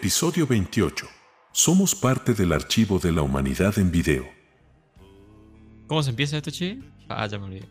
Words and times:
Episodio 0.00 0.46
28. 0.46 1.06
Somos 1.52 1.94
parte 1.94 2.32
del 2.32 2.52
archivo 2.54 2.98
de 2.98 3.12
la 3.12 3.20
humanidad 3.22 3.78
en 3.78 3.90
video. 3.90 4.26
¿Cómo 5.86 6.02
se 6.02 6.08
empieza 6.10 6.38
esto, 6.38 6.50
che? 6.50 6.78
Ah, 7.08 7.26
ya 7.26 7.38
me 7.38 7.44
olvidé. 7.44 7.68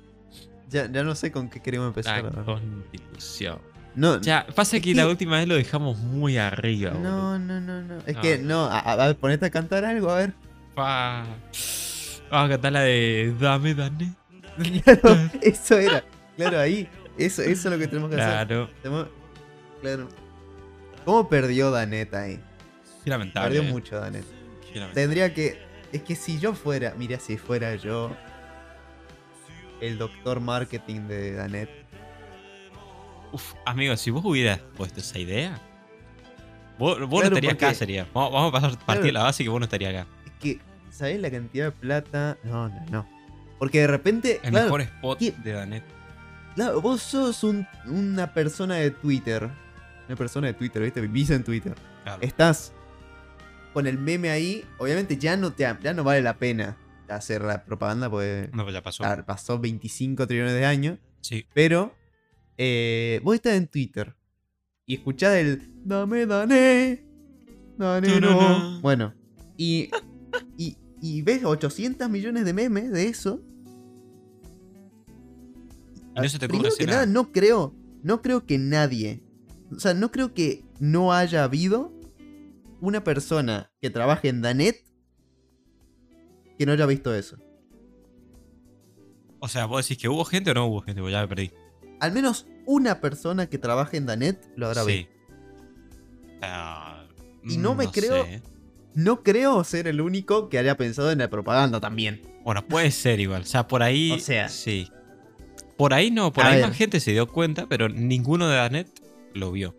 Ya, 0.69 0.91
ya 0.91 1.03
no 1.03 1.15
sé 1.15 1.31
con 1.31 1.49
qué 1.49 1.59
queremos 1.59 1.87
empezar. 1.87 2.23
La 2.23 2.43
constitución. 2.43 3.59
No, 3.95 4.21
Ya, 4.21 4.45
pasa 4.55 4.77
Es 4.77 4.83
que, 4.83 4.91
que- 4.91 4.95
la 4.95 5.07
última 5.07 5.37
vez 5.37 5.47
lo 5.47 5.55
dejamos 5.55 5.97
muy 5.97 6.37
arriba, 6.37 6.91
no, 6.91 7.39
no, 7.39 7.59
no, 7.59 7.81
no. 7.81 7.97
Es 8.05 8.15
No. 8.15 8.21
que 8.21 8.37
no, 8.37 8.65
a, 8.65 8.77
a 8.79 9.07
ver, 9.07 9.17
ponete 9.17 9.47
a 9.47 9.49
cantar 9.49 9.83
algo, 9.83 10.11
a 10.11 10.17
ver. 10.17 10.33
Pa. 10.75 11.25
Vamos 12.29 12.45
a 12.45 12.49
cantar 12.49 12.71
la 12.73 12.81
de 12.81 13.33
Dame, 13.39 13.73
Dane. 13.73 14.13
Claro, 14.83 15.17
eso 15.41 15.77
era. 15.79 16.03
Claro, 16.37 16.59
ahí. 16.59 16.87
Eso, 17.17 17.41
eso 17.41 17.67
es 17.67 17.73
lo 17.73 17.79
que 17.79 17.87
tenemos 17.87 18.09
que 18.11 18.21
hacer. 18.21 18.47
Claro. 18.47 18.69
Claro. 19.81 20.07
¿Cómo 21.05 21.27
perdió 21.29 21.71
Danet 21.71 22.13
ahí? 22.13 22.39
Qué 23.03 23.09
lamentable. 23.09 23.49
Perdió 23.49 23.69
eh. 23.69 23.71
mucho 23.71 23.99
Danet. 23.99 24.25
Lamentable. 24.73 24.93
Tendría 24.93 25.33
que. 25.33 25.59
Es 25.91 26.03
que 26.03 26.15
si 26.15 26.39
yo 26.39 26.53
fuera. 26.53 26.93
Mira, 26.97 27.19
si 27.19 27.37
fuera 27.37 27.75
yo. 27.75 28.15
El 29.81 29.97
doctor 29.97 30.39
marketing 30.41 31.07
de 31.07 31.33
Danet. 31.33 31.69
Uf, 33.31 33.53
amigo, 33.65 33.95
si 33.95 34.09
vos 34.11 34.23
hubieras 34.25 34.59
puesto 34.75 34.99
esa 34.99 35.19
idea, 35.19 35.59
vos, 36.79 36.99
vos 37.07 37.21
no 37.21 37.27
estarías 37.27 37.53
acá, 37.53 37.73
sería. 37.73 38.07
Vamos, 38.13 38.33
vamos 38.33 38.49
a 38.49 38.51
pasar 38.51 38.69
partir 38.71 38.85
Claro. 38.85 39.03
de 39.05 39.11
la 39.13 39.23
base 39.23 39.43
que 39.43 39.49
vos 39.49 39.59
no 39.59 39.65
estarías 39.65 39.93
acá. 39.93 40.07
Es 40.25 40.31
que. 40.39 40.59
¿Sabés 40.91 41.19
la 41.21 41.31
cantidad 41.31 41.65
de 41.65 41.71
plata? 41.71 42.37
No, 42.43 42.67
no, 42.67 42.85
no. 42.91 43.09
Porque 43.57 43.79
de 43.81 43.87
repente. 43.87 44.39
El 44.43 44.49
claro, 44.51 44.65
mejor 44.65 44.81
spot 44.81 45.19
¿qué? 45.19 45.31
de 45.43 45.51
Danet. 45.53 45.83
Claro, 46.55 46.81
vos 46.81 47.01
sos 47.01 47.43
un- 47.43 47.65
una 47.85 48.33
persona 48.33 48.75
de 48.75 48.91
Twitter. 48.91 49.49
Una 50.09 50.15
persona 50.15 50.47
de 50.47 50.53
Twitter, 50.55 50.81
¿viste? 50.81 51.01
Vivís 51.01 51.29
en 51.29 51.43
Twitter. 51.43 51.75
Claro. 52.03 52.19
Estás 52.23 52.73
con 53.73 53.85
el 53.85 53.99
meme 53.99 54.31
ahí. 54.31 54.65
Obviamente 54.79 55.17
ya 55.17 55.37
no, 55.37 55.53
te, 55.53 55.63
ya 55.83 55.93
no 55.93 56.03
vale 56.03 56.23
la 56.23 56.37
pena 56.39 56.77
hacer 57.07 57.43
la 57.43 57.63
propaganda 57.63 58.09
porque 58.09 58.49
No, 58.51 58.63
pues 58.63 58.73
ya 58.73 58.81
pasó. 58.81 59.03
claro, 59.03 59.23
pasó 59.23 59.59
25 59.59 60.25
trillones 60.25 60.53
de 60.53 60.65
años. 60.65 60.97
Sí. 61.21 61.45
Pero 61.53 61.93
eh, 62.57 63.21
vos 63.23 63.35
estás 63.35 63.53
en 63.53 63.67
Twitter 63.67 64.15
y 64.87 64.95
escuchás 64.95 65.35
el 65.35 65.71
Dame, 65.85 66.25
Dane. 66.25 67.05
Dane, 67.77 68.19
no. 68.19 68.81
Bueno, 68.81 69.13
y, 69.57 69.91
y, 70.57 70.75
y 71.01 71.21
ves 71.21 71.45
800 71.45 72.09
millones 72.09 72.45
de 72.45 72.53
memes 72.53 72.91
de 72.91 73.07
eso. 73.09 73.43
Y 76.15 76.19
no 76.21 76.27
se 76.29 76.39
te 76.39 76.47
ocurre 76.47 76.69
que 76.77 76.85
nada. 76.87 77.05
no 77.05 77.31
creo, 77.31 77.75
no 78.01 78.21
creo 78.23 78.45
que 78.45 78.57
nadie, 78.57 79.21
o 79.75 79.79
sea, 79.79 79.93
no 79.93 80.11
creo 80.11 80.33
que 80.33 80.63
no 80.79 81.13
haya 81.13 81.43
habido 81.43 81.91
una 82.81 83.03
persona 83.03 83.71
que 83.81 83.89
trabaje 83.89 84.29
en 84.29 84.41
Danet 84.41 84.77
que 86.57 86.65
no 86.65 86.71
haya 86.73 86.85
visto 86.85 87.13
eso. 87.13 87.37
O 89.39 89.47
sea, 89.47 89.65
vos 89.65 89.85
decís 89.87 90.01
que 90.01 90.09
hubo 90.09 90.25
gente 90.25 90.51
o 90.51 90.53
no 90.53 90.65
hubo 90.65 90.81
gente, 90.81 91.01
pues 91.01 91.11
ya 91.13 91.21
me 91.21 91.27
perdí. 91.27 91.51
Al 91.99 92.11
menos 92.11 92.47
una 92.65 92.99
persona 93.01 93.47
que 93.47 93.57
trabaje 93.57 93.97
en 93.97 94.05
Danet 94.05 94.45
lo 94.55 94.67
habrá 94.67 94.83
sí. 94.83 94.91
visto. 94.91 95.11
Ah, 96.41 97.05
Y 97.43 97.57
no 97.57 97.75
me 97.75 97.87
creo- 97.87 98.25
sé. 98.25 98.41
No 98.95 99.23
creo 99.23 99.63
ser 99.63 99.87
el 99.87 100.01
único 100.01 100.49
que 100.49 100.57
haya 100.57 100.75
pensado 100.75 101.11
en 101.11 101.19
la 101.19 101.29
propaganda 101.29 101.79
también. 101.79 102.21
Bueno, 102.43 102.65
puede 102.67 102.91
ser 102.91 103.19
igual. 103.19 103.43
O 103.43 103.45
sea, 103.45 103.67
por 103.67 103.83
ahí. 103.83 104.11
O 104.15 104.19
sea. 104.19 104.49
Sí. 104.49 104.89
Por 105.77 105.93
ahí 105.93 106.11
no, 106.11 106.33
por 106.33 106.43
A 106.43 106.49
ahí 106.49 106.55
ver. 106.59 106.67
más 106.67 106.75
gente 106.77 106.99
se 106.99 107.11
dio 107.11 107.27
cuenta, 107.27 107.67
pero 107.69 107.87
ninguno 107.87 108.49
de 108.49 108.55
Danet 108.57 108.98
lo 109.33 109.51
vio. 109.51 109.75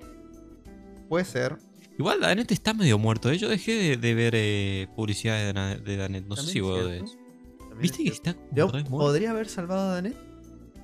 Puede 1.08 1.24
ser. 1.24 1.58
Igual 1.98 2.20
Danet 2.20 2.50
está 2.52 2.72
medio 2.72 2.98
muerto. 2.98 3.30
¿eh? 3.30 3.36
Yo 3.36 3.48
dejé 3.48 3.72
de, 3.72 3.96
de 3.96 4.14
ver 4.14 4.34
eh, 4.36 4.88
publicidad 4.96 5.52
de, 5.52 5.80
de 5.80 5.96
Danet. 5.96 6.26
No 6.26 6.36
sé 6.36 6.50
si 6.52 6.60
vos 6.60 6.84
ves. 6.84 7.16
También 7.58 7.80
¿Viste 7.80 8.02
que 8.04 8.08
es 8.08 8.14
está 8.14 8.34
como 8.34 8.54
Yo 8.54 8.70
podría 8.88 9.30
haber 9.32 9.48
salvado 9.48 9.90
a 9.90 9.94
Danet. 9.94 10.16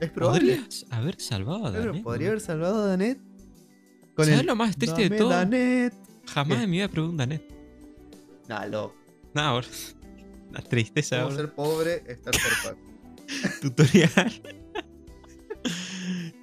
Es 0.01 0.11
probable. 0.11 0.57
¿Podrías 0.57 0.87
haber 0.91 1.21
salvado 1.21 1.67
a 1.67 1.71
Danet? 1.71 2.03
podría 2.03 2.03
boludo? 2.03 2.29
haber 2.29 2.41
salvado 2.41 2.83
a 2.83 2.87
Danet. 2.89 3.19
¿Sabes 4.17 4.45
lo 4.45 4.57
más 4.57 4.77
triste 4.77 5.09
de 5.09 5.17
todo? 5.17 5.31
Danet. 5.31 5.95
Jamás 6.27 6.59
¿Qué? 6.59 6.65
en 6.65 6.71
mi 6.71 6.77
vida 6.79 6.89
probé 6.89 7.09
un 7.09 7.17
Danet. 7.17 7.43
Nah, 8.49 8.67
loco. 8.67 8.95
Nada, 9.35 9.49
ahora. 9.49 9.67
La 10.53 10.63
tristeza 10.63 11.31
ser 11.31 11.55
pobre, 11.55 12.03
estar 12.07 12.33
por. 12.63 12.79
Tutorial. 13.61 14.43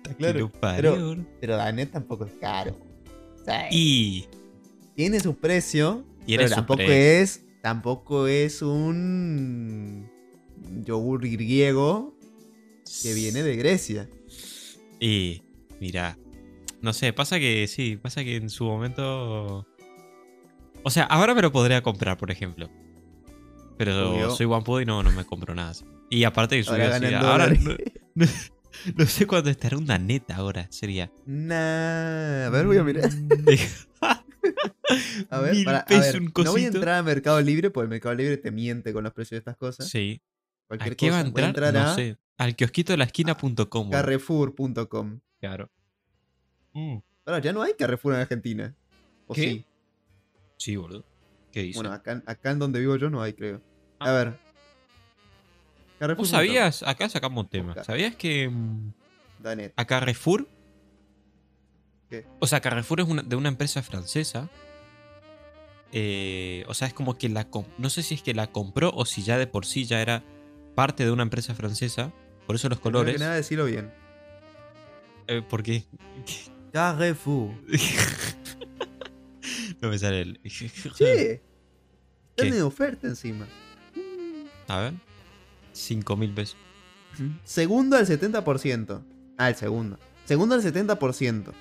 Claro, 0.17 0.51
pero-. 0.61 1.17
Pero 1.39 1.55
Danet 1.55 1.91
tampoco 1.91 2.25
es 2.25 2.33
caro. 2.33 2.75
O 3.41 3.43
sea, 3.45 3.67
Y. 3.71 4.25
tiene 4.95 5.19
su 5.19 5.35
precio. 5.35 6.03
Tiene 6.25 6.43
pero 6.43 6.49
su 6.49 6.55
tampoco 6.55 6.77
precio. 6.77 6.93
es. 6.95 7.45
Tampoco 7.61 8.27
es 8.27 8.61
un 8.61 10.09
yogur 10.85 11.21
griego 11.27 12.13
que 13.01 13.13
viene 13.13 13.41
de 13.43 13.55
Grecia. 13.55 14.09
Y. 14.99 15.41
Mira. 15.79 16.17
No 16.81 16.91
sé, 16.91 17.13
pasa 17.13 17.39
que 17.39 17.65
sí, 17.67 17.95
pasa 17.95 18.23
que 18.25 18.35
en 18.35 18.49
su 18.49 18.65
momento. 18.65 19.65
O 20.83 20.89
sea, 20.89 21.03
ahora 21.05 21.33
me 21.33 21.41
lo 21.41 21.51
podría 21.53 21.81
comprar, 21.81 22.17
por 22.17 22.29
ejemplo. 22.29 22.69
Pero 23.77 24.11
Obvio. 24.11 24.31
soy 24.31 24.45
guapo 24.45 24.81
y 24.81 24.85
no, 24.85 25.01
no 25.01 25.11
me 25.11 25.23
compro 25.25 25.55
nada. 25.55 25.73
Y 26.09 26.25
aparte 26.25 26.61
que 26.61 26.69
Ahora 26.69 26.97
subió 26.97 27.07
así. 27.07 27.13
ganan 27.15 27.25
Ahora 27.25 27.47
no- 27.47 27.75
no 28.95 29.05
sé 29.05 29.27
cuándo 29.27 29.49
estará 29.49 29.77
una 29.77 29.97
neta 29.97 30.35
ahora, 30.35 30.67
sería. 30.71 31.11
Nah, 31.25 32.47
a 32.47 32.49
ver, 32.49 32.65
voy 32.65 32.77
a 32.77 32.83
mirar. 32.83 33.09
A 35.29 35.39
ver, 35.39 35.53
Mil 35.55 35.63
para- 35.65 35.79
a 35.79 35.85
ver, 35.99 36.19
un 36.19 36.31
no 36.43 36.51
voy 36.51 36.65
a 36.65 36.67
entrar 36.67 36.95
a 36.95 37.03
Mercado 37.03 37.39
Libre 37.41 37.69
porque 37.69 37.85
el 37.85 37.89
Mercado 37.89 38.13
Libre 38.15 38.37
te 38.37 38.51
miente 38.51 38.91
con 38.93 39.03
los 39.03 39.13
precios 39.13 39.31
de 39.31 39.37
estas 39.39 39.55
cosas. 39.57 39.87
Sí. 39.87 40.21
¿A 40.65 40.67
Cualquier 40.67 40.95
qué 40.97 41.09
va 41.09 41.19
a 41.19 41.23
cosa, 41.23 41.31
voy 41.33 41.43
entrar? 41.43 41.73
no 41.73 41.79
a 41.79 41.95
sé. 41.95 42.17
Al 42.37 42.55
kiosquito 42.55 42.93
de 42.93 42.97
la 42.97 43.05
esquina.com. 43.05 43.89
Carrefour.com. 43.89 45.19
Claro. 45.39 45.71
Mm, 46.73 46.97
Ahora, 47.25 47.39
ya 47.39 47.53
no 47.53 47.61
hay 47.63 47.73
Carrefour 47.73 48.13
en 48.15 48.19
Argentina. 48.19 48.75
¿O 49.27 49.33
¿Qué? 49.33 49.41
sí? 49.41 49.65
Sí, 50.57 50.75
boludo. 50.75 51.05
¿Qué 51.51 51.63
dice? 51.63 51.77
Bueno, 51.79 51.93
acá, 51.93 52.21
acá 52.25 52.51
en 52.51 52.59
donde 52.59 52.79
vivo 52.81 52.95
yo 52.97 53.09
no 53.09 53.21
hay, 53.21 53.33
creo. 53.33 53.61
A 53.99 54.09
Ah. 54.09 54.13
ver. 54.13 54.39
Carrefour. 55.99 56.17
¿Vos 56.17 56.29
sabías? 56.29 56.83
Acá 56.83 57.09
sacamos 57.09 57.43
un 57.45 57.49
tema. 57.49 57.67
Busca. 57.69 57.83
¿Sabías 57.83 58.15
que 58.15 58.49
mm, 58.49 58.91
Danet. 59.39 59.73
a 59.75 59.85
Carrefour? 59.85 60.47
¿Qué? 62.09 62.25
O 62.39 62.47
sea, 62.47 62.61
Carrefour 62.61 63.01
es 63.01 63.07
una- 63.07 63.23
de 63.23 63.35
una 63.35 63.49
empresa 63.49 63.81
francesa. 63.83 64.49
Eh, 65.91 66.63
o 66.67 66.73
sea, 66.73 66.87
es 66.87 66.93
como 66.93 67.17
que 67.17 67.29
la... 67.29 67.47
No 67.77 67.89
sé 67.89 68.01
si 68.03 68.15
es 68.15 68.23
que 68.23 68.33
la 68.33 68.51
compró 68.51 68.91
o 68.93 69.05
si 69.05 69.23
ya 69.23 69.37
de 69.37 69.47
por 69.47 69.65
sí 69.65 69.85
ya 69.85 70.01
era 70.01 70.23
parte 70.75 71.05
de 71.05 71.11
una 71.11 71.23
empresa 71.23 71.53
francesa. 71.53 72.11
Por 72.47 72.55
eso 72.55 72.67
los 72.67 72.79
colores. 72.79 73.13
que 73.13 73.19
nada, 73.19 73.35
decirlo 73.35 73.65
bien. 73.65 73.93
Eh, 75.27 75.41
porque... 75.47 75.83
Carrefour. 76.73 77.51
no 79.81 79.89
me 79.89 79.99
sale 79.99 80.21
el... 80.21 80.39
Sí. 80.49 80.69
¿Qué? 80.97 81.41
Están 82.35 82.61
oferta 82.63 83.07
encima. 83.07 83.47
A 84.67 84.79
ver. 84.79 84.93
5 85.73 86.15
mil 86.17 86.33
pesos. 86.33 86.55
Segundo 87.43 87.95
al 87.97 88.07
70%. 88.07 89.03
Ah, 89.37 89.49
el 89.49 89.55
segundo. 89.55 89.99
Segundo 90.25 90.55
al 90.55 90.61
70%. 90.63 91.51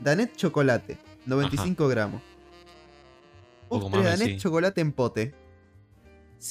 Danet 0.00 0.34
chocolate. 0.36 0.98
95 1.26 1.88
gramos. 1.88 2.22
Postre 3.68 3.90
más, 4.00 4.04
Danet 4.18 4.28
sí. 4.28 4.36
chocolate 4.38 4.80
en 4.80 4.92
pote. 4.92 5.34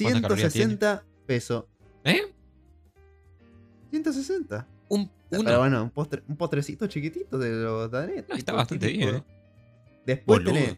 ¿Cuántas 0.02 0.22
calorías 0.22 0.54
160 0.54 1.06
pesos. 1.26 1.66
¿Eh? 2.04 2.22
160. 3.92 4.68
Un, 4.90 5.00
uno. 5.02 5.44
Pero 5.44 5.60
bueno, 5.60 5.84
un, 5.84 5.92
postre- 5.94 6.24
un 6.28 6.36
postrecito 6.38 6.88
chiquitito 6.88 7.38
de 7.38 7.52
los 7.52 7.90
Danet. 7.92 8.28
No, 8.30 8.36
está 8.36 8.54
bastante 8.54 8.88
bien, 8.88 9.16
¿eh? 9.16 9.24
Después 10.06 10.40
Boludo. 10.40 10.54
tenés 10.54 10.78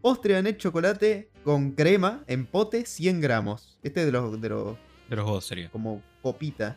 postre 0.00 0.34
Danet 0.34 0.56
chocolate 0.58 1.29
con 1.44 1.72
crema 1.72 2.22
en 2.26 2.46
pote 2.46 2.84
100 2.86 3.20
gramos. 3.20 3.78
Este 3.82 4.04
de 4.04 4.12
los, 4.12 4.40
de 4.40 4.48
los 4.48 4.76
De 5.08 5.16
los 5.16 5.26
dos 5.26 5.44
sería. 5.44 5.70
como 5.70 6.02
copita. 6.22 6.76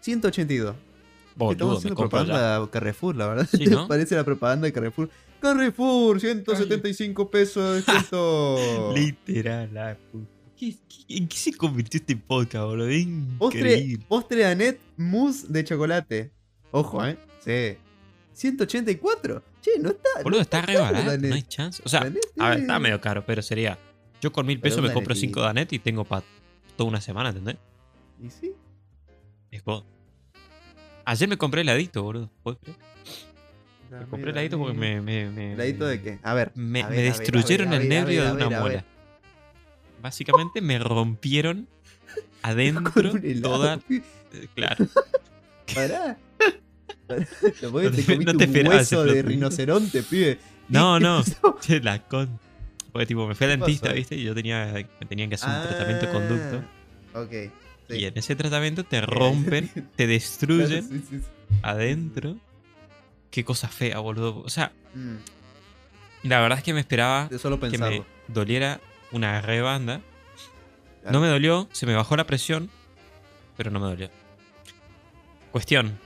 182. 0.00 0.74
Estamos 0.74 1.56
Boludo, 1.56 1.70
me 1.72 1.76
haciendo 1.78 1.96
propaganda 1.96 2.56
a 2.56 2.70
Carrefour, 2.70 3.16
la 3.16 3.26
verdad. 3.28 3.48
Sí, 3.50 3.64
¿Te 3.64 3.70
¿no? 3.70 3.86
parece 3.88 4.14
la 4.16 4.24
propaganda 4.24 4.66
de 4.66 4.72
Carrefour? 4.72 5.10
Carrefour, 5.40 6.20
175 6.20 7.30
pesos 7.30 7.64
de 7.70 7.74
descuento. 7.76 8.92
Literal, 8.96 9.72
la 9.72 9.96
puta. 10.12 10.26
¿Qué- 10.58 10.76
qué- 10.88 11.16
¿En 11.16 11.26
qué 11.26 11.36
se 11.36 11.54
convirtió 11.56 11.98
este 11.98 12.16
podcast, 12.16 12.64
boludo? 12.66 12.88
Es 12.88 13.06
Postre, 13.38 13.98
postre 14.06 14.42
Danet 14.42 14.78
mousse 14.98 15.46
de 15.48 15.64
chocolate. 15.64 16.30
Ojo, 16.70 17.04
¿eh? 17.06 17.18
Sí. 17.44 17.78
184. 18.32 19.42
Che, 19.60 19.70
no 19.80 19.90
está. 19.90 20.08
Boludo, 20.22 20.38
no 20.38 20.42
está 20.42 20.62
re 20.62 20.76
barato, 20.78 21.04
Danet. 21.10 21.28
no 21.28 21.34
hay 21.34 21.42
chance. 21.42 21.82
O 21.84 21.88
sea, 21.88 22.00
Danet 22.00 22.22
a 22.38 22.48
ver, 22.50 22.56
es- 22.58 22.62
está 22.62 22.78
medio 22.78 23.00
caro, 23.00 23.24
pero 23.26 23.42
sería. 23.42 23.78
Yo 24.20 24.32
con 24.32 24.46
mil 24.46 24.60
pesos 24.60 24.82
me 24.82 24.92
compro 24.92 25.14
Danetito. 25.14 25.38
5 25.38 25.40
Danet 25.40 25.72
y 25.72 25.78
tengo 25.78 26.04
para 26.04 26.24
toda 26.76 26.88
una 26.90 27.00
semana, 27.00 27.30
¿entendés? 27.30 27.56
¿Y 28.22 28.30
sí? 28.30 28.52
Es 29.50 29.64
God. 29.64 29.84
Ayer 31.04 31.28
me 31.28 31.36
compré 31.38 31.62
heladito, 31.62 32.02
boludo. 32.02 32.30
¿Puedes 32.42 32.60
creer? 32.60 32.78
Me 33.90 34.06
compré 34.06 34.30
heladito 34.30 34.58
porque 34.58 34.76
me. 34.78 35.00
me, 35.00 35.28
me 35.30 35.52
¿Heladito 35.54 35.86
de 35.86 36.00
qué? 36.00 36.18
A 36.22 36.34
ver. 36.34 36.52
Me, 36.54 36.82
a 36.82 36.88
me 36.88 36.96
ver, 36.96 36.98
a 36.98 37.02
ver, 37.02 37.18
destruyeron 37.18 37.68
a 37.68 37.70
ver, 37.72 37.82
el 37.82 37.88
nervio 37.88 38.24
de 38.24 38.32
una 38.32 38.60
muela. 38.60 38.84
Básicamente 40.02 40.60
me 40.60 40.78
rompieron 40.78 41.66
adentro 42.42 43.12
toda. 43.42 43.80
eh, 43.90 44.02
Claro. 44.54 44.86
Pará. 45.74 46.18
No 47.08 47.16
te 47.16 47.90
te- 47.90 48.04
comiste 48.04 48.32
no 48.32 48.38
te 48.38 48.60
un 48.62 48.68
hueso 48.68 49.04
de 49.04 49.22
rinoceronte, 49.22 50.02
pibe. 50.02 50.38
No, 50.68 50.98
¿Qué 50.98 51.04
no. 51.04 51.82
la 51.82 51.98
con. 52.06 52.38
Porque 52.92 53.06
tipo, 53.06 53.26
me 53.26 53.34
fui 53.34 53.46
al 53.46 53.52
¿Qué 53.52 53.56
dentista, 53.58 53.86
pasó? 53.88 53.96
¿viste? 53.96 54.16
Y 54.16 54.22
yo 54.24 54.34
tenía. 54.34 54.72
Me 55.00 55.06
tenían 55.06 55.28
que 55.28 55.34
hacer 55.36 55.48
un 55.48 55.62
tratamiento 55.68 56.06
de 56.06 56.12
conducto. 56.12 56.62
Ah, 57.14 57.20
Ok. 57.20 57.30
sí. 57.88 57.96
Y 57.96 58.04
en 58.04 58.16
ese 58.16 58.36
tratamiento 58.36 58.84
te 58.84 59.00
rompen, 59.06 59.68
te 59.96 60.06
destruyen 60.06 60.86
Claro, 60.88 61.02
sí, 61.10 61.18
sí, 61.18 61.24
adentro. 61.62 62.36
Qué 63.30 63.44
cosa 63.44 63.68
fea, 63.68 63.98
boludo. 63.98 64.40
O 64.44 64.48
sea, 64.48 64.72
Mm, 64.94 65.16
la 66.24 66.40
verdad 66.40 66.58
es 66.58 66.64
que 66.64 66.74
me 66.74 66.80
esperaba 66.80 67.28
solo 67.40 67.60
que 67.60 67.78
me 67.78 68.02
doliera 68.26 68.80
una 69.12 69.40
rebanda. 69.40 70.00
Claro. 71.02 71.12
No 71.18 71.20
me 71.24 71.28
dolió, 71.28 71.68
se 71.72 71.86
me 71.86 71.94
bajó 71.94 72.16
la 72.16 72.26
presión, 72.26 72.68
pero 73.56 73.70
no 73.70 73.78
me 73.80 73.86
dolió. 73.86 74.10
Cuestión. 75.52 75.96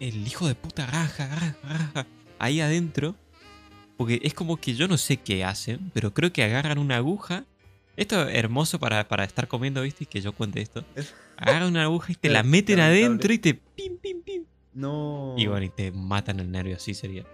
El 0.00 0.26
hijo 0.26 0.48
de 0.48 0.54
puta 0.54 0.86
raja, 0.86 1.26
raja, 1.28 1.56
raja, 1.62 2.06
ahí 2.38 2.60
adentro. 2.60 3.14
Porque 3.96 4.20
es 4.22 4.34
como 4.34 4.56
que 4.56 4.74
yo 4.74 4.88
no 4.88 4.98
sé 4.98 5.18
qué 5.18 5.44
hacen, 5.44 5.90
pero 5.94 6.12
creo 6.12 6.32
que 6.32 6.42
agarran 6.42 6.78
una 6.78 6.96
aguja. 6.96 7.44
Esto 7.96 8.28
es 8.28 8.36
hermoso 8.36 8.80
para, 8.80 9.06
para 9.06 9.24
estar 9.24 9.46
comiendo, 9.46 9.82
¿viste? 9.82 10.04
Y 10.04 10.06
que 10.06 10.20
yo 10.20 10.32
cuente 10.32 10.60
esto. 10.60 10.84
Agarran 11.36 11.68
una 11.68 11.84
aguja 11.84 12.12
y 12.12 12.16
te 12.16 12.28
la 12.28 12.42
meten 12.44 12.80
adentro 12.80 13.32
y 13.32 13.38
te 13.38 13.54
pim, 13.54 13.98
pim, 13.98 14.22
pim. 14.22 14.44
No. 14.72 15.36
Y 15.38 15.46
bueno, 15.46 15.64
y 15.66 15.68
te 15.68 15.92
matan 15.92 16.40
el 16.40 16.50
nervio, 16.50 16.76
así 16.76 16.94
sería. 16.94 17.24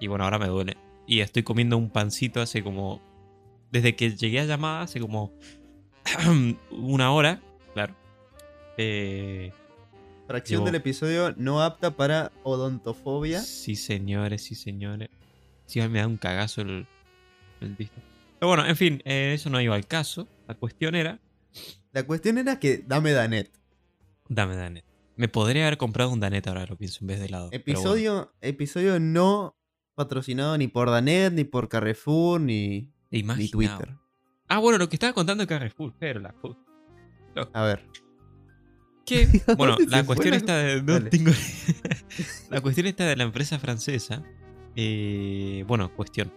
Y 0.00 0.08
bueno, 0.08 0.24
ahora 0.24 0.38
me 0.38 0.48
duele. 0.48 0.76
Y 1.06 1.20
estoy 1.20 1.44
comiendo 1.44 1.76
un 1.78 1.90
pancito 1.90 2.40
hace 2.40 2.62
como. 2.62 3.00
Desde 3.70 3.94
que 3.94 4.16
llegué 4.16 4.40
a 4.40 4.44
llamada, 4.44 4.82
hace 4.82 5.00
como. 5.00 5.32
una 6.70 7.12
hora, 7.12 7.40
claro. 7.74 7.94
Eh, 8.76 9.52
Fracción 10.26 10.64
del 10.64 10.74
episodio 10.74 11.34
no 11.36 11.62
apta 11.62 11.92
para 11.96 12.32
odontofobia. 12.42 13.40
sí, 13.40 13.76
señores, 13.76 14.42
sí, 14.42 14.54
señores. 14.54 15.08
Sí, 15.66 15.80
me 15.88 16.00
da 16.00 16.06
un 16.06 16.16
cagazo 16.16 16.62
el, 16.62 16.86
el. 17.60 17.76
Pero 17.76 18.48
bueno, 18.48 18.66
en 18.66 18.76
fin, 18.76 19.02
eh, 19.04 19.32
eso 19.34 19.50
no 19.50 19.60
iba 19.60 19.74
al 19.74 19.86
caso. 19.86 20.28
La 20.48 20.54
cuestión 20.54 20.94
era. 20.94 21.20
La 21.92 22.04
cuestión 22.04 22.38
era 22.38 22.58
que 22.58 22.78
dame 22.86 23.12
Danet. 23.12 23.50
Dame 24.28 24.56
Danet. 24.56 24.84
Me 25.16 25.28
podría 25.28 25.66
haber 25.66 25.78
comprado 25.78 26.10
un 26.10 26.20
Danet 26.20 26.46
ahora, 26.46 26.66
lo 26.66 26.76
pienso, 26.76 26.98
en 27.02 27.06
vez 27.06 27.20
de 27.20 27.26
helado. 27.26 27.46
bueno. 27.46 27.56
Episodio, 27.56 28.34
episodio 28.40 29.00
no 29.00 29.56
patrocinado 29.94 30.58
ni 30.58 30.68
por 30.68 30.90
Danet, 30.90 31.32
ni 31.32 31.44
por 31.44 31.68
Carrefour, 31.68 32.40
ni, 32.40 32.92
ni. 33.10 33.48
Twitter. 33.48 33.96
Ah, 34.48 34.58
bueno, 34.58 34.78
lo 34.78 34.88
que 34.88 34.96
estaba 34.96 35.12
contando 35.12 35.42
de 35.42 35.48
Carrefour, 35.48 35.94
pero 35.98 36.20
la 36.20 36.32
puta. 36.32 36.60
A 37.52 37.64
ver. 37.64 37.84
Que, 39.06 39.28
bueno, 39.56 39.76
la 39.88 40.04
cuestión 40.04 40.34
está 40.34 40.56
de. 40.58 40.82
No 40.82 41.00
tengo. 41.04 41.30
la 42.50 42.60
cuestión 42.60 42.86
está 42.88 43.04
de 43.06 43.16
la 43.16 43.24
empresa 43.24 43.58
francesa. 43.58 44.22
eh, 44.74 45.64
bueno, 45.66 45.90
cuestión. 45.94 46.32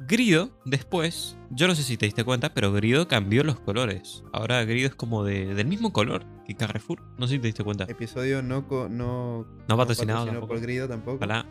Grido, 0.00 0.50
después, 0.64 1.36
yo 1.50 1.66
no 1.66 1.74
sé 1.74 1.82
si 1.82 1.96
te 1.96 2.06
diste 2.06 2.22
cuenta, 2.24 2.54
pero 2.54 2.72
Grido 2.72 3.08
cambió 3.08 3.42
los 3.44 3.58
colores. 3.60 4.22
Ahora 4.32 4.64
Grido 4.64 4.86
es 4.88 4.94
como 4.94 5.24
de, 5.24 5.54
del 5.54 5.66
mismo 5.66 5.92
color 5.92 6.24
que 6.46 6.54
Carrefour. 6.54 7.02
No 7.18 7.26
sé 7.26 7.34
si 7.34 7.40
te 7.40 7.48
diste 7.48 7.64
cuenta. 7.64 7.84
Episodio 7.84 8.40
no, 8.40 8.66
co- 8.68 8.88
no, 8.88 9.44
No 9.68 9.76
patrocinado 9.76 9.76
patrocinado 9.76 10.24
tampoco. 10.26 10.46
por 10.48 10.60
Grido 10.60 10.88
tampoco. 10.88 11.16
Ojalá. 11.16 11.44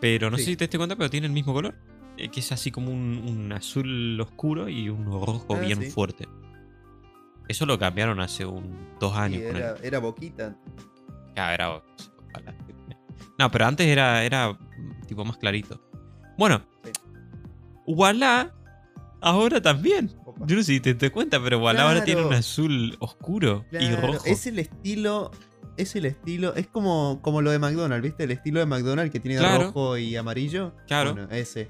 Pero 0.00 0.30
no 0.30 0.38
sé 0.38 0.44
si 0.44 0.56
te 0.56 0.64
diste 0.64 0.78
cuenta, 0.78 0.96
pero 0.96 1.10
tiene 1.10 1.26
el 1.26 1.32
mismo 1.32 1.52
color. 1.52 1.74
eh, 2.16 2.28
que 2.30 2.40
es 2.40 2.50
así 2.50 2.70
como 2.70 2.90
un, 2.90 3.22
un 3.28 3.52
azul 3.52 4.18
oscuro 4.20 4.68
y 4.68 4.88
un 4.88 5.04
rojo 5.04 5.54
Ah, 5.56 5.60
bien 5.60 5.80
sí. 5.82 5.90
fuerte. 5.90 6.26
Eso 7.48 7.66
lo 7.66 7.78
cambiaron 7.78 8.20
hace 8.20 8.46
un 8.46 8.96
dos 9.00 9.16
años. 9.16 9.42
era, 9.42 9.76
era 9.82 9.98
boquita. 9.98 10.56
Ah, 11.36 11.52
era 11.54 11.70
ojalá. 11.76 12.54
No, 13.38 13.50
pero 13.50 13.66
antes 13.66 13.86
era, 13.86 14.24
era 14.24 14.52
mm, 14.52 15.06
tipo 15.06 15.24
más 15.24 15.36
clarito. 15.38 15.80
Bueno, 16.38 16.62
Sí. 16.84 16.90
Ahora 19.20 19.60
también. 19.62 20.10
Opa. 20.24 20.46
Yo 20.46 20.56
no 20.56 20.62
sé 20.62 20.72
si 20.74 20.80
te 20.80 20.94
das 20.94 21.10
cuenta, 21.10 21.40
pero 21.42 21.58
Walla 21.60 21.82
ahora 21.88 22.04
tiene 22.04 22.24
un 22.24 22.32
azul 22.32 22.96
oscuro 22.98 23.64
y 23.70 23.94
rojo. 23.94 24.24
Es 24.24 24.46
el 24.46 24.58
estilo. 24.58 25.30
Es 25.76 25.94
el 25.96 26.04
estilo. 26.06 26.54
Es 26.54 26.66
como, 26.66 27.20
como 27.22 27.40
lo 27.40 27.50
de 27.50 27.58
McDonald's, 27.58 28.02
¿viste? 28.02 28.24
El 28.24 28.32
estilo 28.32 28.58
de 28.60 28.66
McDonald's 28.66 29.12
que 29.12 29.20
tiene 29.20 29.38
Claro. 29.38 29.64
rojo 29.66 29.96
y 29.96 30.16
amarillo. 30.16 30.74
Claro. 30.86 31.12
Bueno, 31.14 31.28
ese. 31.30 31.68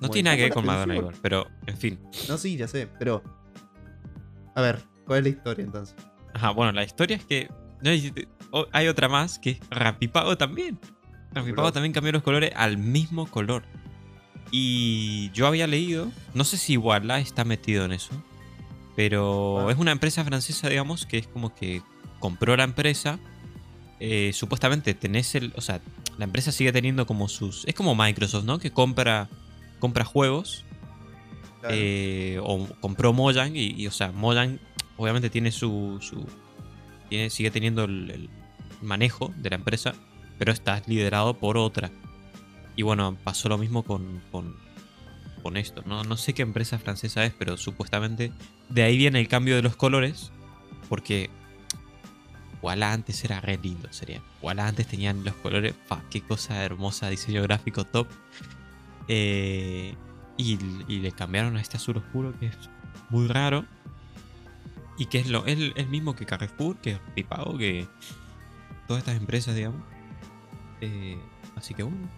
no 0.00 0.08
tiene 0.10 0.28
nada 0.28 0.36
que 0.36 0.42
ver 0.44 0.52
¿cómo 0.52 0.66
con 0.66 0.74
McDonald's 0.74 1.00
igual, 1.02 1.16
pero 1.22 1.46
en 1.66 1.76
fin. 1.76 1.98
No, 2.28 2.38
sí, 2.38 2.56
ya 2.56 2.68
sé, 2.68 2.88
pero. 2.98 3.22
A 4.54 4.60
ver, 4.60 4.82
¿cuál 5.06 5.18
es 5.18 5.24
la 5.24 5.30
historia 5.30 5.64
entonces? 5.64 5.96
Ajá, 6.34 6.50
bueno, 6.50 6.72
la 6.72 6.84
historia 6.84 7.16
es 7.16 7.24
que 7.24 7.48
no, 7.82 7.90
hay 8.72 8.88
otra 8.88 9.08
más 9.08 9.38
que 9.38 9.50
es 9.50 9.60
Rapipago 9.70 10.36
también. 10.36 10.78
Rapipago 11.32 11.72
también 11.72 11.92
cambió 11.92 12.12
los 12.12 12.22
colores 12.22 12.52
al 12.56 12.78
mismo 12.78 13.26
color. 13.26 13.64
Y 14.50 15.30
yo 15.32 15.46
había 15.46 15.66
leído, 15.66 16.10
no 16.32 16.44
sé 16.44 16.56
si 16.56 16.76
Walla 16.76 17.18
está 17.18 17.44
metido 17.44 17.84
en 17.84 17.92
eso, 17.92 18.12
pero 18.94 19.70
es 19.70 19.76
una 19.78 19.90
empresa 19.90 20.24
francesa, 20.24 20.68
digamos, 20.68 21.06
que 21.06 21.18
es 21.18 21.26
como 21.26 21.54
que 21.54 21.82
compró 22.20 22.56
la 22.56 22.64
empresa. 22.64 23.18
eh, 24.00 24.32
supuestamente 24.32 24.94
tenés 24.94 25.34
el, 25.34 25.52
o 25.56 25.60
sea, 25.60 25.80
la 26.18 26.24
empresa 26.24 26.52
sigue 26.52 26.72
teniendo 26.72 27.06
como 27.06 27.28
sus, 27.28 27.64
es 27.66 27.74
como 27.74 27.94
Microsoft, 27.94 28.44
¿no? 28.44 28.58
Que 28.58 28.70
compra, 28.70 29.28
compra 29.80 30.04
juegos 30.04 30.64
Eh, 31.70 32.38
o 32.42 32.66
compró 32.80 33.12
Mojang 33.12 33.56
y, 33.56 33.74
y, 33.80 33.86
o 33.86 33.90
sea, 33.90 34.12
Mojang 34.12 34.58
obviamente 34.96 35.30
tiene 35.30 35.50
su, 35.50 35.98
sigue 37.28 37.50
teniendo 37.50 37.84
el, 37.84 38.28
manejo 38.82 39.32
de 39.38 39.50
la 39.50 39.56
empresa, 39.56 39.94
pero 40.38 40.52
está 40.52 40.82
liderado 40.86 41.34
por 41.34 41.56
otra. 41.56 41.90
Y 42.76 42.82
bueno, 42.82 43.16
pasó 43.22 43.48
lo 43.48 43.56
mismo 43.56 43.82
con, 43.82 44.20
con, 44.30 45.56
esto. 45.56 45.82
¿no? 45.86 46.04
no 46.04 46.16
sé 46.16 46.32
qué 46.32 46.42
empresa 46.42 46.78
francesa 46.78 47.24
es, 47.24 47.32
pero 47.38 47.56
supuestamente 47.56 48.32
de 48.70 48.82
ahí 48.82 48.96
viene 48.96 49.20
el 49.20 49.28
cambio 49.28 49.56
de 49.56 49.62
los 49.62 49.76
colores, 49.76 50.32
porque 50.88 51.30
Walla 52.62 52.92
antes 52.92 53.22
era 53.24 53.40
re 53.40 53.58
lindo, 53.62 53.92
sería. 53.92 54.22
Walla 54.40 54.66
antes 54.66 54.86
tenían 54.86 55.22
los 55.22 55.34
colores, 55.34 55.74
fa, 55.86 56.02
qué 56.10 56.22
cosa 56.22 56.64
hermosa, 56.64 57.10
diseño 57.10 57.42
gráfico 57.42 57.84
top. 57.84 58.08
Eh, 59.06 59.94
y, 60.36 60.58
y 60.88 60.98
le 61.00 61.12
cambiaron 61.12 61.56
a 61.56 61.60
este 61.60 61.76
azul 61.76 61.96
oscuro 61.98 62.34
que 62.38 62.46
es 62.46 62.56
muy 63.10 63.26
raro. 63.28 63.64
Y 64.96 65.06
que 65.06 65.18
es 65.18 65.28
lo 65.28 65.44
es 65.46 65.58
el, 65.74 65.86
mismo 65.88 66.14
que 66.14 66.24
Carrefour, 66.26 66.76
que 66.76 66.98
Pipago, 67.14 67.58
que 67.58 67.88
todas 68.86 69.00
estas 69.02 69.16
empresas, 69.16 69.54
digamos. 69.56 69.82
Eh, 70.80 71.18
así 71.56 71.74
que 71.74 71.82
bueno. 71.82 72.08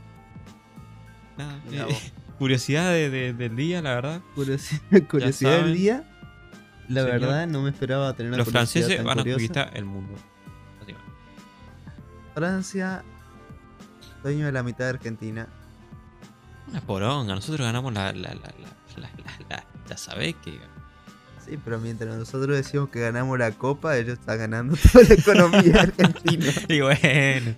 Nada. 1.39 1.59
Eh, 1.71 1.87
curiosidad 2.39 2.91
de- 2.91 3.09
de- 3.11 3.33
del 3.33 3.57
día, 3.57 3.81
la 3.81 3.95
verdad. 3.95 4.21
Curiosidad, 4.35 4.83
curiosidad 5.11 5.63
del 5.65 5.75
día. 5.75 6.05
La 6.89 7.03
Señor. 7.03 7.21
verdad, 7.21 7.47
no 7.49 7.63
me 7.63 7.71
esperaba 7.71 8.13
tener 8.15 8.31
una 8.31 8.39
Los 8.39 8.49
franceses 8.49 8.97
tan 8.99 9.07
van 9.07 9.19
a 9.21 9.25
conquistar 9.25 9.71
el 9.75 9.85
mundo. 9.87 10.15
Francia, 12.35 13.03
dueño 14.23 14.47
de 14.47 14.53
la 14.53 14.63
mitad 14.63 14.85
de 14.85 14.91
Argentina. 14.91 15.49
Una 16.71 16.81
poronga. 16.81 17.35
Nosotros 17.35 17.67
ganamos 17.67 17.93
la. 17.93 18.13
la, 18.13 18.35
la, 18.35 18.35
la, 18.35 19.01
la, 19.01 19.11
la- 19.11 19.47
la- 19.57 19.65
ya 19.89 19.97
sabés 19.97 20.35
que. 20.45 20.53
Sí, 21.47 21.57
pero 21.65 21.79
mientras 21.79 22.17
nosotros 22.19 22.57
decimos 22.57 22.89
que 22.89 22.99
ganamos 23.01 23.39
la 23.39 23.53
copa, 23.53 23.97
ellos 23.97 24.19
están 24.19 24.39
ganando 24.39 24.77
toda 24.93 25.05
la 25.05 25.15
economía 25.15 25.81
argentina. 25.83 26.47
Y 26.69 26.81
bueno, 26.81 27.55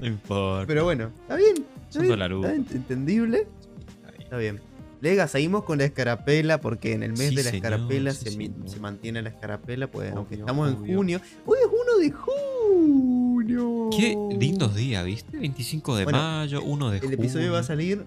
no 0.00 0.06
importa. 0.06 0.66
Pero 0.66 0.84
bueno, 0.84 1.10
está 1.22 1.36
bien. 1.36 1.54
Está 1.88 2.00
bien, 2.00 2.12
está 2.22 2.26
ent- 2.54 2.74
entendible. 2.74 3.46
Está 3.88 4.10
bien. 4.10 4.22
Está 4.22 4.36
bien. 4.38 4.60
Lega, 5.02 5.28
seguimos 5.28 5.64
con 5.64 5.76
la 5.76 5.84
escarapela 5.84 6.58
porque 6.62 6.92
en 6.94 7.02
el 7.02 7.10
mes 7.12 7.28
Sí, 7.28 7.34
de 7.36 7.44
la 7.44 7.50
señor, 7.50 7.56
escarapela 7.72 8.12
sí, 8.14 8.24
se, 8.64 8.70
se 8.70 8.80
mantiene 8.80 9.20
la 9.20 9.28
escarapela, 9.28 9.86
pues 9.88 10.10
aunque 10.14 10.36
Obvio, 10.36 10.44
estamos 10.46 10.70
en 10.70 10.76
junio. 10.96 11.20
Hoy 11.44 11.58
es 11.60 11.66
1 11.66 11.98
de 11.98 12.10
junio. 12.12 13.90
Qué 13.94 14.16
lindos 14.38 14.74
días, 14.74 15.04
¿viste? 15.04 15.36
25 15.36 15.96
de 15.96 16.04
Bueno, 16.04 16.18
mayo, 16.18 16.62
1 16.62 16.90
de 16.90 16.96
El 16.96 17.02
junio. 17.02 17.18
episodio 17.18 17.52
va 17.52 17.58
a 17.58 17.62
salir. 17.62 18.04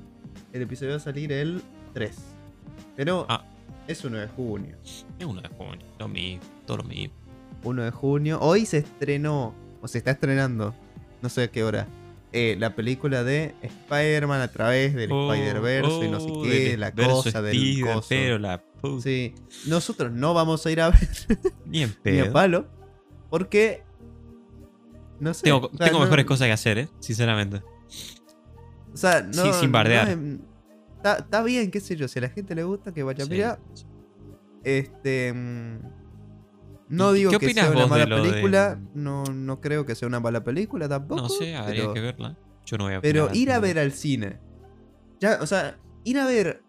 El 0.54 0.62
episodio 0.64 0.92
va 0.92 0.98
a 0.98 1.00
salir 1.02 1.32
el 1.32 1.62
3. 1.94 2.16
Pero 2.96 3.26
Ah. 3.30 3.44
es 3.88 4.04
1 4.04 4.18
de 4.18 4.28
junio. 4.28 4.76
Es 4.84 5.06
1 5.26 5.42
de 5.42 5.50
junio. 5.50 5.86
Lo 6.00 6.08
mismo, 6.08 6.44
todo 6.66 6.78
lo 6.78 6.84
mismo. 6.84 7.14
1 7.64 7.84
de 7.84 7.92
junio. 7.92 8.40
Hoy 8.42 8.66
se 8.66 8.78
estrenó, 8.80 9.54
o 9.82 9.88
se 9.88 9.98
está 10.00 10.12
estrenando, 10.12 10.74
no 11.22 11.30
sé 11.30 11.44
a 11.44 11.48
qué 11.52 11.64
hora, 11.64 11.88
eh, 12.32 12.56
la 12.60 12.76
película 12.76 13.24
de 13.24 13.56
Spider-Man 13.62 14.42
a 14.42 14.48
través 14.50 14.94
del 14.94 15.12
Oh, 15.12 15.34
Spider-Verse 15.34 16.06
y 16.06 16.10
no 16.10 16.20
sé 16.20 16.28
oh, 16.30 16.44
qué, 16.44 16.78
la 16.78 16.92
cosa 16.94 17.42
del 17.42 17.82
coso. 17.84 18.06
Pero 18.10 18.38
la 18.40 18.62
puta. 18.62 19.02
Sí, 19.04 19.34
nosotros 19.68 20.12
no 20.12 20.34
vamos 20.34 20.66
a 20.66 20.72
ir 20.72 20.80
a 20.82 20.90
ver 20.92 21.10
Ni 21.66 21.82
en 21.84 21.90
ni 22.06 22.20
a 22.20 22.24
pedo. 22.24 22.34
palo, 22.34 22.68
porque 23.30 23.84
No 25.20 25.34
sé. 25.34 25.44
Tengo, 25.44 25.58
o 25.68 25.70
sea, 25.76 25.88
tengo 25.88 26.00
no- 26.00 26.06
mejores 26.06 26.26
cosas 26.26 26.46
que 26.48 26.52
hacer, 26.54 26.78
¿eh? 26.78 26.90
Sinceramente. 27.00 27.62
O 29.00 29.02
sea, 29.02 29.22
no. 29.22 29.32
Sí, 29.46 29.54
sin 29.62 29.72
bardear. 29.72 30.18
no 30.18 30.34
es- 30.36 30.40
Está, 31.20 31.42
bien, 31.44 31.72
qué 31.72 31.80
sé 31.80 31.96
yo. 31.96 32.10
Si 32.10 32.20
a 32.20 32.24
la 32.24 32.30
gente 32.30 32.54
le 32.54 32.64
gusta, 32.64 32.94
que 32.94 33.02
vaya 33.04 33.24
a 33.24 33.28
mirar. 33.28 33.60
Este. 34.66 35.32
mm, 35.34 35.80
No 36.90 37.16
¿Y 37.16 37.20
digo 37.20 37.40
que 37.40 37.54
sea 37.54 37.72
una 37.72 37.88
mala 37.88 38.06
de- 38.18 38.22
película. 38.30 38.78
No, 38.94 39.24
no 39.24 39.62
creo 39.62 39.86
que 39.86 39.96
sea 39.96 40.10
una 40.10 40.20
mala 40.20 40.44
película 40.44 40.90
tampoco. 40.90 41.22
No 41.22 41.30
sé, 41.30 41.56
habría 41.56 41.84
pero, 41.84 41.94
que 41.94 42.02
verla. 42.02 42.38
Yo 42.66 42.78
no 42.78 42.84
voy 42.86 42.96
a 42.96 43.02
pero 43.02 43.30
ir 43.34 43.52
a 43.54 43.60
ver 43.60 43.80
al 43.80 43.94
cine. 43.94 44.40
Ya, 45.22 45.40
o 45.42 45.48
sea, 45.48 45.80
ir 46.04 46.20
a 46.20 46.26
ver 46.26 46.62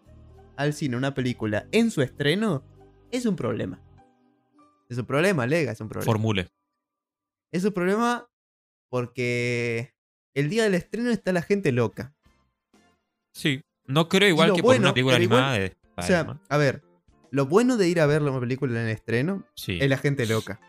al 0.55 0.73
cine 0.73 0.95
una 0.95 1.13
película 1.13 1.67
en 1.73 1.91
su 1.91 2.01
estreno 2.01 2.63
es 3.11 3.25
un 3.25 3.35
problema. 3.35 3.81
Es 4.87 4.97
un 4.97 5.05
problema, 5.05 5.45
Lega, 5.47 5.73
es 5.73 5.81
un 5.81 5.89
problema. 5.89 6.05
Formule. 6.05 6.47
Es 7.51 7.65
un 7.65 7.73
problema 7.73 8.29
porque 8.89 9.93
el 10.33 10.49
día 10.49 10.63
del 10.63 10.75
estreno 10.75 11.09
está 11.09 11.33
la 11.33 11.41
gente 11.41 11.71
loca. 11.73 12.13
Sí. 13.33 13.61
No 13.87 14.07
creo 14.09 14.29
igual 14.29 14.49
que 14.53 14.61
por 14.61 14.69
bueno, 14.69 14.83
una 14.87 14.93
película 14.93 15.19
igual- 15.19 15.39
animada 15.43 15.59
de 15.59 15.73
O 15.97 16.01
sea, 16.03 16.39
a 16.49 16.57
ver, 16.57 16.81
lo 17.31 17.45
bueno 17.45 17.77
de 17.77 17.87
ir 17.89 17.99
a 17.99 18.05
ver 18.05 18.21
una 18.21 18.39
película 18.39 18.79
en 18.79 18.87
el 18.87 18.91
estreno 18.93 19.43
Sí. 19.55 19.77
es 19.81 19.89
la 19.89 19.97
gente 19.97 20.25
loca. 20.25 20.59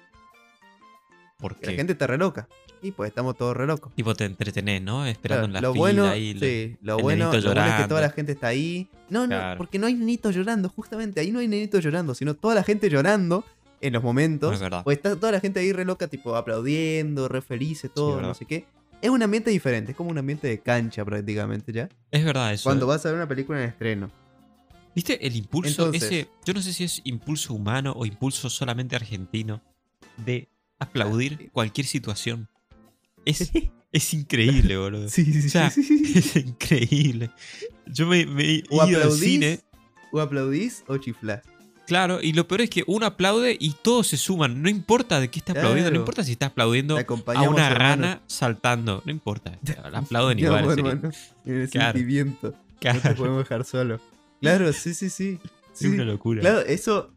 ¿Por 1.38 1.57
Que 1.57 1.66
la 1.66 1.73
qué? 1.73 1.76
gente 1.78 1.92
está 1.95 2.07
re 2.07 2.19
loca. 2.19 2.49
Y 2.83 2.90
pues 2.92 3.09
estamos 3.09 3.37
todos 3.37 3.57
re 3.57 3.66
locos. 3.66 3.92
Tipo 3.95 4.14
te 4.14 4.25
entretenés, 4.25 4.83
¿no? 4.83 5.07
Esperando 5.07 5.47
Claro, 5.47 5.47
en 5.49 5.52
la 5.54 5.61
lo 5.61 5.73
fila 5.73 5.81
bueno, 5.81 6.07
ahí. 6.09 6.35
lo- 6.35 6.40
sí, 6.40 6.76
lo 6.83 6.97
el 6.97 7.02
bueno, 7.02 7.25
lo 7.33 7.40
bueno 7.42 7.66
es 7.66 7.83
que 7.83 7.88
toda 7.88 8.00
la 8.00 8.11
gente 8.11 8.33
está 8.33 8.49
ahí. 8.49 8.88
No, 9.09 9.23
no, 9.23 9.28
Claro. 9.28 9.59
porque 9.59 9.78
no 9.78 9.87
hay 9.87 9.95
nenitos 9.95 10.35
llorando, 10.35 10.69
justamente 10.69 11.21
ahí 11.21 11.31
no 11.31 11.38
hay 11.38 11.49
nenitos 11.49 11.83
llorando, 11.85 12.14
sino 12.14 12.35
toda 12.35 12.54
la 12.57 12.64
gente 12.64 12.88
llorando 12.90 13.45
en 13.81 13.92
los 13.92 14.02
momentos. 14.02 14.54
Es 14.54 14.61
verdad. 14.61 14.83
Pues 14.85 14.97
está 14.99 15.14
toda 15.16 15.33
la 15.33 15.40
gente 15.40 15.61
ahí 15.61 15.73
re 15.73 15.85
loca, 15.85 16.07
tipo 16.09 16.35
aplaudiendo, 16.37 17.28
re 17.28 17.40
felices, 17.42 17.90
todo, 17.92 18.16
verdad. 18.16 18.28
no 18.28 18.35
sé 18.35 18.47
qué. 18.47 18.66
Es 19.03 19.11
un 19.11 19.21
ambiente 19.23 19.51
diferente, 19.51 19.91
es 19.91 19.97
como 19.97 20.11
un 20.11 20.19
ambiente 20.19 20.47
de 20.47 20.61
cancha 20.61 21.05
prácticamente 21.05 21.73
ya. 21.73 21.89
Es 22.11 22.25
verdad 22.25 22.53
eso. 22.55 22.63
Cuando 22.65 22.87
¿eh? 22.87 22.89
vas 22.89 23.05
a 23.05 23.09
ver 23.09 23.17
una 23.17 23.29
película 23.29 23.61
en 23.63 23.69
estreno. 23.69 24.11
¿Viste 24.95 25.27
el 25.27 25.35
impulso 25.37 25.87
Entonces- 25.87 26.05
ese? 26.05 26.29
Yo 26.45 26.55
no 26.55 26.63
sé 26.63 26.73
si 26.73 26.85
es 26.85 27.01
impulso 27.05 27.53
humano 27.53 27.93
o 27.97 28.07
impulso 28.07 28.49
solamente 28.49 28.95
argentino 28.95 29.61
de 30.19 30.49
aplaudir 30.79 31.51
cualquier 31.51 31.87
situación. 31.87 32.49
Es, 33.25 33.51
es 33.93 34.15
increíble, 34.15 34.77
boludo. 34.77 35.09
Sí, 35.09 35.25
sí, 35.25 35.49
O 35.49 35.51
sea, 35.51 35.71
sí. 35.71 36.03
Es 36.15 36.37
increíble. 36.37 37.31
Yo 37.87 38.07
me, 38.07 38.25
me 38.27 38.45
he 38.59 38.65
al 39.03 39.13
cine, 39.13 39.61
o 40.13 40.21
aplaudís 40.21 40.85
o 40.87 40.97
chiflás. 40.99 41.43
Claro, 41.87 42.21
y 42.23 42.33
lo 42.33 42.47
peor 42.49 42.62
es 42.62 42.71
que 42.71 42.85
uno 42.87 43.07
aplaude 43.07 43.57
y 43.59 43.75
todos 43.83 44.07
se 44.09 44.17
suman. 44.17 44.62
No 44.62 44.69
importa 44.69 45.21
de 45.21 45.29
qué 45.31 45.39
está 45.39 45.53
aplaudiendo, 45.53 45.85
no 45.85 45.91
Claro. 45.91 46.01
importa 46.03 46.25
si 46.25 46.33
está 46.33 46.47
aplaudiendo 46.47 46.97
a 46.99 47.43
una 47.43 47.67
hermano. 47.67 47.75
rana 47.79 48.21
saltando, 48.27 49.03
no 49.05 49.11
importa. 49.12 49.59
Aplauden 49.93 50.39
Te 50.39 50.45
igual. 50.45 50.69
hermano, 50.79 51.11
En 51.45 51.61
el 51.62 51.69
Claro. 51.71 51.93
sentimiento. 51.99 52.47
No 52.49 52.53
te 52.79 53.01
Claro, 53.01 53.15
podemos 53.17 53.39
dejar 53.39 53.65
solo. 53.65 54.01
Claro, 54.41 54.73
sí, 54.73 54.93
sí, 54.95 55.09
sí. 55.11 55.39
es 55.45 55.51
Sí, 55.79 55.87
una 55.89 56.05
locura. 56.05 56.41
Claro, 56.41 56.61
eso 56.61 57.11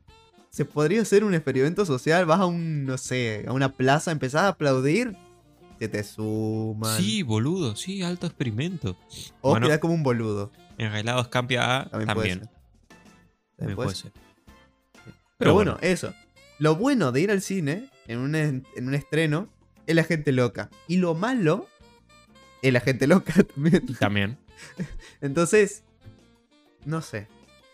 se 0.51 0.63
podría 0.65 1.01
hacer 1.01 1.23
un 1.23 1.33
experimento 1.33 1.85
social. 1.85 2.25
Vas 2.25 2.39
a 2.39 2.45
un, 2.45 2.85
no 2.85 2.97
sé, 2.97 3.45
a 3.47 3.51
una 3.51 3.69
plaza, 3.73 4.11
empezás 4.11 4.43
a 4.43 4.47
aplaudir, 4.49 5.15
se 5.79 5.89
te 5.89 6.03
suman. 6.03 6.97
Sí, 7.01 7.23
boludo, 7.23 7.75
sí, 7.75 8.01
alto 8.03 8.27
experimento. 8.27 8.95
o 9.41 9.49
bueno. 9.51 9.67
quedás 9.67 9.79
como 9.79 9.93
un 9.93 10.03
boludo. 10.03 10.51
Enrailados 10.77 11.27
Campia 11.29 11.81
A 11.81 11.89
También, 11.89 12.07
también. 12.07 12.39
puede 12.39 12.49
ser. 12.49 12.55
También 13.57 13.75
puede 13.75 13.95
ser. 13.95 14.11
Pero 15.37 15.53
bueno, 15.53 15.77
eso. 15.81 16.13
Lo 16.59 16.75
bueno 16.75 17.11
de 17.11 17.21
ir 17.21 17.31
al 17.31 17.41
cine 17.41 17.89
en 18.07 18.19
un, 18.19 18.35
en 18.35 18.65
un 18.77 18.93
estreno 18.93 19.49
es 19.87 19.95
la 19.95 20.03
gente 20.03 20.31
loca. 20.31 20.69
Y 20.87 20.97
lo 20.97 21.13
malo 21.15 21.67
es 22.61 22.71
la 22.73 22.79
gente 22.79 23.07
loca 23.07 23.33
también. 23.55 23.85
También. 23.99 24.37
Entonces, 25.21 25.83
no 26.85 27.01
sé. 27.01 27.27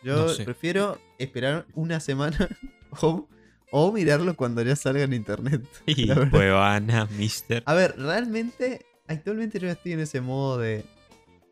Yo 0.04 0.16
No 0.16 0.30
sé. 0.30 0.44
prefiero 0.44 1.00
esperar 1.20 1.68
una 1.76 2.00
semana 2.00 2.50
o, 3.02 3.28
o 3.72 3.92
mirarlo 3.92 4.36
cuando 4.36 4.64
ya 4.64 4.76
salga 4.76 5.04
en 5.04 5.14
internet. 5.14 5.62
Y. 5.86 6.08
Cuevana, 6.30 7.08
Mister. 7.18 7.62
A 7.68 7.76
ver, 7.76 7.96
realmente, 7.98 8.84
actualmente 9.08 9.60
yo 9.60 9.70
estoy 9.70 9.92
en 9.94 10.00
ese 10.00 10.22
modo 10.22 10.58
de 10.58 10.84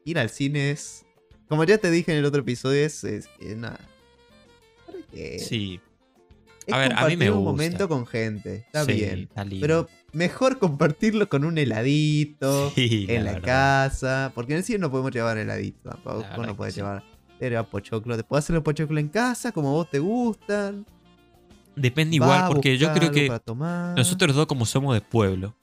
ir 0.06 0.18
al 0.18 0.30
cine 0.32 0.72
es... 0.72 1.06
Como 1.48 1.64
ya 1.64 1.78
te 1.80 1.90
dije 1.92 2.12
en 2.12 2.20
el 2.20 2.26
otro 2.26 2.42
episodio, 2.42 2.84
es, 2.86 3.04
es, 3.04 3.28
es 3.40 3.58
nada. 3.58 3.80
¿Para 4.86 5.00
qué? 5.12 5.40
Sí. 5.40 5.80
Es 6.70 6.74
A 6.74 6.78
ver, 6.78 6.94
a 6.94 7.08
mí 7.08 7.18
me 7.18 7.28
compartir 7.28 7.32
un 7.32 7.38
gusta. 7.38 7.52
momento 7.52 7.90
con 7.90 8.06
gente. 8.08 8.56
Está 8.56 8.86
sí, 8.86 8.94
bien. 8.94 9.20
está 9.20 9.44
lindo. 9.44 9.62
Pero 9.62 9.88
mejor 10.14 10.60
compartirlo 10.60 11.28
con 11.30 11.44
un 11.46 11.58
heladito 11.58 12.72
Sí, 12.76 13.06
en 13.10 13.26
la 13.26 13.42
casa. 13.42 14.32
Porque 14.36 14.54
en 14.54 14.60
el 14.60 14.64
cine 14.64 14.80
no 14.80 14.92
podemos 14.92 15.12
llevar 15.12 15.38
heladito 15.38 15.90
tampoco. 15.90 16.22
La 16.22 16.38
no 16.38 16.56
sí. 16.70 16.76
llevar. 16.78 17.04
Era 17.40 17.64
pochoclo. 17.64 18.16
Te 18.18 18.24
puedes 18.24 18.46
hacer 18.46 18.54
los 18.56 18.64
pochoclos 18.64 19.00
en 19.00 19.10
casa 19.10 19.52
como 19.52 19.72
vos 19.72 19.90
te 19.90 20.00
gustan. 20.00 20.86
Depende 21.76 22.20
Va 22.20 22.26
igual, 22.26 22.52
porque 22.52 22.78
yo 22.78 22.94
creo 22.94 23.12
que 23.12 23.32
nosotros 23.96 24.36
dos, 24.36 24.46
como 24.48 24.66
somos 24.66 24.94
de 24.94 25.02
pueblo, 25.02 25.56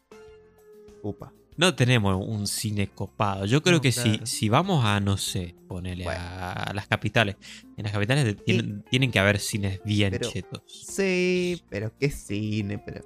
Upa. 1.03 1.33
No 1.57 1.75
tenemos 1.75 2.17
un 2.27 2.47
cine 2.47 2.89
copado. 2.89 3.47
Yo 3.47 3.63
creo 3.63 3.77
No, 3.77 3.81
que 3.81 3.93
si, 3.93 4.03
claro. 4.03 4.27
si 4.27 4.49
vamos 4.49 4.85
a, 4.85 5.01
no 5.01 5.17
sé, 5.17 5.55
ponerle 5.69 6.05
Bueno. 6.05 6.21
a 6.23 6.73
las 6.75 6.87
capitales. 6.87 7.37
En 7.77 7.85
las 7.85 7.93
capitales 7.93 8.25
de- 8.25 8.35
tienen, 8.35 8.85
tienen 8.91 9.11
que 9.11 9.19
haber 9.19 9.39
cines 9.39 9.81
bien 9.85 10.11
Pero- 10.11 10.31
chetos. 10.31 10.63
Sí, 10.67 11.63
pero 11.71 11.93
qué 11.99 12.11
cine, 12.11 12.79
pero. 12.79 13.03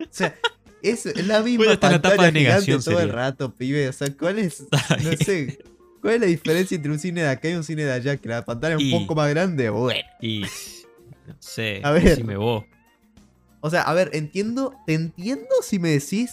O 0.00 0.04
sea, 0.10 0.34
es 0.82 1.04
la 1.26 1.42
misma 1.42 1.58
Bueno, 1.58 1.72
está 1.72 1.88
en 1.88 1.92
la 1.92 1.96
etapa 1.98 2.16
pantalla 2.16 2.32
de 2.32 2.40
negación 2.44 2.82
todo 2.82 3.00
el 3.00 3.10
rato, 3.10 3.54
pibe. 3.54 3.88
O 3.88 3.92
sea, 3.92 4.08
¿cuál 4.16 4.38
es? 4.38 4.64
No 5.02 5.12
sé. 5.24 5.58
¿Cuál 6.00 6.14
es 6.14 6.20
la 6.20 6.26
diferencia 6.28 6.76
entre 6.76 6.92
un 6.92 6.98
cine 7.00 7.22
de 7.22 7.28
acá 7.28 7.48
y 7.50 7.54
un 7.54 7.64
cine 7.64 7.84
de 7.84 7.92
allá? 7.92 8.16
Que 8.16 8.28
la 8.28 8.44
pantalla 8.44 8.76
es 8.76 8.80
un 8.82 8.86
Y- 8.86 8.92
poco 9.00 9.16
más 9.16 9.28
grande. 9.30 9.68
Bueno. 9.70 10.00
Y. 10.20 10.42
No 11.26 11.34
sé. 11.40 11.80
A 11.82 11.90
ver. 11.90 12.04
decime 12.04 12.36
vos. 12.36 12.64
O 13.60 13.68
sea, 13.70 13.82
a 13.82 13.92
ver, 13.94 14.10
entiendo, 14.12 14.72
te 14.86 14.94
entiendo 14.94 15.48
si 15.62 15.80
me 15.80 15.88
decís 15.90 16.30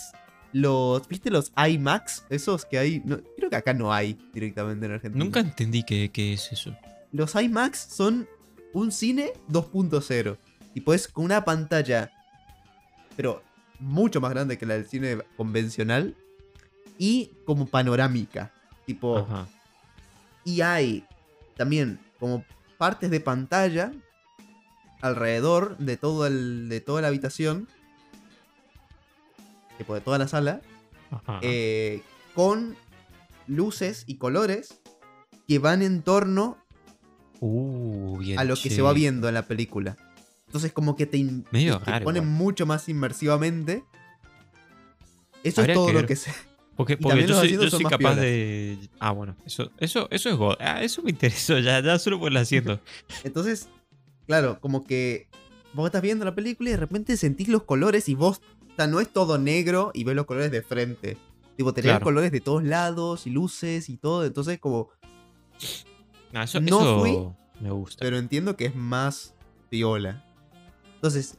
los, 0.54 1.08
¿viste 1.08 1.30
los 1.30 1.52
IMAX? 1.56 2.24
Esos 2.30 2.66
que 2.66 2.78
hay, 2.78 3.02
no, 3.06 3.20
creo 3.38 3.50
que 3.50 3.56
acá 3.56 3.74
no 3.74 3.94
hay 3.94 4.18
directamente 4.34 4.86
en 4.86 4.94
Argentina. 4.94 5.24
Nunca 5.24 5.40
entendí 5.40 5.84
qué, 5.84 6.10
qué 6.12 6.34
es 6.34 6.52
eso. 6.52 6.76
Los 7.12 7.36
IMAX 7.36 7.80
son 7.80 8.28
un 8.74 8.92
cine 8.92 9.34
2.0 9.50 10.38
y 10.74 10.82
pues 10.82 11.08
con 11.08 11.26
una 11.26 11.46
pantalla, 11.46 12.12
pero 13.16 13.42
mucho 13.80 14.22
más 14.22 14.32
grande 14.32 14.58
que 14.58 14.66
la 14.66 14.76
del 14.76 14.88
cine 14.88 15.20
convencional 15.38 16.16
y 16.98 17.32
como 17.46 17.66
panorámica, 17.66 18.52
tipo, 18.86 19.20
Ajá. 19.20 19.48
y 20.44 20.62
hay 20.62 21.06
también 21.56 22.00
como 22.20 22.44
partes 22.78 23.10
de 23.10 23.20
pantalla 23.20 23.92
alrededor 25.02 25.78
de 25.78 25.98
todo 25.98 26.28
el, 26.28 26.70
de 26.70 26.82
toda 26.82 27.02
la 27.02 27.08
habitación, 27.10 27.68
tipo 29.78 29.94
de 29.94 30.02
toda 30.02 30.18
la 30.18 30.28
sala, 30.28 30.62
eh, 31.42 32.02
con 32.34 32.76
luces 33.48 34.04
y 34.08 34.18
colores 34.18 34.82
que 35.48 35.60
van 35.60 35.82
en 35.82 36.02
torno 36.02 36.58
uh, 37.40 38.18
bien 38.18 38.40
a 38.40 38.44
lo 38.44 38.56
que 38.56 38.70
se 38.70 38.82
va 38.82 38.94
viendo 38.94 39.28
en 39.28 39.34
la 39.34 39.48
película. 39.48 39.98
Entonces 40.48 40.72
como 40.72 40.96
que 40.96 41.06
te, 41.06 41.24
Medio 41.52 41.80
te 41.80 41.92
raro 41.92 42.06
ponen 42.06 42.24
igual. 42.24 42.38
mucho 42.38 42.66
más 42.66 42.88
inmersivamente. 42.90 43.84
Eso 45.44 45.62
Habría 45.62 45.74
es 45.74 45.78
todo 45.78 45.88
que 45.88 45.94
lo 45.94 46.06
que 46.08 46.16
sé. 46.16 46.32
Porque, 46.76 46.98
porque 46.98 47.26
yo 47.26 47.36
soy, 47.36 47.52
yo 47.54 47.70
soy 47.70 47.84
capaz 47.84 47.98
piolas. 47.98 48.18
de. 48.18 48.78
Ah, 49.00 49.12
bueno. 49.12 49.36
Eso, 49.46 49.72
eso, 49.78 50.08
eso 50.12 50.30
es 50.30 50.36
God. 50.36 50.56
Ah, 50.60 50.84
eso 50.84 51.02
me 51.04 51.12
interesó. 51.12 51.58
Ya, 51.60 51.80
ya 51.82 51.98
solo 52.00 52.20
por 52.20 52.32
el 52.32 52.38
asiento. 52.38 52.82
Entonces, 53.24 53.70
claro, 54.28 54.60
como 54.60 54.86
que 54.86 55.28
vos 55.74 55.86
estás 55.86 56.02
viendo 56.02 56.26
la 56.26 56.36
película 56.36 56.70
y 56.70 56.74
de 56.74 56.78
repente 56.80 57.16
sentís 57.16 57.48
los 57.48 57.64
colores 57.64 58.10
y 58.10 58.16
vos, 58.16 58.42
o 58.76 58.78
sea, 58.78 58.88
no 58.88 59.00
es 59.00 59.10
todo 59.12 59.38
negro 59.38 59.92
y 59.94 60.04
ves 60.04 60.16
los 60.16 60.26
colores 60.26 60.52
de 60.52 60.62
frente. 60.62 61.18
Tipo, 61.56 61.74
tenés 61.74 61.92
Claro. 61.92 62.04
colores 62.04 62.32
de 62.32 62.42
todos 62.42 62.64
lados 62.64 63.26
y 63.28 63.30
luces 63.30 63.90
y 63.90 63.98
todo. 63.98 64.26
Entonces, 64.26 64.60
como, 64.60 64.90
eso 66.34 66.60
No 66.60 66.68
eso 66.82 67.00
fui, 67.00 67.18
me 67.62 67.72
gusta. 67.72 67.98
pero 68.02 68.18
entiendo 68.18 68.56
que 68.58 68.66
es 68.66 68.76
más 68.76 69.34
piola. 69.70 70.26
Entonces, 70.96 71.38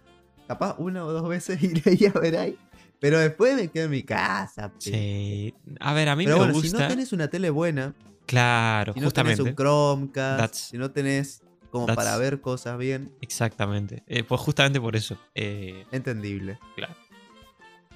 capaz 0.48 0.76
una 0.78 1.04
o 1.04 1.12
dos 1.12 1.28
veces 1.28 1.60
iré 1.62 2.08
a 2.14 2.18
ver 2.18 2.36
ahí. 2.36 2.58
Pero 2.98 3.18
después 3.18 3.54
me 3.56 3.68
quedo 3.68 3.84
en 3.84 3.90
mi 3.90 4.02
casa. 4.02 4.68
pe. 4.70 4.74
Sí. 4.78 5.54
A 5.80 5.92
ver, 5.92 6.08
a 6.08 6.16
mí 6.16 6.24
Pero 6.24 6.36
me 6.36 6.44
bueno, 6.44 6.54
gusta. 6.54 6.68
si 6.78 6.82
no 6.82 6.88
tenés 6.88 7.12
una 7.12 7.28
tele 7.28 7.50
buena, 7.50 7.94
Claro, 8.24 8.94
si 8.94 9.00
no 9.00 9.10
tenés 9.10 9.36
justamente. 9.38 9.42
un 9.50 9.54
Chromecast, 9.54 10.40
That's- 10.40 10.54
si 10.70 10.78
no 10.78 10.90
tenés 10.90 11.42
como 11.70 11.86
that's- 11.86 11.94
para 11.94 12.16
ver 12.16 12.40
cosas 12.40 12.78
bien, 12.78 13.12
Exactamente. 13.20 14.02
Eh, 14.06 14.24
pues 14.24 14.40
justamente 14.40 14.80
por 14.80 14.96
eso. 14.96 15.18
Eh, 15.34 15.84
entendible. 15.92 16.58
Claro. 16.74 16.94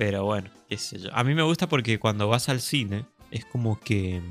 Pero 0.00 0.25
bueno, 0.25 0.49
qué 0.66 0.78
sé 0.78 0.99
yo. 0.99 1.11
A 1.14 1.23
mí 1.25 1.35
me 1.35 1.42
gusta 1.42 1.69
porque 1.69 1.99
cuando 1.99 2.26
vas 2.26 2.49
al 2.49 2.61
cine 2.62 3.04
es 3.30 3.45
como 3.45 3.78
que. 3.78 4.23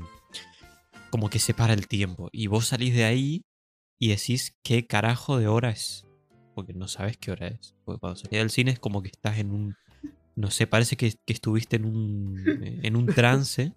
Como 1.10 1.30
que 1.30 1.38
se 1.38 1.54
para 1.54 1.74
el 1.74 1.86
tiempo. 1.86 2.28
Y 2.32 2.48
vos 2.48 2.66
salís 2.66 2.92
de 2.92 3.04
ahí 3.04 3.42
y 4.00 4.08
decís 4.08 4.56
qué 4.64 4.84
carajo 4.88 5.38
de 5.38 5.46
hora 5.46 5.70
es. 5.70 6.04
Porque 6.56 6.72
no 6.74 6.88
sabes 6.88 7.16
qué 7.18 7.30
hora 7.30 7.46
es. 7.46 7.76
Porque 7.84 8.00
cuando 8.00 8.16
salís 8.16 8.40
del 8.40 8.50
cine 8.50 8.72
es 8.72 8.80
como 8.80 9.00
que 9.00 9.10
estás 9.10 9.38
en 9.38 9.52
un. 9.52 9.76
no 10.34 10.50
sé, 10.50 10.66
parece 10.66 10.96
que, 10.96 11.14
que 11.24 11.32
estuviste 11.32 11.76
en 11.76 11.84
un, 11.84 12.42
en 12.82 12.96
un 12.96 13.06
trance. 13.14 13.72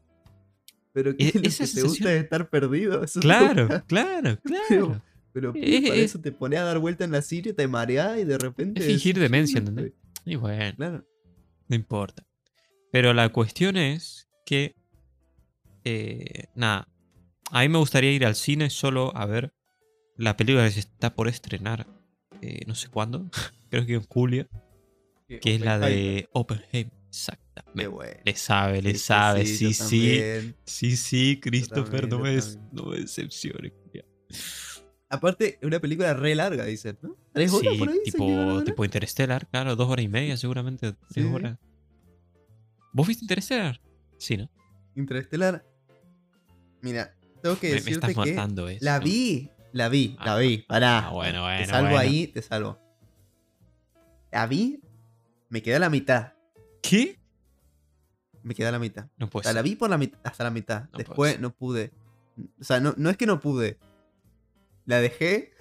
Pero 0.93 1.15
que 1.15 1.27
E- 1.27 1.31
lo 1.35 1.41
que 1.43 1.47
esa 1.47 1.63
te 1.65 1.67
sensación- 1.67 1.87
gusta 1.89 2.13
es 2.15 2.23
estar 2.23 2.49
perdido. 2.49 3.03
eso 3.03 3.19
es 3.19 3.23
Claro, 3.23 3.67
claro, 3.85 4.39
Pero, 4.43 4.87
claro. 4.87 5.01
pero 5.31 5.51
Eh, 5.55 5.81
para 5.89 5.95
eh, 5.95 6.03
eso 6.05 6.19
te 6.19 6.31
pones 6.31 6.57
a 6.59 6.63
dar 6.63 6.79
vuelta 6.79 7.03
en 7.03 7.11
la 7.11 7.21
silla, 7.21 7.53
te 7.53 7.67
mareás 7.67 8.17
y 8.17 8.23
de 8.23 8.37
repente. 8.39 8.79
Es 8.81 8.87
fingir 8.87 9.19
demencia, 9.19 9.53
"Sí, 9.53 9.67
¿entendés? 9.67 9.93
Y 10.25 10.35
bueno, 10.37 10.75
Claro. 10.75 11.05
No 11.67 11.75
importa. 11.75 12.25
Pero 12.91 13.13
la 13.13 13.29
cuestión 13.29 13.77
es 13.77 14.27
que. 14.45 14.75
eh, 15.83 16.45
nada. 16.55 16.87
A 17.51 17.61
mí 17.61 17.69
me 17.69 17.77
gustaría 17.77 18.11
ir 18.11 18.25
al 18.25 18.35
cine 18.35 18.69
solo 18.69 19.15
a 19.15 19.25
ver 19.25 19.53
la 20.17 20.35
película 20.37 20.65
que 20.65 20.71
se 20.71 20.79
está 20.81 21.13
por 21.15 21.27
estrenar. 21.27 21.87
eh, 22.41 22.61
no 22.67 22.75
sé 22.75 22.87
cuándo. 22.89 23.29
Creo 23.69 23.85
que 23.85 23.93
en 23.95 24.03
julio. 24.07 24.47
Que 25.41 25.55
es 25.55 25.61
la 25.61 25.79
de 25.79 26.27
Oppenheimer. 26.33 26.91
Qué 26.91 27.07
Exactamente. 27.07 27.87
bueno. 27.87 28.19
Le 28.25 28.35
sabe, 28.35 28.81
le 28.81 28.91
Sí, 28.93 28.97
sabe. 28.99 29.45
sí, 29.45 29.73
Sí, 29.73 29.73
sí. 29.73 30.53
Sí, 30.65 30.97
sí, 30.97 31.39
Christopher, 31.39 32.09
también, 32.09 32.09
no, 32.09 32.19
me 32.19 32.81
no 32.83 32.85
me 32.91 32.99
decepciones. 32.99 33.71
Aparte, 35.13 35.59
es 35.61 35.63
una 35.67 35.79
película 35.79 36.13
re 36.15 36.33
larga, 36.33 36.65
dicen, 36.65 36.97
¿no? 37.03 37.15
¿Tres 37.33 37.53
horas 37.53 37.73
Sí, 37.73 37.77
por 37.79 37.89
ahí? 37.89 37.99
tipo, 38.03 38.63
tipo 38.63 38.83
Interstellar, 38.85 39.47
claro, 39.47 39.75
dos 39.75 39.87
horas 39.87 40.03
y 40.03 40.07
media 40.07 40.35
seguramente, 40.37 40.93
tres 41.09 41.25
Sí. 41.25 41.31
horas. 41.31 41.57
¿Vos 42.91 43.07
viste 43.07 43.23
Interstellar? 43.23 43.79
Sí, 44.17 44.37
¿no? 44.37 44.49
Interestelar. 44.95 45.63
Mira, 46.81 47.13
tengo 47.41 47.57
que 47.59 47.67
Me, 47.67 47.73
me 47.73 47.79
decirte 47.81 48.07
estás 48.11 48.23
que 48.25 48.31
matando 48.33 48.67
eso. 48.69 48.83
la 48.83 48.99
vi, 48.99 49.49
la 49.71 49.87
vi, 49.89 50.15
la 50.23 50.33
Ah, 50.33 50.37
vi. 50.39 50.57
Pará. 50.67 51.07
ah, 51.07 51.11
bueno, 51.11 51.39
Te 51.39 51.57
bueno, 51.57 51.65
salvo 51.67 51.89
bueno. 51.89 51.97
ahí, 51.99 52.27
te 52.27 52.41
salvo. 52.41 52.79
La 54.31 54.47
vi, 54.47 54.81
me 55.49 55.61
quedé 55.61 55.75
a 55.75 55.79
la 55.79 55.89
mitad. 55.89 56.33
¿Qué? 56.81 57.19
Me 58.41 58.55
quedé 58.55 58.67
a 58.67 58.71
la 58.71 58.79
mitad. 58.79 59.07
No 59.17 59.27
O 59.27 59.29
puede 59.29 59.43
sea, 59.43 59.53
la 59.53 59.61
vi 59.61 59.75
por 59.75 59.89
la 59.89 59.97
mit- 59.97 60.17
hasta 60.23 60.43
la 60.43 60.49
mitad. 60.49 60.89
No 60.91 60.97
Después 60.97 61.39
no 61.39 61.53
pude. 61.53 61.91
O 62.59 62.63
sea, 62.63 62.79
no, 62.79 62.93
no 62.97 63.09
es 63.11 63.17
que 63.17 63.25
no 63.27 63.39
pude. 63.39 63.77
La 64.85 64.99
dejé 65.01 65.53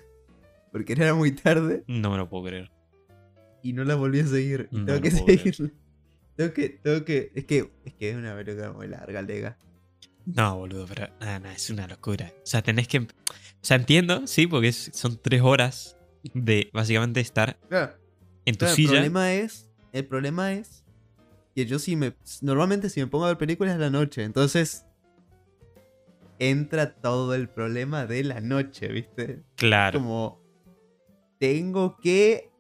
porque 0.72 0.94
era 0.94 1.14
muy 1.14 1.32
tarde 1.32 1.84
No 1.86 2.10
me 2.10 2.16
lo 2.16 2.28
puedo 2.28 2.44
creer. 2.46 2.70
y 3.62 3.72
no 3.72 3.84
la 3.84 3.94
volví 3.94 4.20
a 4.20 4.26
seguir. 4.26 4.68
No 4.72 4.84
tengo 4.86 5.00
que 5.00 5.10
puedo 5.10 5.24
creer. 5.26 5.54
seguir. 5.54 5.74
Tengo 6.36 6.52
que, 6.54 6.68
tengo 6.70 7.04
que. 7.04 7.30
Es 7.34 7.44
que 7.44 7.70
es 7.84 7.94
que 7.94 8.10
es 8.10 8.16
una 8.16 8.34
película 8.34 8.72
muy 8.72 8.88
larga, 8.88 9.22
Lega. 9.22 9.58
No, 10.24 10.56
boludo, 10.56 10.86
pero 10.86 11.08
nada, 11.20 11.38
nada, 11.40 11.54
es 11.54 11.68
una 11.70 11.86
locura. 11.86 12.32
O 12.38 12.46
sea, 12.46 12.62
tenés 12.62 12.88
que. 12.88 12.98
O 13.00 13.06
sea, 13.60 13.76
entiendo, 13.76 14.26
sí, 14.26 14.46
porque 14.46 14.68
es- 14.68 14.90
son 14.94 15.20
tres 15.20 15.42
horas 15.42 15.96
de 16.34 16.70
básicamente 16.72 17.20
estar 17.20 17.58
Claro. 17.68 17.94
en 18.46 18.54
tu 18.54 18.60
Claro, 18.60 18.70
el 18.72 18.76
silla. 18.76 18.90
problema 18.92 19.32
es. 19.34 19.68
El 19.92 20.06
problema 20.06 20.52
es. 20.54 20.84
Que 21.54 21.66
yo 21.66 21.78
si 21.78 21.96
me. 21.96 22.14
Normalmente 22.40 22.88
si 22.88 23.00
me 23.00 23.06
pongo 23.08 23.26
a 23.26 23.28
ver 23.28 23.38
películas 23.38 23.74
es 23.74 23.80
la 23.80 23.90
noche. 23.90 24.24
Entonces. 24.24 24.86
Entra 26.50 26.94
todo 26.94 27.34
el 27.34 27.48
problema 27.48 28.06
de 28.06 28.24
la 28.24 28.40
noche, 28.40 28.88
¿viste? 28.88 29.42
Claro, 29.56 29.98
Como. 30.00 30.42
Tengo 31.38 31.96
que 31.98 32.50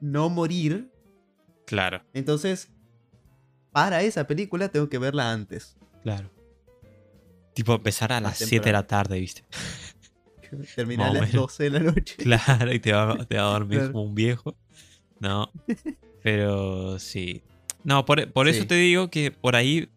no 0.00 0.28
morir. 0.28 0.90
claro, 1.64 2.02
Entonces. 2.12 2.70
Para 3.72 4.00
esa 4.02 4.26
película 4.26 4.68
tengo 4.70 4.88
que 4.88 4.98
verla 4.98 5.32
antes. 5.32 5.76
claro. 6.02 6.30
Tipo, 7.54 7.74
empezar 7.74 8.12
a 8.12 8.20
las 8.20 8.36
7 8.38 8.66
de 8.66 8.72
la 8.72 8.86
tarde, 8.86 9.18
¿viste? 9.18 9.42
Terminar 10.76 11.08
a 11.08 11.12
las 11.14 11.22
menos. 11.28 11.32
12 11.56 11.62
de 11.64 11.70
la 11.70 11.78
noche. 11.80 12.16
Claro, 12.22 12.72
y 12.72 12.78
te 12.80 12.92
va, 12.92 13.24
te 13.24 13.36
va 13.38 13.48
a 13.48 13.52
dormir 13.52 13.78
Claro. 13.78 13.92
como 13.92 14.04
un 14.04 14.14
viejo. 14.14 14.56
No. 15.20 15.50
Pero 16.22 16.98
sí. 16.98 17.42
No, 17.82 18.04
por, 18.04 18.30
por 18.32 18.46
eso 18.48 18.66
te 18.66 18.74
digo 18.74 19.08
que 19.10 19.30
por 19.30 19.56
ahí 19.56 19.88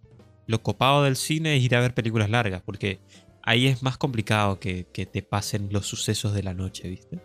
lo 0.49 0.63
copado 0.63 1.03
del 1.03 1.15
cine 1.15 1.55
es 1.55 1.61
ir 1.63 1.75
a 1.75 1.79
ver 1.79 1.93
películas 1.93 2.27
largas, 2.27 2.63
porque 2.63 2.99
ahí 3.43 3.67
es 3.67 3.83
más 3.83 3.99
complicado 3.99 4.59
que, 4.59 4.87
que 4.91 5.05
te 5.05 5.21
pasen 5.21 5.69
los 5.71 5.85
sucesos 5.85 6.33
de 6.33 6.41
la 6.41 6.55
noche, 6.55 6.89
¿viste? 6.89 7.21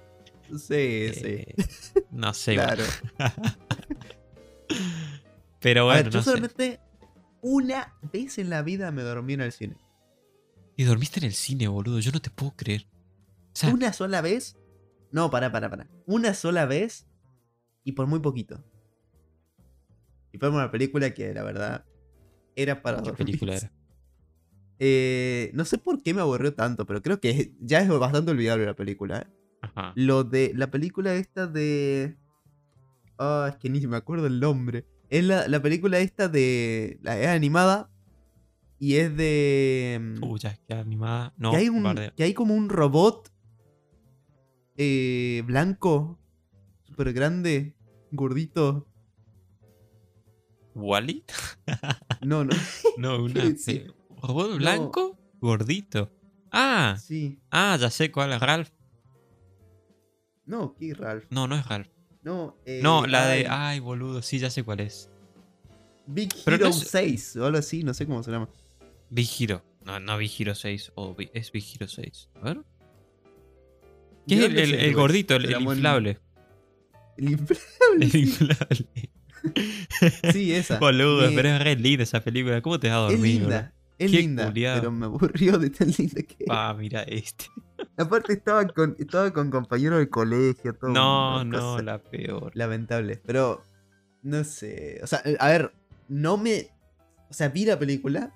Sí, 0.51 1.09
sí. 1.15 1.23
Eh, 1.25 1.55
no 2.11 2.35
sé. 2.35 2.53
Claro. 2.53 2.85
pero 5.59 5.81
a 5.81 5.85
bueno, 5.85 6.03
ver, 6.03 6.13
yo 6.13 6.19
no 6.19 6.23
sé. 6.23 6.31
solamente 6.31 6.81
una 7.41 7.95
vez 8.13 8.37
en 8.37 8.51
la 8.51 8.61
vida 8.61 8.91
me 8.91 9.01
dormí 9.01 9.33
en 9.33 9.41
el 9.41 9.53
cine. 9.53 9.79
Y 10.77 10.85
dormiste 10.85 11.19
en 11.21 11.25
el 11.25 11.33
cine, 11.33 11.67
boludo, 11.67 12.01
yo 12.01 12.13
no 12.13 12.21
te 12.21 12.29
puedo 12.29 12.55
creer. 12.55 12.87
O 13.55 13.57
sea, 13.57 13.71
Una 13.71 13.95
sola 13.95 14.21
vez. 14.21 14.59
No, 15.13 15.31
para, 15.31 15.51
para, 15.51 15.71
para. 15.71 15.89
Una 16.05 16.35
sola 16.35 16.67
vez 16.67 17.07
y 17.85 17.93
por 17.93 18.07
muy 18.07 18.21
poquito. 18.21 18.63
Y 20.31 20.37
fue 20.37 20.51
una 20.51 20.71
película 20.71 21.15
que 21.15 21.33
la 21.33 21.43
verdad 21.43 21.87
era 22.57 22.83
para 22.83 23.03
¿qué 23.03 23.13
película 23.13 23.55
era? 23.57 23.71
Eh, 24.81 25.53
no 25.55 25.65
sé 25.65 25.79
por 25.79 26.03
qué 26.03 26.13
me 26.13 26.21
aburrió 26.21 26.53
tanto, 26.53 26.85
pero 26.85 27.01
creo 27.01 27.21
que 27.21 27.53
ya 27.61 27.79
es 27.81 27.89
bastante 27.89 28.33
olvidable 28.33 28.67
la 28.67 28.75
película. 28.75 29.21
¿eh? 29.21 29.27
Ajá. 29.63 29.93
Lo 29.95 30.25
de 30.25 30.53
la 30.55 30.71
película 30.71 31.15
esta 31.15 31.47
de. 31.47 32.17
Ah, 33.17 33.49
es 33.51 33.57
que 33.57 33.71
ni 33.71 33.81
me 33.87 33.97
acuerdo 33.97 34.27
el 34.27 34.41
nombre. 34.41 34.85
Es 35.11 35.25
la, 35.25 35.47
la 35.47 35.63
película 35.63 36.01
esta 36.01 36.29
de. 36.29 36.99
La 37.03 37.19
es 37.19 37.29
animada. 37.29 37.89
Y 38.81 38.97
es 38.97 39.17
de. 39.17 40.17
Uh, 40.21 40.37
ya 40.39 40.51
es 40.51 40.59
que 40.59 40.75
animada. 40.75 41.33
No, 41.37 41.53
que, 41.53 41.59
hay 41.59 41.69
un, 41.69 41.95
que 42.17 42.25
hay 42.25 42.35
como 42.35 42.55
un 42.55 42.69
robot. 42.69 43.33
eh, 44.77 45.43
blanco. 45.47 46.19
Súper 46.83 47.13
grande. 47.13 47.75
Gordito. 48.11 48.89
¿Wally? 50.75 51.25
No, 52.23 52.45
no. 52.45 52.53
No, 52.99 53.23
una. 53.25 53.45
Eh, 53.45 53.87
¿Robot 54.23 54.57
blanco? 54.59 55.19
Gordito. 55.41 56.11
Ah, 56.51 56.97
Sí. 57.01 57.39
ah, 57.51 57.77
ya 57.81 57.91
sé 57.91 58.11
cuál 58.13 58.33
es 58.33 58.41
Ralph. 58.41 58.71
No, 60.47 60.75
¿qué 60.79 60.95
Ralph? 60.95 61.25
No, 61.31 61.47
no 61.49 61.57
es 61.57 61.67
Ralph. 61.67 61.89
No, 62.23 62.57
eh, 62.65 62.81
No, 62.83 63.07
la 63.07 63.27
de. 63.27 63.41
ay, 63.41 63.47
Ay, 63.51 63.81
boludo, 63.81 64.23
sí, 64.23 64.39
ya 64.39 64.51
sé 64.51 64.63
cuál 64.63 64.81
es. 64.81 65.11
Big 66.07 66.31
pero 66.45 66.57
Hero 66.57 66.67
no 66.67 66.71
es- 66.71 66.89
6 66.89 67.37
o 67.37 67.47
algo 67.47 67.59
así, 67.59 67.83
no 67.83 67.95
sé 67.95 68.07
cómo 68.07 68.23
se 68.23 68.31
llama. 68.31 68.49
Big 69.11 69.29
Hero. 69.39 69.63
No, 69.85 69.99
no 70.01 70.17
Big 70.19 70.31
Hero 70.39 70.55
6. 70.55 70.93
O 70.95 71.15
Bi- 71.15 71.31
es 71.35 71.51
Big 71.53 71.65
Hero 71.75 71.89
6. 71.89 72.31
A 72.37 72.41
ver. 72.41 72.61
¿Qué 74.27 74.35
es 74.37 74.41
el, 74.45 74.55
no 74.55 74.61
el- 74.61 74.75
el 74.75 74.81
es, 74.91 74.95
gordito, 74.97 75.35
el, 75.37 75.45
el 75.55 75.63
inflable? 75.63 76.19
El 77.17 77.31
inflable. 77.33 78.07
El 78.07 78.17
inflable. 78.17 79.11
Sí, 80.33 80.53
esa. 80.55 80.79
Boludo, 80.79 81.29
Me- 81.31 81.37
pero 81.37 81.49
es 81.51 81.63
re 81.63 81.77
linda 81.77 82.03
esa 82.03 82.21
película. 82.21 82.61
¿Cómo 82.63 82.79
te 82.81 82.89
vas 82.89 82.97
a 82.99 83.07
Es 83.09 83.13
dormir? 83.13 83.41
linda. 83.43 83.73
Es 83.99 84.11
Qué 84.11 84.17
linda. 84.19 84.53
Pero 84.53 84.91
me 84.91 85.07
aburrió 85.07 85.57
de 85.59 85.71
tan 85.71 85.89
linda 85.97 86.23
que? 86.23 86.45
Ah, 86.49 86.75
mira 86.77 87.03
este. 87.05 87.47
Aparte 87.97 88.33
estaba 88.33 88.67
con, 88.67 88.97
estaba 88.99 89.33
con 89.33 89.51
compañeros 89.51 89.99
de 90.01 90.09
colegio, 90.11 90.75
todo. 90.75 90.91
No, 90.91 91.45
no, 91.45 91.79
la 91.81 91.99
peor. 91.99 92.51
Lamentable. 92.55 93.21
Pero, 93.25 93.63
no 94.23 94.43
sé. 94.45 95.01
O 95.03 95.07
sea, 95.07 95.23
a 95.39 95.49
ver, 95.49 95.73
no 96.09 96.37
me. 96.37 96.71
O 97.31 97.35
sea, 97.35 97.49
vi 97.49 97.65
la 97.65 97.79
película. 97.79 98.33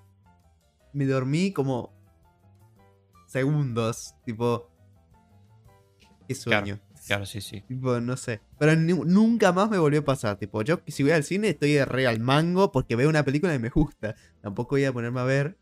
Me 0.92 1.06
dormí 1.06 1.52
como. 1.52 1.92
Segundos. 3.26 4.14
Tipo. 4.24 4.70
Qué 6.28 6.34
sueño. 6.34 6.76
Claro, 6.76 6.87
sí, 7.26 7.40
sí. 7.40 7.60
Tipo, 7.62 8.00
no 8.00 8.16
sé. 8.16 8.40
Pero 8.58 8.76
nu- 8.76 9.04
nunca 9.04 9.52
más 9.52 9.70
me 9.70 9.78
volvió 9.78 10.00
a 10.00 10.04
pasar. 10.04 10.36
Tipo, 10.38 10.62
yo 10.62 10.80
si 10.86 11.02
voy 11.02 11.12
al 11.12 11.24
cine 11.24 11.48
estoy 11.50 11.72
de 11.72 11.84
re 11.84 12.06
al 12.06 12.20
mango 12.20 12.70
porque 12.72 12.96
veo 12.96 13.08
una 13.08 13.24
película 13.24 13.54
y 13.54 13.58
me 13.58 13.68
gusta. 13.70 14.14
Tampoco 14.42 14.70
voy 14.76 14.84
a 14.84 14.92
ponerme 14.92 15.20
a 15.20 15.24
ver. 15.24 15.56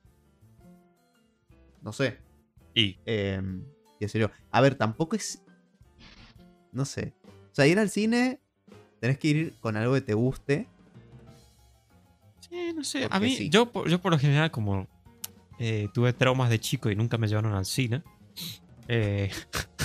No 1.83 1.93
sé. 1.93 2.19
Y. 2.75 2.99
Eh, 3.07 3.41
qué 4.01 4.09
sé 4.09 4.19
yo. 4.19 4.31
A 4.51 4.61
ver, 4.61 4.75
tampoco 4.75 5.17
es. 5.17 5.43
No 6.73 6.85
sé. 6.85 7.15
O 7.51 7.55
sea, 7.55 7.67
ir 7.67 7.79
al 7.79 7.91
cine. 7.91 8.41
Tenés 9.01 9.19
que 9.19 9.29
ir 9.29 9.55
con 9.61 9.77
algo 9.77 9.95
que 9.95 10.01
te 10.01 10.15
guste. 10.15 10.67
Sí, 12.49 12.73
no 12.75 12.85
sé. 12.85 13.07
A 13.11 13.21
mí, 13.21 13.35
sí. 13.37 13.49
yo, 13.51 13.71
yo 13.87 14.01
por 14.01 14.13
lo 14.13 14.19
general, 14.19 14.51
como 14.51 14.87
eh, 15.59 15.89
tuve 15.95 16.13
traumas 16.13 16.51
de 16.51 16.59
chico 16.59 16.91
y 16.91 16.97
nunca 16.97 17.19
me 17.19 17.29
llevaron 17.29 17.55
al 17.55 17.65
cine. 17.67 18.03
eh, 18.89 19.31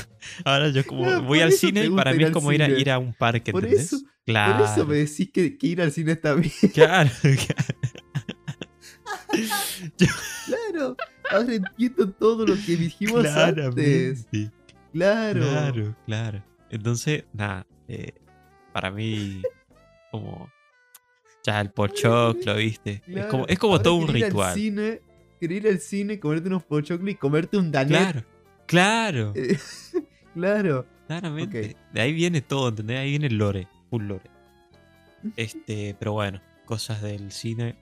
ahora 0.45 0.69
yo 0.69 0.85
como 0.85 1.21
voy 1.23 1.39
al 1.41 1.51
cine 1.51 1.85
y 1.85 1.89
para 1.89 2.13
mí 2.13 2.23
es 2.23 2.31
como 2.31 2.51
ir 2.51 2.63
a, 2.63 2.69
ir 2.69 2.89
a 2.91 2.99
un 2.99 3.13
parque, 3.13 3.51
Por 3.51 3.63
¿entendés? 3.65 3.93
eso- 3.93 4.05
claro. 4.25 4.57
Por 4.59 4.65
eso 4.65 4.85
me 4.85 4.95
decís 4.97 5.29
que, 5.31 5.57
que 5.57 5.67
ir 5.67 5.81
al 5.81 5.91
cine 5.91 6.13
está 6.13 6.33
bien. 6.33 6.51
Claro, 6.73 7.09
claro. 10.45 10.95
Ahora 11.29 11.53
entiendo 11.53 12.09
todo 12.11 12.45
lo 12.45 12.55
que 12.65 12.75
dijimos 12.75 13.25
antes. 13.25 14.25
claramente. 14.25 14.51
Claro. 14.93 15.39
Claro, 15.41 15.95
claro. 16.05 16.43
Entonces, 16.69 17.23
nada, 17.33 17.65
eh, 17.87 18.11
para 18.73 18.91
mí, 18.91 19.41
como 20.11 20.51
ya 21.45 21.61
el 21.61 21.71
pochoclo, 21.71 22.55
¿viste? 22.55 23.01
Es 23.07 23.25
como, 23.27 23.43
claro. 23.43 23.45
es 23.47 23.59
como 23.59 23.81
todo 23.81 23.95
un 23.95 24.07
ritual. 24.07 24.53
cine, 24.53 25.01
querer 25.39 25.57
ir 25.65 25.67
al 25.69 25.79
cine, 25.79 26.19
comerte 26.19 26.47
unos 26.49 26.63
pochoclos 26.63 27.09
y 27.09 27.15
comerte 27.15 27.57
un 27.57 27.71
danet. 27.71 27.91
Claro, 27.97 28.23
claro, 28.67 29.33
Eh, 29.35 29.57
claro. 30.33 30.85
claramente. 31.07 31.75
De 31.93 32.01
ahí 32.01 32.13
viene 32.13 32.41
todo, 32.41 32.69
¿entendés? 32.69 32.99
Ahí 32.99 33.09
viene 33.11 33.27
el 33.27 33.37
lore, 33.37 33.67
full 33.89 34.03
lore. 34.05 34.29
Este, 35.35 35.95
pero 35.99 36.13
bueno, 36.13 36.41
cosas 36.65 37.01
del 37.01 37.31
cine. 37.31 37.75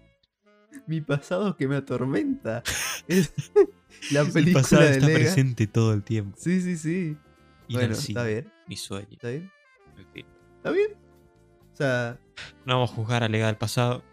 Mi 0.87 1.01
pasado 1.01 1.55
que 1.55 1.67
me 1.67 1.75
atormenta. 1.77 2.63
Es 3.07 3.33
la 4.11 4.21
El 4.21 4.31
película 4.31 4.61
pasado 4.61 4.83
de 4.83 4.91
está 4.91 5.07
Lega. 5.07 5.19
presente 5.19 5.65
todo 5.67 5.93
el 5.93 6.03
tiempo. 6.03 6.37
Sí, 6.39 6.61
sí, 6.61 6.77
sí. 6.77 7.17
Ir 7.67 7.75
bueno, 7.75 7.89
al 7.89 7.95
cine, 7.95 8.19
está 8.19 8.23
bien. 8.27 8.53
mi 8.67 8.75
sueño. 8.75 9.07
¿Está 9.11 9.29
bien? 9.29 9.51
¿Está 10.57 10.71
bien? 10.71 10.91
O 11.73 11.75
sea, 11.75 12.19
No 12.65 12.75
vamos 12.75 12.91
a 12.91 12.93
juzgar 12.95 13.23
a 13.23 13.27
Lega 13.29 13.47
del 13.47 13.57
pasado. 13.57 14.03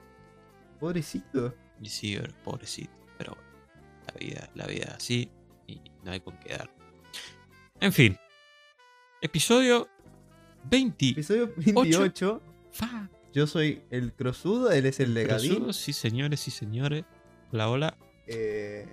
pobrecito. 0.80 1.54
Y 1.82 1.88
sí, 1.90 2.16
pero 2.18 2.32
pobrecito. 2.42 2.90
Pero 3.18 3.32
bueno, 3.34 3.48
la 4.06 4.14
vida, 4.18 4.50
la 4.54 4.66
vida 4.66 4.84
es 4.84 4.94
así 4.94 5.30
y 5.66 5.80
no 6.04 6.12
hay 6.12 6.20
con 6.20 6.38
qué 6.38 6.54
dar. 6.56 6.70
En 7.80 7.92
fin. 7.92 8.16
Episodio 9.26 9.88
20. 10.70 11.08
Episodio 11.10 11.52
28. 11.56 12.40
Fa. 12.70 13.10
Yo 13.34 13.48
soy 13.48 13.82
el 13.90 14.12
crosudo, 14.12 14.70
él 14.70 14.86
es 14.86 15.00
el 15.00 15.14
legadín. 15.14 15.54
Grosudo, 15.56 15.72
Sí, 15.72 15.92
señores, 15.92 16.38
sí, 16.38 16.52
señores. 16.52 17.04
Hola, 17.50 17.68
hola. 17.68 17.96
Eh, 18.28 18.86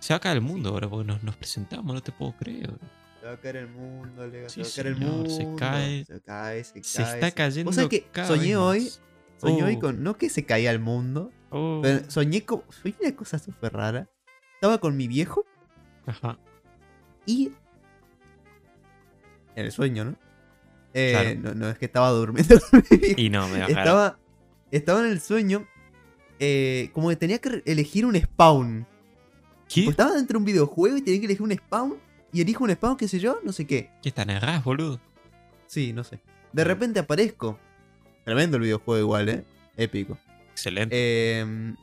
Se 0.00 0.14
va 0.14 0.16
a 0.16 0.20
caer 0.20 0.36
el 0.38 0.42
mundo 0.42 0.70
ahora 0.70 0.88
porque 0.88 1.06
nos, 1.06 1.22
nos 1.22 1.36
presentamos, 1.36 1.94
no 1.94 2.02
te 2.02 2.10
puedo 2.10 2.32
creer. 2.38 2.68
bro. 2.68 2.78
se 3.20 3.26
va 3.26 3.32
a 3.32 3.36
caer 3.36 3.56
el 3.56 3.68
mundo, 3.68 4.26
lega, 4.26 4.48
Sí, 4.48 4.54
se 4.54 4.62
va 4.62 4.68
a 4.68 4.74
caer 4.74 4.86
el 4.86 4.96
mundo. 4.96 5.28
se 5.30 5.54
cae. 5.56 6.04
Se 6.06 6.20
cae, 6.22 6.64
se 6.64 6.72
cae. 6.72 6.82
Se 6.84 7.02
está 7.02 7.30
cayendo. 7.30 7.68
¿Vos 7.68 7.74
sabés 7.76 7.90
que 7.90 8.24
soñé 8.24 8.56
hoy? 8.56 8.90
Soñé 9.36 9.62
hoy 9.62 9.74
Oh, 9.76 9.80
con. 9.80 10.02
No 10.02 10.16
que 10.16 10.30
se 10.30 10.46
caía 10.46 10.70
el 10.70 10.80
mundo, 10.80 11.30
oh. 11.50 11.80
pero 11.82 12.10
soñé 12.10 12.46
con. 12.46 12.62
Soñé 12.82 12.94
una 13.02 13.14
cosa 13.14 13.38
súper 13.38 13.74
rara. 13.74 14.08
Estaba 14.54 14.78
con 14.78 14.96
mi 14.96 15.06
viejo 15.06 15.44
Ajá. 16.06 16.38
y. 17.26 17.52
En 19.58 19.66
el 19.66 19.72
sueño, 19.72 20.04
¿no? 20.04 20.16
Eh, 20.94 21.12
Claro. 21.12 21.40
no, 21.40 21.54
no 21.54 21.68
es 21.70 21.78
que 21.78 21.84
estaba 21.86 22.10
durmiendo. 22.10 22.54
Y 23.16 23.28
no, 23.30 23.46
me 23.48 23.58
bajaron. 23.60 23.78
Estaba, 23.78 24.18
estaba 24.70 25.00
en 25.00 25.06
el 25.12 25.20
sueño. 25.20 25.66
eh, 26.40 26.90
como 26.92 27.08
que 27.08 27.16
tenía 27.16 27.38
que 27.38 27.62
elegir 27.66 28.06
un 28.06 28.14
spawn. 28.14 28.86
¿Qué? 29.68 29.82
Pues 29.82 29.88
estaba 29.94 30.12
dentro 30.14 30.34
de 30.34 30.38
un 30.38 30.44
videojuego 30.44 30.96
y 30.96 31.02
tenía 31.02 31.18
que 31.20 31.26
elegir 31.26 31.42
un 31.42 31.52
spawn. 31.52 31.96
Y 32.32 32.40
elijo 32.42 32.62
un 32.64 32.70
spawn, 32.70 32.96
qué 32.96 33.08
sé 33.08 33.18
yo, 33.18 33.40
no 33.42 33.52
sé 33.52 33.66
qué. 33.66 33.90
¿Qué 34.02 34.10
están 34.10 34.30
erradas, 34.30 34.62
boludo? 34.62 35.00
Sí, 35.66 35.92
no 35.92 36.04
sé. 36.04 36.20
De 36.52 36.62
repente 36.64 37.00
aparezco. 37.00 37.58
Tremendo 38.24 38.56
el 38.58 38.62
videojuego 38.62 39.00
igual, 39.00 39.28
¿eh? 39.28 39.44
Épico. 39.76 40.16
Excelente. 40.52 40.94
Eh, 40.96 41.74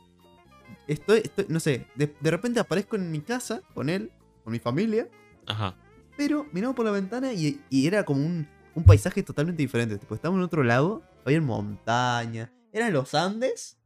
estoy, 0.86 1.18
estoy, 1.24 1.46
no 1.48 1.60
sé, 1.60 1.86
de, 1.94 2.14
de 2.20 2.30
repente 2.30 2.60
aparezco 2.60 2.96
en 2.96 3.10
mi 3.10 3.20
casa 3.20 3.60
con 3.74 3.88
él, 3.88 4.10
con 4.44 4.52
mi 4.52 4.58
familia. 4.58 5.08
Ajá. 5.46 5.74
Pero 6.16 6.46
miramos 6.52 6.74
por 6.76 6.84
la 6.86 6.92
ventana 6.92 7.32
y, 7.32 7.60
y 7.68 7.86
era 7.86 8.04
como 8.04 8.24
un, 8.24 8.48
un 8.74 8.84
paisaje 8.84 9.22
totalmente 9.22 9.62
diferente. 9.62 9.98
Tipo, 9.98 10.14
estábamos 10.14 10.38
en 10.40 10.44
otro 10.44 10.62
lado, 10.62 11.02
había 11.24 11.40
montaña. 11.40 12.52
Eran 12.72 12.92
los 12.92 13.14
Andes, 13.14 13.78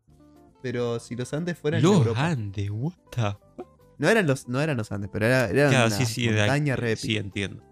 pero 0.62 0.98
si 1.00 1.16
los 1.16 1.32
Andes 1.32 1.58
fueran 1.58 1.80
en 1.80 1.86
Los 1.86 1.96
Europa. 1.98 2.26
Andes, 2.26 2.70
what 2.70 2.92
the 3.10 3.20
fuck? 3.22 3.66
No 3.98 4.08
eran 4.08 4.26
los, 4.26 4.48
no 4.48 4.60
eran 4.60 4.76
los 4.76 4.90
Andes, 4.92 5.10
pero 5.12 5.26
era, 5.26 5.48
era 5.48 5.68
Claro, 5.68 5.86
una 5.88 5.96
sí, 5.96 6.06
sí, 6.06 6.26
de 6.26 6.38
montaña 6.38 6.76
re 6.76 6.96
sí, 6.96 7.16
entiendo. 7.16 7.62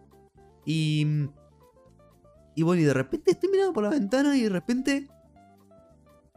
Y. 0.65 1.07
Y 2.55 2.63
bueno, 2.63 2.83
y 2.83 2.85
de 2.85 2.93
repente 2.93 3.31
estoy 3.31 3.49
mirando 3.51 3.73
por 3.73 3.85
la 3.85 3.91
ventana 3.91 4.37
y 4.37 4.43
de 4.43 4.49
repente. 4.49 5.09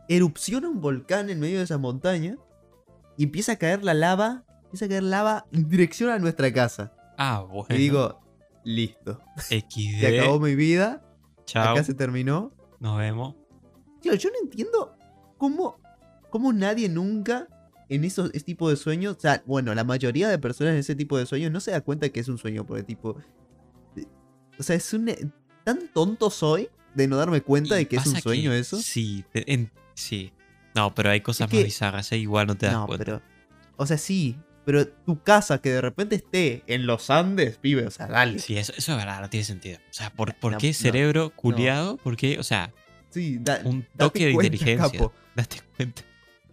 Erupciona 0.08 0.70
un 0.70 0.82
volcán 0.82 1.30
en 1.30 1.40
medio 1.40 1.58
de 1.58 1.64
esa 1.64 1.78
montaña. 1.78 2.38
Y 3.18 3.26
empieza 3.26 3.54
a 3.54 3.56
caer 3.58 3.84
la 3.84 3.94
lava. 3.94 4.46
Empieza 4.64 4.86
a 4.86 4.90
caer 4.90 5.04
lava 5.04 5.46
en 5.52 5.68
dirección 5.68 6.10
a 6.10 6.20
nuestra 6.20 6.52
casa. 6.54 6.94
Ah, 7.24 7.42
bueno. 7.48 7.68
Y 7.70 7.78
digo, 7.78 8.20
listo. 8.64 9.22
XD. 9.38 10.00
Se 10.00 10.20
acabó 10.20 10.40
mi 10.40 10.56
vida. 10.56 11.04
Chao. 11.46 11.74
Acá 11.74 11.84
se 11.84 11.94
terminó. 11.94 12.52
Nos 12.80 12.98
vemos. 12.98 13.36
Tío, 14.02 14.16
yo 14.16 14.30
no 14.30 14.36
entiendo 14.44 14.96
cómo, 15.38 15.80
cómo 16.32 16.52
nadie 16.54 16.90
nunca 16.90 17.48
en 17.90 18.04
esos 18.06 18.32
ese 18.34 18.46
tipo 18.46 18.70
de 18.70 18.76
sueños. 18.76 19.18
O 19.18 19.20
sea, 19.20 19.44
bueno, 19.46 19.76
la 19.76 19.84
mayoría 19.84 20.30
de 20.30 20.40
personas 20.40 20.74
en 20.74 20.80
ese 20.80 20.96
tipo 20.96 21.18
de 21.18 21.26
sueños 21.28 21.52
no 21.52 21.60
se 21.60 21.72
da 21.72 21.82
cuenta 21.82 22.10
que 22.10 22.20
es 22.22 22.28
un 22.28 22.38
sueño. 22.40 22.66
Porque 22.66 22.84
tipo. 22.84 23.18
eh, 23.96 24.06
O 24.58 24.64
sea, 24.64 24.76
es 24.76 24.92
un. 24.94 25.12
Tan 25.64 25.90
tonto 25.94 26.32
soy 26.32 26.70
de 26.96 27.08
no 27.08 27.18
darme 27.18 27.42
cuenta 27.42 27.76
de 27.76 27.88
que 27.88 27.98
es 27.98 28.08
un 28.08 28.16
sueño 28.20 28.50
que- 28.52 28.60
eso. 28.60 28.78
Sí, 28.82 29.24
en- 29.34 29.72
sí. 29.94 30.34
No, 30.74 30.96
pero 30.96 31.10
hay 31.12 31.22
cosas 31.22 31.48
Es 31.48 31.54
más 31.54 31.60
que- 31.60 31.66
bizarras, 31.66 32.12
¿eh? 32.14 32.18
igual 32.18 32.48
no 32.48 32.56
te 32.56 32.66
das 32.66 32.74
No, 32.76 32.88
cuenta. 32.88 33.06
pero. 33.06 33.22
O 33.78 33.86
sea, 33.86 33.98
sí. 34.00 34.38
Pero 34.66 34.88
tu 34.88 35.22
casa 35.24 35.60
que 35.60 35.70
de 35.72 35.82
repente 35.82 36.16
esté 36.16 36.64
en 36.68 36.86
los 36.86 37.10
Andes, 37.10 37.58
pibe, 37.58 37.86
o 37.88 37.92
sea, 37.92 38.08
dale. 38.08 38.38
Sí, 38.40 38.58
eso, 38.58 38.74
eso 38.78 38.92
es 38.92 38.98
verdad, 38.98 39.20
no 39.22 39.30
tiene 39.30 39.44
sentido. 39.44 39.80
O 39.90 39.94
sea, 39.94 40.12
¿por, 40.12 40.36
por 40.36 40.52
No, 40.54 40.58
qué 40.60 40.68
no, 40.68 40.74
cerebro 40.74 41.30
culiado? 41.36 41.98
¿Por 41.98 42.16
qué? 42.16 42.38
O 42.40 42.44
sea, 42.44 42.72
da- 43.14 43.62
un 43.64 43.88
toque 43.98 44.28
de 44.28 44.34
cuenta, 44.34 44.54
inteligencia. 44.56 44.92
capo. 45.00 45.14
Date 45.36 45.58
cuenta. 45.76 46.04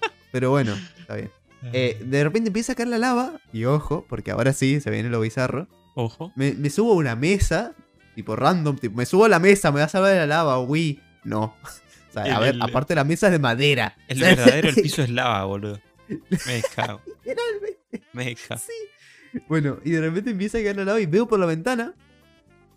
Pero 0.32 0.50
bueno, 0.50 0.74
está 0.98 1.16
bien. 1.16 1.30
Eh, 1.72 2.00
de 2.04 2.24
repente 2.24 2.48
empieza 2.48 2.72
a 2.72 2.74
caer 2.76 2.88
la 2.88 2.98
lava. 2.98 3.40
Y 3.52 3.64
ojo, 3.64 4.06
porque 4.08 4.30
ahora 4.30 4.52
sí 4.52 4.80
se 4.80 4.90
viene 4.90 5.08
lo 5.10 5.20
bizarro. 5.20 5.66
Ojo. 5.94 6.32
Me, 6.36 6.52
me 6.52 6.70
subo 6.70 6.92
a 6.92 6.96
una 6.96 7.16
mesa, 7.16 7.74
tipo 8.14 8.36
random, 8.36 8.76
tipo, 8.78 8.96
me 8.96 9.04
subo 9.06 9.24
a 9.24 9.28
la 9.28 9.38
mesa, 9.40 9.70
me 9.72 9.80
va 9.80 9.86
a 9.86 9.88
salvar 9.88 10.12
de 10.12 10.18
la 10.20 10.26
lava, 10.26 10.58
uy. 10.60 11.00
No. 11.24 11.54
O 12.08 12.10
sea, 12.10 12.22
a 12.22 12.26
El- 12.36 12.40
ver, 12.40 12.54
el- 12.54 12.62
aparte 12.62 12.94
la 12.94 13.04
mesa 13.04 13.26
es 13.26 13.32
de 13.32 13.38
madera. 13.38 13.94
El 14.08 14.18
verdadero, 14.22 14.70
el 14.70 14.74
piso 14.76 15.02
es 15.02 15.10
lava, 15.10 15.44
boludo. 15.44 15.78
Me 16.08 16.62
cago, 16.74 17.00
literalmente, 17.24 18.02
me 18.12 18.34
cago. 18.34 18.60
sí. 18.60 19.40
Bueno, 19.46 19.78
y 19.84 19.90
de 19.90 20.00
repente 20.00 20.30
empieza 20.30 20.58
a 20.58 20.62
caer 20.62 20.76
la 20.76 20.84
lava 20.84 21.00
y 21.00 21.06
veo 21.06 21.28
por 21.28 21.38
la 21.38 21.46
ventana 21.46 21.94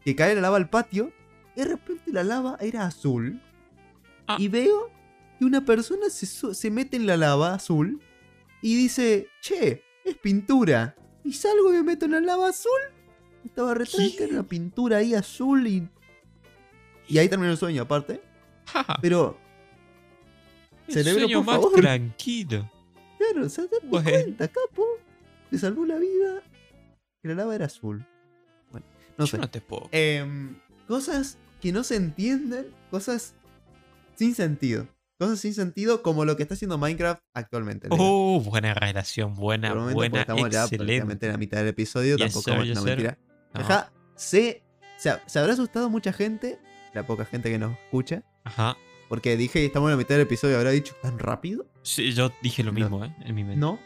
que 0.04 0.16
cae 0.16 0.36
la 0.36 0.42
lava 0.42 0.58
al 0.58 0.70
patio. 0.70 1.12
Y 1.56 1.62
de 1.62 1.66
repente 1.66 2.12
la 2.12 2.24
lava 2.24 2.58
era 2.60 2.86
azul. 2.86 3.42
Ah. 4.28 4.38
Y 4.40 4.48
veo 4.48 4.90
que 5.40 5.46
una 5.46 5.66
persona 5.66 6.10
se, 6.10 6.26
se 6.26 6.72
mete 6.72 6.98
en 6.98 7.06
la 7.06 7.18
lava 7.18 7.54
azul 7.54 8.02
y 8.62 8.76
dice, 8.76 9.28
che, 9.42 9.84
es 10.06 10.18
pintura. 10.18 10.96
Y 11.24 11.34
salgo 11.34 11.70
y 11.70 11.78
me 11.78 11.84
meto 11.84 12.06
en 12.06 12.12
la 12.12 12.20
lava 12.20 12.50
azul. 12.50 12.80
Estaba 13.46 13.74
retranca, 13.74 14.24
era 14.24 14.34
una 14.34 14.44
pintura 14.48 14.98
ahí 14.98 15.14
azul 15.14 15.66
y... 15.68 15.88
Y 17.08 17.18
ahí 17.18 17.28
terminó 17.28 17.52
el 17.52 17.58
sueño 17.58 17.82
aparte. 17.82 18.22
Pero, 19.02 19.38
el 20.88 20.94
cerebro, 20.94 21.22
sueño 21.22 21.38
por 21.40 21.46
más 21.46 21.56
favor. 21.56 21.82
tranquilo. 21.82 22.72
Claro, 23.30 23.46
o 23.46 23.50
sea, 23.50 23.64
date 23.66 23.86
Bueno. 23.88 24.10
cuenta, 24.10 24.48
capo. 24.48 24.86
Te 25.50 25.58
salvó 25.58 25.86
la 25.86 25.98
vida. 25.98 26.42
Que 27.22 27.30
la 27.30 27.36
lava 27.36 27.54
era 27.56 27.66
azul. 27.66 28.06
Bueno, 28.72 28.86
no 29.18 29.26
Yo 29.26 29.32
sé. 29.32 29.38
no 29.38 29.50
te 29.50 29.62
puedo. 29.62 29.90
Em, 29.92 30.56
cosas 30.88 31.38
que 31.62 31.72
no 31.72 31.84
se 31.84 31.96
entienden, 31.98 32.68
cosas 32.90 33.36
sin 34.16 34.34
sentido. 34.36 34.88
Cosas 35.20 35.40
sin 35.40 35.54
sentido 35.54 36.02
como 36.02 36.26
lo 36.26 36.36
que 36.36 36.44
está 36.44 36.56
haciendo 36.56 36.78
Minecraft 36.80 37.22
actualmente. 37.36 37.88
Oh, 37.92 38.40
buena 38.44 38.74
relación, 38.74 39.36
buena, 39.36 39.70
Por 39.70 39.78
momento, 39.80 39.96
buena, 39.96 40.22
estamos 40.22 40.50
ya 40.50 40.68
prácticamente 40.68 41.28
en 41.28 41.32
la 41.34 41.38
mitad 41.38 41.58
del 41.60 41.68
episodio. 41.68 42.18
Yes, 42.18 42.34
tampoco, 42.34 42.64
yes, 42.64 42.78
sir. 42.80 42.88
mentira. 42.88 43.18
No, 43.54 43.60
Ajá, 43.62 43.92
se, 44.16 44.64
se, 44.98 45.14
se 45.28 45.40
habrá 45.40 45.54
asustado 45.54 45.90
mucha 45.92 46.12
gente, 46.12 46.58
la 46.96 47.06
poca 47.06 47.26
gente 47.26 47.52
que 47.52 47.60
nos 47.60 47.74
escucha, 47.78 48.24
Ajá. 48.46 48.76
porque 49.10 49.38
dije, 49.38 49.64
estamos 49.64 49.90
en 49.90 49.92
la 49.92 49.98
mitad 49.98 50.16
del 50.16 50.22
episodio, 50.22 50.58
habrá 50.58 50.72
dicho, 50.72 50.96
¿tan 51.04 51.20
rápido? 51.20 51.68
Sí, 51.84 52.12
yo 52.14 52.32
dije 52.42 52.64
lo 52.64 52.72
No. 52.72 52.80
mismo, 52.80 53.04
¿eh? 53.06 53.16
En 53.22 53.36
mi 53.36 53.44
mente. 53.44 53.60
No, 53.60 53.80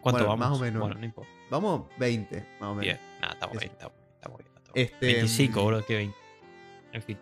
¿Cuánto 0.00 0.18
bueno, 0.24 0.28
vamos? 0.28 0.50
más 0.50 0.58
o 0.58 0.62
menos. 0.62 0.80
Bueno, 0.82 0.98
no 0.98 1.04
importa. 1.04 1.30
vamos 1.50 1.88
20, 1.98 2.36
más 2.60 2.68
o 2.70 2.74
menos. 2.74 2.80
Bien. 2.80 3.00
Nada, 3.20 3.32
estamos 3.34 3.58
bien, 3.58 3.72
estamos 3.72 3.94
bien, 3.96 4.08
estamos 4.14 4.38
bien. 4.38 4.48
estamos. 4.56 4.70
Este, 4.74 5.06
25, 5.06 5.60
mm, 5.60 5.62
boludo, 5.64 5.86
que 5.86 5.96
20. 5.96 6.16
En 6.92 7.02
fin. 7.02 7.18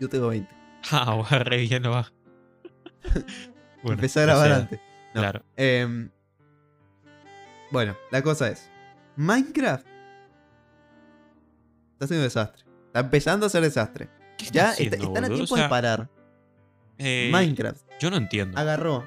Yo 0.00 0.08
tengo 0.08 0.28
20. 0.28 0.50
Ah, 0.92 1.14
va 1.16 1.38
re 1.40 1.58
bien, 1.58 1.82
no 1.82 1.90
va. 1.90 2.10
Bueno, 3.82 3.94
Empecé 3.94 4.20
a 4.20 4.22
grabar 4.24 4.46
o 4.46 4.48
sea, 4.50 4.56
antes. 4.62 4.80
No. 5.14 5.20
Claro. 5.22 5.42
Em, 5.56 6.10
bueno, 7.70 7.96
la 8.10 8.22
cosa 8.22 8.48
es, 8.50 8.70
Minecraft 9.16 9.86
está 11.92 12.04
haciendo 12.04 12.24
desastre. 12.24 12.64
Está 12.86 13.00
empezando 13.00 13.46
a 13.46 13.48
hacer 13.48 13.62
desastre. 13.62 14.08
¿Qué 14.36 14.44
está 14.46 14.54
Ya 14.54 14.72
está- 14.72 14.96
están 14.96 15.24
a 15.24 15.28
tiempo 15.28 15.44
O 15.44 15.56
sea, 15.56 15.62
de 15.64 15.68
parar. 15.70 16.10
eh, 16.98 17.30
Minecraft 17.32 17.89
Yo 18.00 18.10
no 18.10 18.16
entiendo. 18.16 18.58
agarró 18.58 19.06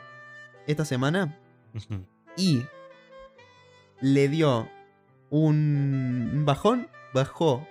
esta 0.67 0.85
semana 0.85 1.37
y 2.37 2.63
le 3.99 4.27
dio 4.29 4.69
un, 5.29 6.43
bajón, 6.45 6.87
bajó 7.13 7.67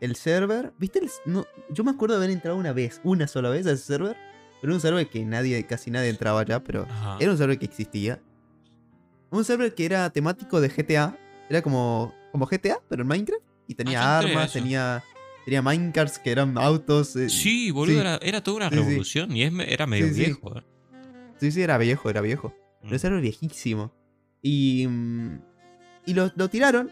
el 0.00 0.16
server. 0.16 0.72
¿Viste? 0.78 0.98
el- 1.00 1.10
no, 1.26 1.46
yo 1.70 1.82
me 1.84 1.90
acuerdo 1.90 2.14
de 2.18 2.24
haber 2.24 2.30
entrado 2.30 2.56
una 2.56 2.72
vez, 2.72 3.00
una 3.04 3.26
sola 3.26 3.48
vez 3.50 3.66
a 3.66 3.72
ese 3.72 3.84
server. 3.84 4.16
Pero 4.60 4.74
un 4.74 4.80
server 4.80 5.08
que 5.08 5.24
nadie, 5.24 5.64
casi 5.66 5.90
nadie 5.90 6.10
entraba 6.10 6.44
ya, 6.44 6.62
pero 6.62 6.82
Ajá. 6.90 7.16
era 7.18 7.30
un 7.32 7.38
server 7.38 7.58
que 7.58 7.64
existía. 7.64 8.20
Un 9.30 9.44
server 9.44 9.74
que 9.74 9.86
era 9.86 10.10
temático 10.10 10.60
de 10.60 10.68
GTA. 10.68 11.16
Era 11.48 11.62
como, 11.62 12.14
como 12.30 12.46
GTA, 12.46 12.78
pero 12.88 13.02
en 13.02 13.08
Minecraft. 13.08 13.42
Y 13.66 13.74
tenía 13.74 14.02
Ah, 14.02 14.18
armas, 14.18 14.52
tenía, 14.52 15.02
tenía 15.44 15.62
minecarts 15.62 16.18
que 16.18 16.30
eran 16.30 16.56
autos. 16.58 17.16
eh, 17.16 17.28
Sí, 17.28 17.70
boludo, 17.70 17.94
sí. 17.96 18.00
Era, 18.00 18.18
era 18.22 18.42
toda 18.42 18.56
una 18.58 18.68
Sí, 18.70 18.76
revolución 18.76 19.36
y 19.36 19.42
es, 19.44 19.52
era 19.66 19.86
medio 19.86 20.12
viejo. 20.12 20.58
¿eh? 20.58 20.62
Sí, 21.38 21.50
sí, 21.52 21.62
era 21.62 21.78
viejo, 21.78 22.10
era 22.10 22.20
viejo. 22.20 22.54
Pero 22.80 22.90
Mm. 22.92 22.94
ese 22.94 22.98
server 22.98 23.20
viejísimo. 23.20 23.92
Y. 24.42 24.86
mm, 24.88 25.38
Y 26.06 26.14
lo, 26.14 26.30
lo 26.34 26.48
tiraron. 26.48 26.90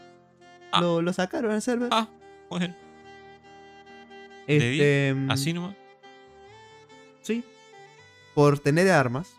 Ah. 0.72 0.80
Lo, 0.82 1.00
lo 1.02 1.12
sacaron 1.12 1.50
al 1.52 1.62
server. 1.62 1.88
Ah, 1.92 2.08
bueno, 2.50 2.74
este, 4.46 5.14
mm, 5.14 5.30
así 5.30 5.52
nomás. 5.52 5.74
Sí. 7.22 7.42
por 8.34 8.58
tener 8.58 8.90
armas 8.90 9.34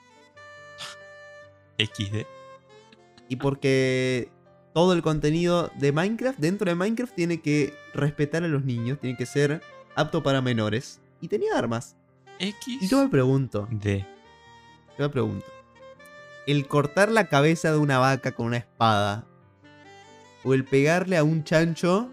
XD. 1.78 2.26
y 3.30 3.36
porque 3.38 4.30
todo 4.74 4.94
el 4.94 5.02
contenido 5.02 5.72
de 5.76 5.92
Minecraft, 5.92 6.40
dentro 6.40 6.70
de 6.70 6.76
Minecraft, 6.76 7.14
tiene 7.16 7.42
que 7.42 7.74
respetar 7.94 8.44
a 8.44 8.48
los 8.48 8.64
niños, 8.64 9.00
tiene 9.00 9.18
que 9.18 9.26
ser 9.26 9.62
apto 9.96 10.22
para 10.24 10.42
menores. 10.42 11.02
Y 11.22 11.28
tenía 11.28 11.58
armas. 11.58 11.96
X. 12.40 12.82
Y 12.84 12.88
yo 12.88 13.04
me 13.04 13.10
pregunto, 13.10 13.68
D. 13.72 14.06
yo 14.98 15.04
me 15.06 15.10
pregunto, 15.10 15.46
el 16.48 16.68
cortar 16.68 17.12
la 17.12 17.28
cabeza 17.28 17.72
de 17.72 17.78
una 17.78 17.98
vaca 18.00 18.32
con 18.34 18.46
una 18.46 18.58
espada 18.58 19.26
o 20.46 20.54
el 20.54 20.64
pegarle 20.64 21.18
a 21.18 21.24
un 21.26 21.44
chancho 21.44 22.10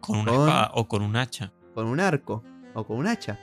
Con 0.00 0.18
una 0.18 0.32
Con- 0.32 0.40
espada 0.40 0.70
o 0.74 0.88
con 0.88 1.02
un 1.02 1.14
hacha. 1.16 1.52
con 1.74 1.86
un 1.86 2.00
arco 2.00 2.42
o 2.74 2.84
con 2.84 2.96
un 2.96 3.06
hacha. 3.06 3.38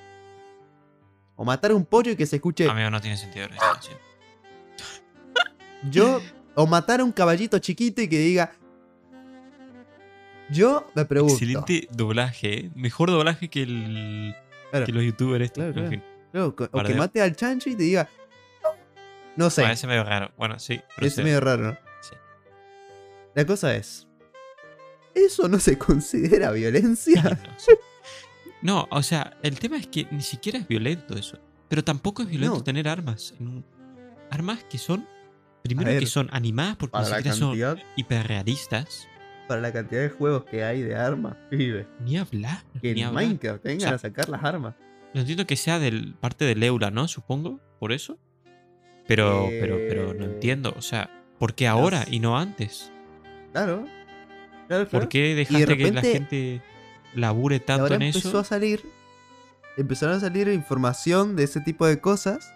O 1.38 1.46
matar 1.46 1.72
a 1.72 1.76
un 1.76 1.86
pollo 1.86 2.12
y 2.12 2.16
que 2.18 2.26
se 2.26 2.36
escuche 2.36 2.70
Amigo, 2.70 2.90
no 2.90 3.00
tiene 3.00 3.16
sentido 3.18 3.48
yo 5.90 6.20
o 6.56 6.68
matar 6.68 7.00
a 7.00 7.04
un 7.04 7.12
caballito 7.12 7.58
chiquito 7.60 8.02
y 8.02 8.08
que 8.08 8.18
diga 8.20 8.52
yo 10.50 10.86
me 10.96 11.06
pregunto. 11.06 11.34
Excelente 11.36 11.88
doblaje, 11.92 12.66
¿eh? 12.66 12.72
Mejor 12.76 13.10
doblaje 13.10 13.50
que 13.50 13.64
el. 13.64 14.36
Claro. 14.70 14.86
que 14.86 14.92
los 14.92 15.04
youtubers 15.04 15.46
estos. 15.46 15.64
Claro, 15.64 15.70
en 15.70 15.74
claro. 15.74 15.90
fin. 15.90 16.72
O 16.74 16.84
que- 16.84 16.96
mate 16.96 17.22
al 17.22 17.36
chancho 17.36 17.70
y 17.70 17.76
te 17.76 17.84
diga 17.84 18.10
no, 18.64 19.46
no 19.46 19.50
sé. 19.50 19.62
Parece 19.64 19.88
medio 19.88 20.04
raro. 20.04 20.32
Bueno, 20.38 20.60
sí. 20.60 20.82
Es 20.98 21.18
medio 21.18 21.40
raro, 21.40 21.64
¿no? 21.64 21.78
Sí. 22.02 22.16
La 23.34 23.46
cosa 23.46 23.76
es. 23.76 24.08
¿Eso 25.16 25.48
no 25.48 25.60
se 25.60 25.78
considera 25.78 26.52
violencia? 26.52 27.40
No, 28.64 28.88
o 28.92 29.02
sea, 29.02 29.38
el 29.42 29.58
tema 29.58 29.78
es 29.78 29.88
que 29.88 30.06
ni 30.12 30.22
siquiera 30.22 30.60
es 30.60 30.68
violento 30.68 31.16
eso. 31.18 31.40
Pero 31.68 31.84
tampoco 31.84 32.22
es 32.22 32.28
violento 32.30 32.58
No. 32.58 32.64
tener 32.64 32.88
armas. 32.88 33.34
en 33.40 33.48
un- 33.48 33.66
Armas 34.30 34.64
que 34.66 34.78
son. 34.78 35.08
Primero 35.64 35.90
ver, 35.92 36.00
que 36.00 36.06
son 36.08 36.28
animadas 36.32 36.76
porque 36.78 36.98
ni 36.98 37.04
Para 37.04 37.10
la 37.10 37.16
siquiera 37.18 37.38
son 37.38 37.50
cantidad, 37.50 37.78
hiperrealistas. 37.96 39.08
para 39.48 39.62
la 39.62 39.72
cantidad 39.74 40.02
de 40.02 40.10
juegos 40.10 40.46
que 40.46 40.64
hay 40.64 40.82
de 40.82 40.96
armas, 40.96 41.36
pibe. 41.50 41.86
Ni 42.04 42.18
hablar. 42.18 42.64
Que 42.82 42.94
ni 42.94 43.02
en 43.02 43.08
hablar. 43.08 43.24
Minecraft 43.26 43.64
vengan 43.64 43.78
O 43.78 43.90
sea, 43.90 43.96
a 43.96 44.00
sacar 44.00 44.30
las 44.30 44.44
armas. 44.44 44.76
No 45.14 45.22
entiendo 45.22 45.46
que 45.46 45.56
sea 45.58 45.78
del 45.80 46.14
parte 46.16 46.46
del 46.46 46.64
Eula, 46.64 46.90
¿no? 46.90 47.08
Supongo, 47.08 47.60
por 47.80 47.92
eso. 47.92 48.18
Pero, 49.08 49.48
pero, 49.50 49.76
pero 49.90 50.14
no 50.14 50.26
Eh, 50.26 50.34
entiendo. 50.34 50.74
O 50.78 50.82
sea, 50.82 51.10
¿por 51.38 51.54
qué 51.54 51.68
ahora 51.68 52.00
las- 52.00 52.12
y 52.14 52.20
no 52.20 52.38
antes? 52.38 52.92
Claro. 53.52 53.86
Claro, 54.68 54.88
claro. 54.88 54.90
¿Por 54.90 55.10
qué 55.10 55.36
dejaste 55.36 55.66
de 55.66 55.78
que 55.78 55.84
la 55.92 56.02
repente- 56.02 56.12
gente 56.14 56.62
labure 57.14 57.60
tanto 57.60 57.84
ahora 57.84 57.96
en 57.96 58.04
empezó 58.04 58.30
eso? 58.30 58.40
a 58.40 58.44
salir. 58.46 58.82
Empezaron 59.78 60.16
a 60.16 60.20
salir 60.20 60.48
información 60.48 61.36
de 61.36 61.44
ese 61.44 61.60
tipo 61.62 61.86
de 61.86 62.00
cosas. 62.00 62.54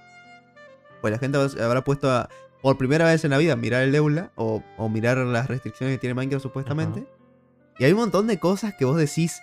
Pues 1.01 1.11
la 1.11 1.19
gente 1.19 1.37
habrá 1.61 1.83
puesto 1.83 2.09
a, 2.09 2.29
por 2.65 2.79
primera 2.79 3.05
vez 3.05 3.23
en 3.23 3.29
la 3.29 3.37
vida 3.37 3.55
mirar 3.55 3.83
el 3.83 3.93
Eula 3.93 4.31
o, 4.35 4.63
o 4.77 4.89
mirar 4.89 5.17
las 5.19 5.47
restricciones 5.47 5.93
que 5.95 5.99
tiene 5.99 6.15
Minecraft 6.15 6.41
supuestamente. 6.41 7.05
Y 7.77 7.83
hay 7.83 7.91
un 7.91 7.99
montón 7.99 8.25
de 8.25 8.39
cosas 8.39 8.73
que 8.73 8.85
vos 8.85 8.97
decís. 8.97 9.39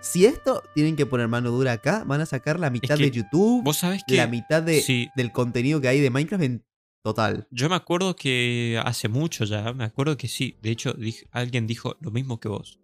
Si 0.00 0.26
esto 0.26 0.60
tienen 0.74 0.96
que 0.96 1.06
poner 1.06 1.28
mano 1.28 1.50
dura 1.52 1.70
acá, 1.70 2.02
van 2.04 2.20
a 2.20 2.26
sacar 2.26 2.58
la 2.58 2.70
mitad 2.70 2.96
que 2.96 3.04
de 3.04 3.10
YouTube, 3.12 3.62
Vos 3.62 3.76
sabés 3.76 4.02
que. 4.04 4.16
la 4.16 4.26
mitad 4.26 4.60
de, 4.60 4.80
Sí, 4.80 5.08
del 5.14 5.30
contenido 5.30 5.80
que 5.80 5.86
hay 5.86 6.00
de 6.00 6.10
Minecraft 6.10 6.42
en 6.42 6.64
total. 7.04 7.46
yo 7.52 7.68
me 7.68 7.76
acuerdo 7.76 8.16
que 8.16 8.80
hace 8.84 9.08
mucho 9.08 9.44
ya, 9.44 9.72
me 9.72 9.84
acuerdo 9.84 10.16
que 10.16 10.26
sí. 10.26 10.56
De 10.60 10.70
hecho, 10.72 10.96
alguien 11.30 11.68
dijo 11.68 11.96
lo 12.00 12.10
mismo 12.10 12.40
que 12.40 12.48
vos. 12.48 12.80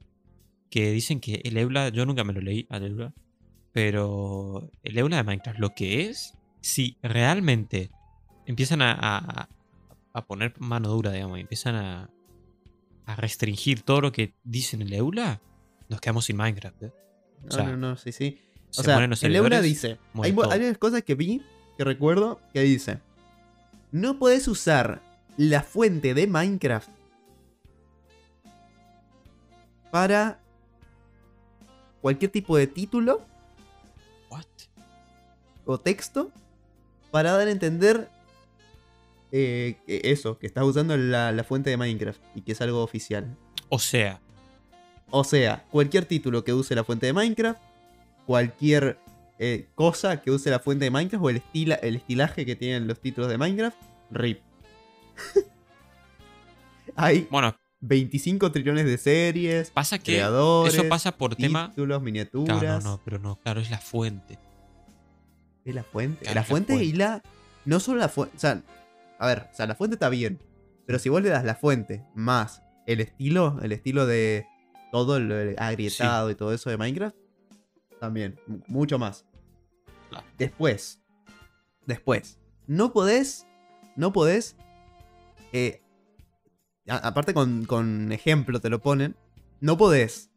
Que 0.71 0.93
dicen 0.93 1.19
que 1.19 1.41
el 1.43 1.57
Eula, 1.57 1.89
yo 1.89 2.07
nunca 2.07 2.23
me 2.23 2.33
lo 2.33 2.41
leí 2.41 2.69
al 2.71 2.85
Eula. 2.87 3.13
Pero 3.73 4.71
el 4.85 4.97
Eula 4.99 5.17
de 5.17 5.25
Minecraft, 5.25 5.59
lo 5.59 5.75
que 5.75 6.09
es, 6.09 6.35
si 6.61 6.97
realmente 7.03 7.91
empiezan 8.47 8.83
a, 8.83 8.93
a- 8.99 9.49
a 10.13 10.27
poner 10.27 10.55
mano 10.59 10.89
dura, 10.89 11.13
digamos, 11.13 11.39
y 11.39 11.43
empiezan 11.43 11.77
a, 11.77 12.11
a 13.07 13.17
restringir 13.17 13.83
todo 13.83 14.01
lo 14.01 14.13
que 14.13 14.35
dicen 14.45 14.83
el 14.83 14.93
Eula, 14.93 15.41
nos 15.89 16.01
quedamos 16.01 16.25
sin 16.27 16.37
Minecraft. 16.37 16.83
¿eh? 16.85 16.93
No, 17.45 17.51
sea, 17.51 17.65
no, 17.65 17.77
no, 17.77 17.97
sí, 17.97 18.13
sí. 18.13 18.39
Se 18.71 18.83
O 18.83 18.85
sea, 18.85 19.05
el 19.05 19.37
Eula 19.37 19.61
dice. 19.61 19.99
Hay, 20.23 20.35
hay 20.51 20.61
unas 20.61 20.79
cosas 20.79 21.03
que 21.03 21.15
vi 21.15 21.43
que 21.77 21.85
recuerdo 21.85 22.41
que 22.53 22.61
dice. 22.61 23.01
No 23.91 24.19
podés 24.19 24.47
usar 24.47 25.03
la 25.37 25.63
fuente 25.63 26.15
de 26.15 26.27
Minecraft 26.27 26.89
para 29.91 30.39
cualquier 32.01 32.31
tipo 32.31 32.57
de 32.57 32.67
título 32.67 33.23
What? 34.31 34.45
o 35.65 35.79
texto 35.79 36.31
para 37.11 37.33
dar 37.33 37.49
a 37.49 37.51
entender 37.51 38.09
eh, 39.33 39.77
eso, 39.87 40.39
que 40.39 40.47
estás 40.47 40.65
usando 40.65 40.97
la, 40.97 41.33
la 41.33 41.45
fuente 41.45 41.71
de 41.71 41.77
Minecraft 41.77 42.21
y 42.35 42.43
que 42.43 42.53
es 42.53 42.61
algo 42.61 42.83
oficial. 42.83 43.37
O 43.69 43.79
sea, 43.79 44.21
O 45.11 45.25
sea, 45.25 45.65
cualquier 45.71 46.05
título 46.05 46.45
que 46.45 46.53
use 46.53 46.75
la 46.75 46.85
fuente 46.85 47.07
de 47.07 47.13
Minecraft, 47.13 47.61
cualquier 48.27 48.99
eh, 49.39 49.69
cosa 49.75 50.21
que 50.21 50.31
use 50.31 50.51
la 50.51 50.59
fuente 50.61 50.85
de 50.85 50.91
Minecraft 50.91 51.25
o 51.25 51.31
el, 51.31 51.37
estila, 51.37 51.75
el 51.77 51.97
estilaje 51.97 52.45
que 52.47 52.57
tienen 52.57 52.87
los 52.87 53.01
títulos 53.01 53.31
de 53.31 53.39
Minecraft, 53.39 53.77
RIP. 54.11 54.41
Hay 56.97 57.27
bueno, 57.31 57.57
25 57.81 58.53
trillones 58.53 58.85
de 58.85 58.99
series, 58.99 59.71
pasa 59.71 59.99
que 59.99 60.15
creadores, 60.15 60.75
eso 60.75 60.89
pasa 60.89 61.17
por 61.17 61.37
tema. 61.37 61.71
títulos, 61.71 62.03
miniaturas. 62.03 62.61
Claro, 62.61 62.81
no, 62.81 62.91
no, 62.91 63.01
pero 63.05 63.19
no, 63.19 63.37
claro, 63.37 63.61
es 63.61 63.71
la 63.71 63.79
fuente. 63.79 64.39
Es 65.65 65.75
la 65.75 65.85
fuente. 65.85 66.25
Claro, 66.25 66.35
la 66.35 66.41
es 66.41 66.47
la 66.49 66.51
fuente 66.51 66.75
y 66.75 66.77
fuente. 66.77 66.99
la. 66.99 67.23
No 67.65 67.81
solo 67.81 68.01
la 68.01 68.09
fuente. 68.09 68.37
O 68.37 68.41
sea, 68.41 68.63
a 69.21 69.27
ver, 69.27 69.49
o 69.53 69.55
sea, 69.55 69.67
la 69.67 69.75
fuente 69.75 69.95
está 69.95 70.09
bien. 70.09 70.41
Pero 70.87 70.99
si 70.99 71.09
vos 71.09 71.23
le 71.23 71.29
das 71.29 71.45
la 71.45 71.55
fuente 71.55 72.05
más 72.15 72.63
el 72.87 73.01
estilo, 73.01 73.59
el 73.63 73.71
estilo 73.73 74.07
de 74.07 74.47
todo 74.91 75.17
el, 75.19 75.55
agrietado 75.59 76.31
y 76.31 76.35
todo 76.35 76.53
eso 76.53 76.71
de 76.71 76.77
Minecraft, 76.77 77.17
también, 78.01 78.41
mu- 78.47 78.61
mucho 78.67 78.99
más. 78.99 79.25
Claro. 80.09 80.27
Después, 80.39 81.01
después, 81.87 82.41
no 82.67 82.93
podés, 82.93 83.47
no 83.95 84.13
podés, 84.13 84.57
eh, 85.53 85.81
a- 86.89 86.97
aparte 87.09 87.35
con, 87.35 87.67
con 87.67 88.11
ejemplo 88.11 88.61
te 88.61 88.71
lo 88.71 88.81
ponen, 88.81 89.15
no 89.61 89.77
podés 89.77 90.31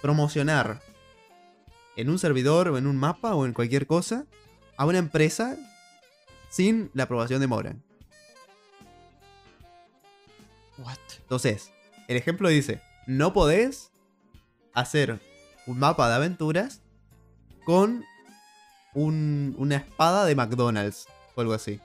promocionar 0.00 0.80
en 1.96 2.10
un 2.10 2.18
servidor 2.18 2.68
o 2.68 2.78
en 2.78 2.86
un 2.86 2.96
mapa 2.96 3.34
o 3.34 3.46
en 3.46 3.54
cualquier 3.54 3.86
cosa 3.86 4.26
a 4.76 4.84
una 4.86 4.98
empresa 4.98 5.56
sin 6.50 6.90
la 6.94 7.04
aprobación 7.04 7.40
de 7.40 7.46
Moran. 7.46 7.82
What? 10.78 10.98
Entonces, 11.20 11.72
el 12.08 12.16
ejemplo 12.16 12.48
dice, 12.48 12.80
no 13.06 13.32
podés 13.32 13.90
hacer 14.74 15.20
un 15.66 15.78
mapa 15.78 16.08
de 16.08 16.14
aventuras 16.16 16.80
con 17.64 18.04
un- 18.94 19.54
una 19.58 19.76
espada 19.76 20.24
de 20.24 20.34
McDonald's 20.34 21.06
o 21.34 21.40
algo 21.40 21.52
así. 21.54 21.80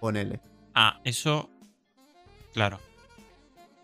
Ponele. 0.00 0.40
Ah, 0.74 1.00
eso. 1.04 1.48
Claro. 2.52 2.80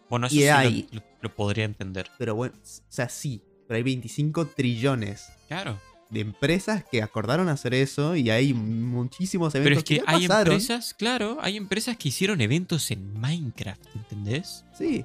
Bueno, 0.09 0.27
eso 0.27 0.37
Y 0.37 0.41
sí 0.41 0.47
lo- 0.47 0.55
hay- 0.55 0.89
lo, 0.93 1.03
lo 1.21 1.35
podría 1.35 1.65
entender. 1.65 2.11
Pero 2.19 2.35
bueno, 2.35 2.55
o 2.57 2.67
sea, 2.89 3.09
sí, 3.09 3.43
pero 3.67 3.77
hay 3.77 3.83
25 3.83 4.47
trillones 4.47 5.29
Claro. 5.49 5.79
De 6.13 6.21
empresas 6.21 6.85
que 6.85 7.03
acordaron 7.03 7.49
hacer 7.49 7.73
eso 7.73 8.15
y 8.17 8.29
hay 8.31 8.53
muchísimos 8.53 9.55
eventos 9.55 9.69
Pero 9.71 9.79
es 9.79 9.85
que 9.85 9.97
ya 9.97 10.03
hay 10.07 10.29
pasaron. 10.29 10.53
empresas, 10.53 10.95
claro, 10.95 11.39
hay 11.41 11.57
empresas 11.57 11.97
que 11.97 12.09
hicieron 12.11 12.41
eventos 12.43 12.91
en 12.91 13.19
Minecraft, 13.19 13.83
¿entendés? 13.97 14.65
Sí, 14.77 15.05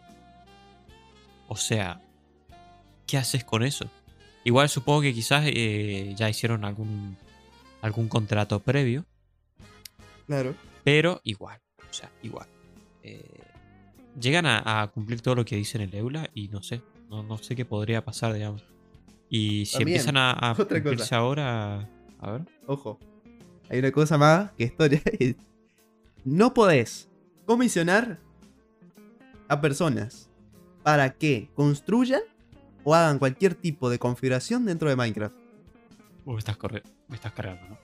O 1.47 1.55
sea, 1.55 2.01
¿qué 3.05 3.17
haces 3.17 3.45
con 3.45 3.63
eso? 3.63 3.89
Igual 4.43 4.67
supongo 4.69 5.01
que 5.01 5.13
quizás 5.13 5.45
eh, 5.47 6.13
ya 6.17 6.29
hicieron 6.29 6.65
algún, 6.65 7.17
algún 7.81 8.09
contrato 8.09 8.59
previo, 8.59 9.05
claro. 10.25 10.55
pero 10.83 11.21
igual, 11.23 11.59
o 11.89 11.93
sea, 11.93 12.11
igual. 12.21 12.47
Eh, 13.03 13.41
llegan 14.19 14.45
a, 14.45 14.81
a 14.81 14.87
cumplir 14.87 15.21
todo 15.21 15.35
lo 15.35 15.45
que 15.45 15.55
dicen 15.55 15.79
en 15.81 15.89
el 15.89 15.95
EULA 15.95 16.29
y 16.33 16.49
no 16.49 16.61
sé, 16.63 16.81
no, 17.09 17.23
no 17.23 17.37
sé 17.37 17.55
qué 17.55 17.63
podría 17.63 18.03
pasar, 18.03 18.33
digamos. 18.33 18.63
Y 19.29 19.65
si 19.65 19.77
También, 19.77 19.97
empiezan 19.97 20.17
a, 20.17 20.31
a 20.31 20.51
otra 20.57 20.65
cumplirse 20.81 21.03
cosa. 21.03 21.17
ahora, 21.17 21.89
a 22.19 22.31
ver. 22.31 22.41
Ojo. 22.65 22.99
Hay 23.69 23.79
una 23.79 23.91
cosa 23.91 24.17
más 24.17 24.51
que 24.53 24.63
esto 24.65 24.85
ya 24.85 25.01
es- 25.19 25.35
No 26.23 26.53
podés 26.53 27.09
comisionar 27.45 28.19
a 29.49 29.59
personas 29.61 30.29
para 30.83 31.11
que 31.13 31.49
construyan 31.55 32.21
o 32.83 32.95
hagan 32.95 33.19
cualquier 33.19 33.55
tipo 33.55 33.89
de 33.89 33.99
configuración 33.99 34.65
dentro 34.65 34.89
de 34.89 34.95
Minecraft. 34.95 35.35
Uh, 36.25 36.31
me, 36.33 36.39
estás 36.39 36.57
corre- 36.57 36.83
me 37.09 37.15
estás 37.15 37.33
cargando, 37.33 37.67
¿no? 37.69 37.77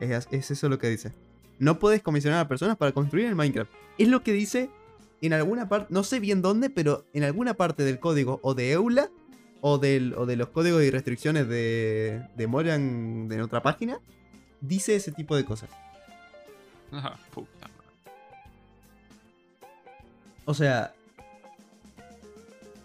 Es, 0.00 0.28
es 0.30 0.50
eso 0.50 0.68
lo 0.68 0.78
que 0.78 0.88
dice. 0.88 1.12
No 1.58 1.78
podés 1.78 2.02
comisionar 2.02 2.40
a 2.40 2.48
personas 2.48 2.76
para 2.76 2.92
construir 2.92 3.26
en 3.26 3.36
Minecraft. 3.36 3.70
Es 3.98 4.08
lo 4.08 4.22
que 4.22 4.32
dice 4.32 4.70
en 5.20 5.32
alguna 5.34 5.68
parte, 5.68 5.88
no 5.92 6.02
sé 6.04 6.20
bien 6.20 6.40
dónde, 6.40 6.70
pero 6.70 7.04
en 7.12 7.24
alguna 7.24 7.54
parte 7.54 7.82
del 7.82 7.98
código 8.00 8.40
o 8.42 8.54
de 8.54 8.72
EULA 8.72 9.10
o, 9.60 9.78
del, 9.78 10.14
o 10.14 10.26
de 10.26 10.36
los 10.36 10.48
códigos 10.48 10.82
y 10.82 10.90
restricciones 10.90 11.48
de, 11.48 12.22
de 12.36 12.46
Mojang 12.46 13.30
en 13.30 13.40
otra 13.40 13.62
página, 13.62 14.00
dice 14.60 14.96
ese 14.96 15.12
tipo 15.12 15.36
de 15.36 15.44
cosas. 15.44 15.70
Ah, 16.92 17.16
puta. 17.32 17.68
O 20.44 20.54
sea. 20.54 20.92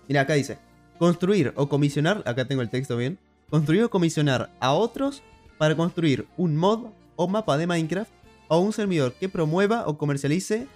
Mira, 0.08 0.22
acá 0.22 0.34
dice. 0.34 0.58
Construir 1.00 1.54
o 1.56 1.68
comisionar. 1.68 2.24
Acá 2.26 2.46
tengo 2.46 2.62
el 2.62 2.70
texto 2.70 2.96
bien. 2.98 3.18
Construir 3.50 3.84
o 3.84 3.90
comisionar 3.90 4.52
a 4.60 4.74
otros 4.74 5.24
para 5.58 5.76
construir 5.76 6.28
un 6.38 6.58
mod 6.58 6.88
o 7.16 7.28
mapa 7.28 7.58
de 7.58 7.68
Minecraft 7.68 8.12
o 8.48 8.60
un 8.60 8.74
servidor 8.74 9.14
que 9.14 9.30
promueva 9.30 9.88
o 9.88 9.98
comercialice 9.98 10.68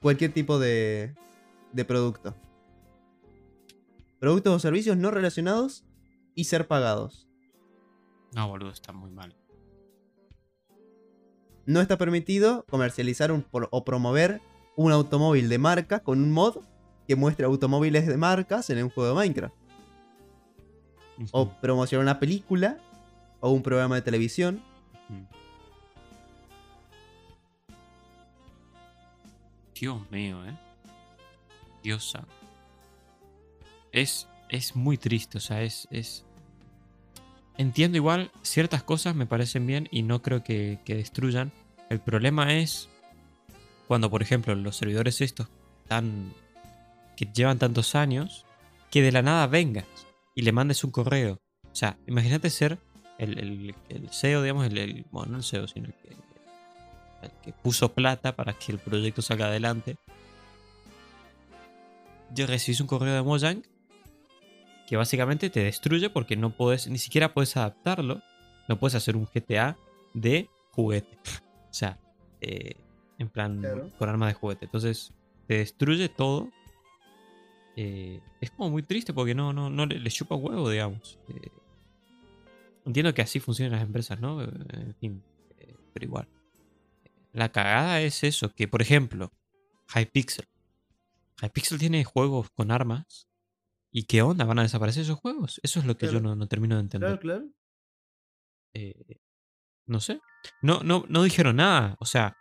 cualquier 0.00 0.32
tipo 0.32 0.58
de, 0.58 1.14
de 1.72 1.84
producto. 1.84 2.34
Productos 4.20 4.54
o 4.54 4.58
servicios 4.58 4.96
no 4.96 5.10
relacionados 5.10 5.84
y 6.34 6.44
ser 6.44 6.66
pagados. 6.66 7.28
No, 8.34 8.48
boludo, 8.48 8.70
está 8.70 8.92
muy 8.92 9.10
mal. 9.10 9.36
No 11.66 11.80
está 11.80 11.98
permitido 11.98 12.64
comercializar 12.68 13.30
un- 13.32 13.46
o 13.52 13.84
promover 13.84 14.40
un 14.76 14.92
automóvil 14.92 15.48
de 15.48 15.58
marca 15.58 16.00
con 16.00 16.20
un 16.20 16.32
mod 16.32 16.58
que 17.06 17.16
muestre 17.16 17.46
automóviles 17.46 18.06
de 18.06 18.16
marcas 18.16 18.68
en 18.70 18.82
un 18.84 18.90
juego 18.90 19.10
de 19.10 19.14
Minecraft. 19.16 19.54
O 21.32 21.50
promocionar 21.60 22.02
una 22.04 22.20
película 22.20 22.78
o 23.40 23.50
un 23.50 23.62
programa 23.62 23.96
de 23.96 24.02
televisión. 24.02 24.62
Dios 29.74 30.10
mío, 30.10 30.44
eh. 30.44 30.56
Dios 31.82 32.10
santo. 32.10 32.32
Es, 33.92 34.28
es 34.48 34.76
muy 34.76 34.98
triste, 34.98 35.38
o 35.38 35.40
sea, 35.40 35.62
es, 35.62 35.88
es... 35.90 36.24
Entiendo 37.56 37.96
igual, 37.96 38.30
ciertas 38.42 38.82
cosas 38.82 39.16
me 39.16 39.26
parecen 39.26 39.66
bien 39.66 39.88
y 39.90 40.02
no 40.02 40.22
creo 40.22 40.44
que, 40.44 40.78
que 40.84 40.94
destruyan. 40.94 41.50
El 41.90 42.00
problema 42.00 42.54
es 42.54 42.88
cuando, 43.88 44.10
por 44.10 44.22
ejemplo, 44.22 44.54
los 44.54 44.76
servidores 44.76 45.20
estos 45.20 45.48
tan, 45.88 46.32
que 47.16 47.26
llevan 47.34 47.58
tantos 47.58 47.94
años, 47.94 48.44
que 48.90 49.02
de 49.02 49.10
la 49.10 49.22
nada 49.22 49.46
vengas 49.48 49.86
y 50.36 50.42
le 50.42 50.52
mandes 50.52 50.84
un 50.84 50.92
correo. 50.92 51.40
O 51.72 51.74
sea, 51.74 51.98
imagínate 52.06 52.48
ser 52.50 52.78
el, 53.18 53.74
el, 53.88 54.08
CEO, 54.12 54.42
digamos, 54.42 54.66
el, 54.66 54.78
el- 54.78 55.06
bueno, 55.10 55.32
no 55.32 55.38
el 55.38 55.44
CEO, 55.44 55.66
sino 55.66 55.86
el 55.86 55.94
que, 55.94 56.08
el 57.22 57.30
que 57.42 57.52
puso 57.52 57.92
plata 57.92 58.36
para 58.36 58.52
que 58.52 58.70
el 58.70 58.78
proyecto 58.78 59.20
salga 59.20 59.46
adelante. 59.46 59.96
Ya 62.32 62.46
recibís 62.46 62.80
un 62.80 62.86
correo 62.86 63.14
de 63.14 63.22
Mojang 63.22 63.62
que 64.88 64.96
básicamente 64.96 65.50
te 65.50 65.60
destruye 65.64 66.08
porque 66.08 66.34
no 66.34 66.56
puedes, 66.56 66.88
ni 66.88 66.96
siquiera 66.98 67.34
puedes 67.34 67.56
adaptarlo. 67.58 68.22
No 68.68 68.78
puedes 68.78 68.94
hacer 68.94 69.16
un 69.16 69.26
GTA 69.26 69.76
de 70.14 70.48
juguete. 70.72 71.18
o 71.70 71.74
sea, 71.74 71.98
eh, 72.40 72.74
en 73.18 73.28
plan, 73.28 73.60
Claro. 73.60 73.90
con 73.98 74.08
arma 74.08 74.28
de 74.28 74.32
juguete. 74.34 74.64
Entonces, 74.64 75.12
te 75.46 75.58
destruye 75.58 76.08
todo. 76.08 76.48
Eh, 77.76 78.20
es 78.40 78.50
como 78.50 78.70
muy 78.70 78.82
triste 78.82 79.12
porque 79.12 79.34
no, 79.34 79.52
no, 79.52 79.68
no 79.68 79.84
le, 79.84 79.98
le 79.98 80.10
chupa 80.10 80.34
huevo, 80.36 80.70
digamos. 80.70 81.18
Eh, 81.28 81.50
entiendo 82.86 83.12
que 83.12 83.22
así 83.22 83.40
funcionan 83.40 83.72
las 83.72 83.82
empresas, 83.86 84.18
¿no? 84.20 84.42
En 84.42 84.94
fin, 84.98 85.22
pero 85.92 86.06
igual. 86.06 86.28
La 87.34 87.50
cagada 87.50 88.00
es 88.00 88.24
eso, 88.24 88.52
que 88.54 88.66
por 88.68 88.80
ejemplo, 88.80 89.30
Hypixel. 89.94 90.46
Hypixel 91.42 91.78
tiene 91.78 92.04
juegos 92.04 92.48
con 92.50 92.70
armas. 92.70 93.27
¿Y 93.90 94.04
qué 94.04 94.22
onda? 94.22 94.44
¿Van 94.44 94.58
a 94.58 94.62
desaparecer 94.62 95.02
esos 95.02 95.18
juegos? 95.18 95.60
Eso 95.62 95.80
es 95.80 95.86
lo 95.86 95.96
que 95.96 96.08
yo 96.08 96.20
no, 96.20 96.34
no 96.34 96.46
termino 96.46 96.76
de 96.76 96.82
entender. 96.82 97.18
Claro, 97.18 97.20
claro. 97.20 97.52
Eh, 98.74 99.20
no 99.86 100.00
sé. 100.00 100.20
No, 100.62 100.80
no, 100.82 101.04
no 101.08 101.22
dijeron 101.22 101.56
nada. 101.56 101.96
O 102.00 102.04
sea, 102.04 102.36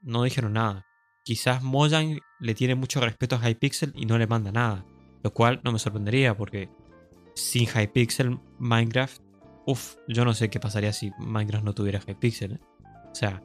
no 0.00 0.24
dijeron 0.24 0.54
nada. 0.54 0.86
Quizás 1.24 1.62
Mojang 1.62 2.20
le 2.40 2.54
tiene 2.54 2.74
mucho 2.74 3.00
respeto 3.00 3.36
a 3.36 3.48
Hypixel 3.48 3.92
y 3.94 4.06
no 4.06 4.18
le 4.18 4.26
manda 4.26 4.52
nada. 4.52 4.84
Lo 5.22 5.32
cual 5.32 5.60
no 5.64 5.72
me 5.72 5.78
sorprendería 5.78 6.36
porque 6.36 6.68
sin 7.34 7.66
Hypixel, 7.66 8.38
Minecraft. 8.58 9.22
Uf, 9.66 9.96
yo 10.08 10.24
no 10.24 10.34
sé 10.34 10.50
qué 10.50 10.60
pasaría 10.60 10.92
si 10.92 11.12
Minecraft 11.18 11.64
no 11.64 11.74
tuviera 11.74 12.00
Hypixel. 12.06 12.52
¿eh? 12.52 12.60
O 13.10 13.14
sea, 13.14 13.42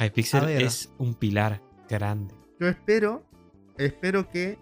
Hypixel 0.00 0.48
es 0.48 0.92
un 0.98 1.14
pilar 1.14 1.62
grande. 1.88 2.34
Yo 2.58 2.68
espero, 2.68 3.24
espero 3.78 4.28
que, 4.28 4.58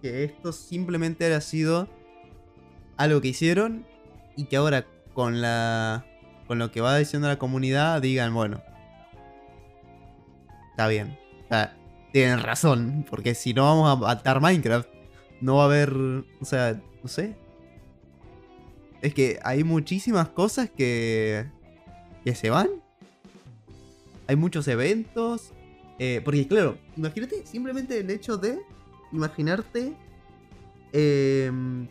que 0.00 0.24
esto 0.24 0.52
simplemente 0.52 1.24
haya 1.24 1.40
sido 1.40 1.88
algo 2.96 3.20
que 3.20 3.28
hicieron 3.28 3.86
y 4.36 4.44
que 4.44 4.56
ahora 4.56 4.86
con 5.14 5.40
la 5.40 6.04
con 6.46 6.58
lo 6.58 6.70
que 6.70 6.80
va 6.80 6.96
diciendo 6.96 7.28
la 7.28 7.38
comunidad 7.38 8.00
digan, 8.00 8.32
bueno, 8.32 8.62
está 10.70 10.88
bien. 10.88 11.18
O 11.44 11.48
sea, 11.48 11.76
tienen 12.12 12.40
razón, 12.40 13.04
porque 13.08 13.34
si 13.34 13.52
no 13.52 13.64
vamos 13.64 13.90
a 13.90 13.96
matar 13.96 14.40
Minecraft, 14.40 14.88
no 15.42 15.56
va 15.56 15.64
a 15.64 15.66
haber, 15.66 15.92
o 15.92 16.44
sea, 16.44 16.80
no 17.02 17.08
sé. 17.08 17.36
Es 19.02 19.12
que 19.12 19.38
hay 19.44 19.62
muchísimas 19.62 20.30
cosas 20.30 20.70
que 20.70 21.46
que 22.24 22.34
se 22.34 22.50
van. 22.50 22.68
Hay 24.26 24.36
muchos 24.36 24.68
eventos, 24.68 25.52
eh, 25.98 26.20
porque 26.24 26.46
claro, 26.46 26.76
imagínate 26.96 27.46
simplemente 27.46 27.98
el 28.00 28.10
hecho 28.10 28.36
de 28.36 28.58
imaginarte 29.12 29.92
em, 30.92 31.86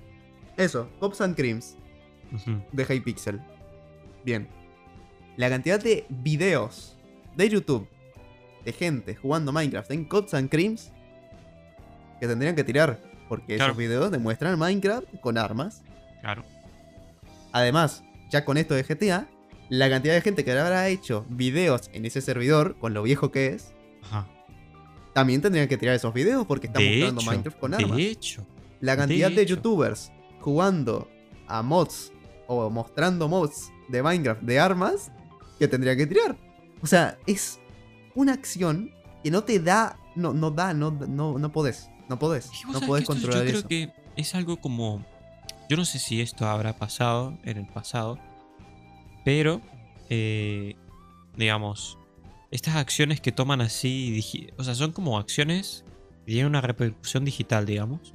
eso, 0.57 0.89
Cops 0.99 1.21
and 1.21 1.35
Creams 1.35 1.75
de 2.71 2.83
Hypixel. 2.95 3.41
Bien. 4.25 4.47
La 5.37 5.49
cantidad 5.49 5.79
de 5.81 6.05
videos 6.09 6.97
de 7.35 7.49
YouTube 7.49 7.87
de 8.65 8.73
gente 8.73 9.15
jugando 9.15 9.51
Minecraft 9.51 9.91
en 9.91 10.05
Cops 10.05 10.33
and 10.33 10.49
Creams 10.49 10.91
que 12.19 12.27
tendrían 12.27 12.55
que 12.55 12.63
tirar. 12.63 12.99
Porque 13.29 13.55
Claro. 13.55 13.71
esos 13.71 13.77
videos 13.77 14.11
demuestran 14.11 14.57
Minecraft 14.57 15.19
con 15.21 15.37
armas. 15.37 15.83
Claro. 16.21 16.43
Además, 17.51 18.03
ya 18.29 18.43
con 18.45 18.57
esto 18.57 18.73
de 18.73 18.83
GTA, 18.83 19.27
la 19.69 19.89
cantidad 19.89 20.13
de 20.13 20.21
gente 20.21 20.43
que 20.43 20.51
habrá 20.51 20.87
hecho 20.89 21.25
videos 21.29 21.89
en 21.93 22.05
ese 22.05 22.21
servidor, 22.21 22.77
con 22.79 22.93
lo 22.93 23.03
viejo 23.03 23.31
que 23.31 23.47
es, 23.47 23.73
Ajá. 24.03 24.27
También 25.17 25.41
tendrían 25.41 25.67
que 25.67 25.77
tirar 25.77 25.95
esos 25.95 26.13
videos 26.13 26.45
porque 26.45 26.67
están 26.67 26.83
De 26.83 26.89
mostrando 26.91 27.21
hecho, 27.21 27.31
Minecraft 27.31 27.59
con 27.59 27.73
armas. 27.73 27.97
de 27.97 28.07
hecho. 28.07 28.45
La 28.81 28.95
cantidad 28.95 29.31
de 29.31 29.47
youtubers 29.47 30.11
jugando 30.41 31.07
a 31.47 31.63
mods 31.63 32.11
o 32.45 32.69
mostrando 32.69 33.27
mods 33.27 33.71
de 33.89 34.03
Minecraft 34.03 34.43
de 34.43 34.59
armas 34.59 35.11
que 35.57 35.67
tendría 35.67 35.95
que 35.97 36.05
tirar. 36.05 36.37
O 36.83 36.85
sea, 36.85 37.17
es 37.25 37.59
una 38.13 38.33
acción 38.33 38.91
que 39.23 39.31
no 39.31 39.43
te 39.43 39.57
da, 39.59 39.97
no, 40.15 40.33
no 40.33 40.51
da, 40.51 40.75
no, 40.75 40.91
no, 40.91 41.39
no 41.39 41.51
podés, 41.51 41.89
no 42.07 42.19
podés, 42.19 42.51
no 42.71 42.79
podés 42.79 43.01
que 43.07 43.13
esto 43.13 43.13
controlar 43.13 43.39
yo 43.39 43.45
creo 43.47 43.59
eso. 43.59 43.67
que 43.67 43.91
es 44.15 44.35
algo 44.35 44.57
como. 44.61 45.03
Yo 45.67 45.77
no 45.77 45.83
sé 45.85 45.97
si 45.97 46.21
esto 46.21 46.45
habrá 46.45 46.73
pasado 46.73 47.35
en 47.43 47.57
el 47.57 47.65
pasado, 47.65 48.19
pero. 49.25 49.61
eh, 50.09 50.75
digamos. 51.35 51.97
Estas 52.51 52.75
acciones 52.75 53.19
que 53.21 53.31
toman 53.31 53.61
así. 53.61 54.49
O 54.57 54.63
sea, 54.63 54.73
son 54.75 54.91
como 54.93 55.17
acciones 55.17 55.83
que 56.25 56.31
tienen 56.33 56.47
una 56.47 56.61
repercusión 56.61 57.25
digital, 57.25 57.65
digamos. 57.65 58.13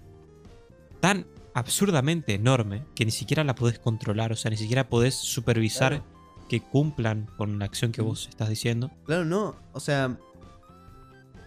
Tan 1.01 1.27
absurdamente 1.55 2.35
enorme 2.35 2.85
que 2.95 3.05
ni 3.05 3.11
siquiera 3.11 3.45
la 3.45 3.55
podés 3.55 3.79
controlar. 3.79 4.33
O 4.33 4.37
sea, 4.37 4.51
ni 4.51 4.57
siquiera 4.57 4.89
podés 4.89 5.15
supervisar 5.15 5.93
Claro. 6.03 6.47
que 6.49 6.61
cumplan 6.61 7.29
con 7.37 7.59
la 7.59 7.65
acción 7.67 7.93
que 7.93 8.01
vos 8.03 8.27
estás 8.29 8.49
diciendo. 8.49 8.91
Claro, 9.05 9.25
no, 9.25 9.57
o 9.73 9.81
sea, 9.81 10.17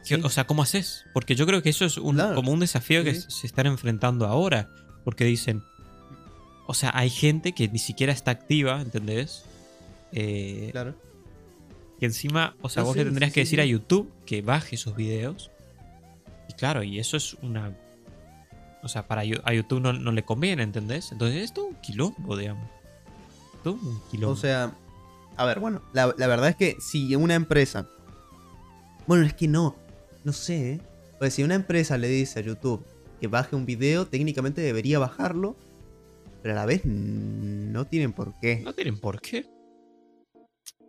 sí, 0.04 0.16
O 0.16 0.30
sea, 0.30 0.46
¿cómo 0.46 0.62
haces? 0.62 1.06
Porque 1.14 1.36
yo 1.36 1.46
creo 1.48 1.62
que 1.64 1.70
eso 1.70 1.86
es 1.86 1.98
un, 1.98 2.16
Claro. 2.16 2.36
como 2.36 2.52
un 2.52 2.60
desafío 2.60 3.04
que 3.04 3.16
Sí, 3.16 3.26
se 3.30 3.48
están 3.48 3.66
enfrentando 3.66 4.28
ahora. 4.28 4.70
Porque 5.04 5.26
dicen. 5.26 5.64
O 6.68 6.74
sea, 6.74 6.92
hay 6.96 7.10
gente 7.12 7.54
que 7.54 7.68
ni 7.68 7.78
siquiera 7.80 8.12
está 8.12 8.32
activa, 8.32 8.82
¿entendés? 8.82 9.44
Eh, 10.12 10.70
claro. 10.72 10.96
Que 12.00 12.06
encima, 12.08 12.56
o 12.62 12.70
sea, 12.70 12.84
vos 12.84 12.94
sí, 12.94 13.00
le 13.00 13.06
tendrías 13.06 13.32
sí, 13.32 13.36
que 13.36 13.40
decir 13.42 13.62
a. 13.62 13.66
YouTube 13.66 14.12
que 14.26 14.42
baje 14.42 14.76
esos 14.76 14.96
videos. 14.96 15.52
Y 16.50 16.54
claro, 16.54 16.84
y 16.84 17.00
eso 17.00 17.18
es 17.18 17.36
una. 17.42 17.76
O 18.84 18.88
sea, 18.88 19.08
para 19.08 19.22
a 19.22 19.54
YouTube 19.54 19.82
no, 19.82 19.94
no 19.94 20.12
le 20.12 20.24
conviene, 20.24 20.64
¿entendés? 20.64 21.12
Entonces 21.12 21.44
es 21.44 21.54
todo 21.54 21.66
un 21.66 21.76
quilombo, 21.76 22.38
digamos. 22.38 22.70
Todo 23.64 23.74
un 23.74 24.02
quilombo. 24.12 24.34
O 24.34 24.38
sea, 24.38 24.74
a 25.38 25.46
ver, 25.46 25.60
bueno, 25.60 25.82
la, 25.94 26.14
la 26.18 26.28
verdad 26.28 26.50
es 26.50 26.56
que 26.56 26.78
si 26.80 27.16
una 27.16 27.36
empresa. 27.36 27.88
Bueno, 29.08 29.26
es 29.26 29.34
que 29.34 29.48
no. 29.48 29.76
No 30.24 30.34
sé, 30.34 30.74
¿eh? 30.74 30.82
Pues 31.20 31.34
si 31.34 31.44
una 31.44 31.56
empresa 31.56 31.98
le 31.98 32.08
dice 32.08 32.40
a 32.40 32.44
YouTube 32.44 32.86
que 33.20 33.28
baje 33.28 33.56
un 33.56 33.66
video, 33.66 34.06
técnicamente 34.06 34.62
debería 34.62 35.00
bajarlo. 35.00 35.56
Pero 36.42 36.54
a 36.54 36.58
la 36.58 36.66
vez 36.66 36.86
no 36.86 37.86
tienen 37.86 38.14
por 38.14 38.40
qué. 38.40 38.62
no 38.64 38.74
tienen 38.74 39.00
por 39.00 39.22
qué. 39.22 39.48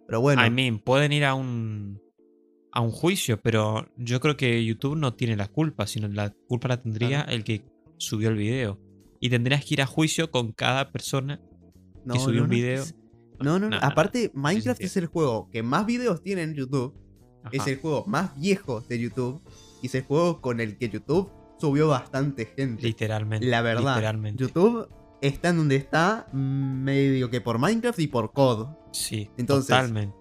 Pero 0.07 0.21
bueno, 0.21 0.45
I 0.45 0.51
mean, 0.51 0.79
pueden 0.79 1.13
ir 1.13 1.25
a 1.25 1.35
un 1.35 2.01
a 2.73 2.81
un 2.81 2.91
juicio, 2.91 3.41
pero 3.41 3.89
yo 3.97 4.21
creo 4.21 4.37
que 4.37 4.63
YouTube 4.63 4.97
no 4.97 5.15
tiene 5.15 5.35
la 5.35 5.49
culpa, 5.49 5.87
sino 5.87 6.09
la 6.09 6.35
culpa 6.47 6.69
la 6.69 6.83
tendría 6.83 7.23
Claro. 7.25 7.33
el 7.33 7.43
que 7.43 7.65
subió 7.97 8.29
el 8.29 8.37
video. 8.37 8.79
Y 9.19 9.31
tendrías 9.31 9.65
que 9.65 9.75
ir 9.75 9.83
a 9.83 9.87
juicio 9.87 10.31
con 10.31 10.53
cada 10.53 10.93
persona 10.93 11.41
no, 12.05 12.13
que 12.13 12.21
subió 12.21 12.41
no, 12.41 12.45
un 12.45 12.51
video. 12.51 12.85
No, 13.41 13.59
no, 13.59 13.71
no. 13.71 13.79
Aparte, 13.81 14.31
Minecraft 14.35 14.83
es 14.83 14.97
el 14.99 15.07
juego 15.07 15.49
que 15.51 15.63
más 15.63 15.87
videos 15.87 16.23
tiene 16.23 16.43
en 16.43 16.55
YouTube. 16.55 16.95
Es 17.51 17.67
el 17.67 17.79
juego 17.79 18.05
más 18.07 18.39
viejo 18.39 18.83
de 18.83 18.99
YouTube. 18.99 19.41
Y 19.83 19.87
es 19.87 19.95
el 19.95 20.03
juego 20.03 20.43
con 20.43 20.61
el 20.61 20.77
que 20.77 20.91
YouTube 20.91 21.31
subió 21.59 21.89
bastante 21.89 22.45
gente. 22.45 22.83
Literalmente. 22.83 23.47
La 23.47 23.63
verdad, 23.63 23.95
Literalmente. 23.95 24.43
YouTube 24.43 24.89
está 25.27 25.51
en 25.51 25.59
donde 25.59 25.77
está 25.77 26.29
medio 26.33 27.31
que 27.31 27.41
por 27.41 27.59
Minecraft 27.59 27.99
y 28.01 28.07
por 28.07 28.33
COD. 28.33 28.69
Sí, 28.93 29.31
Entonces- 29.37 29.69
totalmente. 29.69 30.17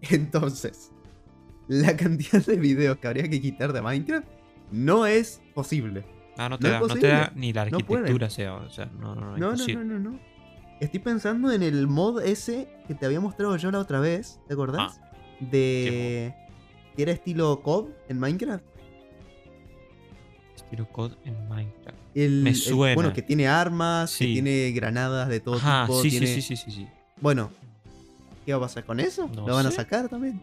Entonces, 0.10 0.92
la 1.68 1.96
cantidad 1.96 2.44
de 2.44 2.56
videos 2.56 2.98
que 2.98 3.06
habría 3.06 3.28
que 3.28 3.40
quitar 3.40 3.72
de 3.72 3.82
Minecraft 3.82 4.26
no 4.70 5.06
es 5.06 5.40
posible. 5.54 6.04
Ah, 6.36 6.48
no 6.48 6.56
no 6.56 6.58
te, 6.58 6.66
es 6.66 6.72
da, 6.72 6.80
no 6.80 6.94
te 6.94 7.06
da 7.06 7.32
ni 7.34 7.52
la 7.52 7.64
No 7.66 7.78
arquitectura, 7.78 8.28
sea, 8.30 8.54
o 8.54 8.68
sea, 8.68 8.86
no, 8.86 9.14
no, 9.14 9.36
no, 9.36 9.36
No, 9.38 9.56
no, 9.56 9.66
no, 9.66 9.84
no, 9.84 9.98
no. 9.98 10.20
Estoy 10.80 11.00
pensando 11.00 11.50
en 11.50 11.62
el 11.62 11.86
mod 11.86 12.22
ese 12.22 12.68
que 12.86 12.94
te 12.94 13.06
había 13.06 13.20
mostrado 13.20 13.56
yo 13.56 13.70
la 13.70 13.78
otra 13.78 13.98
vez, 14.00 14.40
¿te 14.46 14.52
acordás? 14.52 15.00
Ah. 15.02 15.10
De... 15.40 16.34
Que 16.94 17.02
era 17.02 17.12
estilo 17.12 17.62
COD 17.62 17.88
en 18.08 18.18
Minecraft. 18.18 18.64
Estilo 20.54 20.88
code 20.90 21.14
en 21.24 21.48
Minecraft. 21.48 22.05
El, 22.16 22.42
Me 22.42 22.50
el- 22.50 22.56
suena. 22.56 22.94
bueno, 22.94 23.12
que 23.12 23.20
tiene 23.22 23.46
armas, 23.46 24.16
que 24.16 24.24
tiene 24.24 24.70
granadas 24.72 25.28
de 25.28 25.38
todo 25.40 25.56
Ajá, 25.56 25.84
tipo. 25.86 26.02
sí, 26.02 26.08
tiene- 26.10 26.26
sí, 26.26 26.40
sí, 26.42 26.56
sí. 26.56 26.88
Bueno, 27.20 27.50
¿qué 28.46 28.52
va 28.52 28.58
a 28.58 28.60
pasar 28.62 28.84
con 28.84 29.00
eso? 29.00 29.28
No 29.34 29.46
¿Lo 29.46 29.54
van 29.54 29.66
a 29.66 29.70
sacar 29.70 30.08
también? 30.08 30.40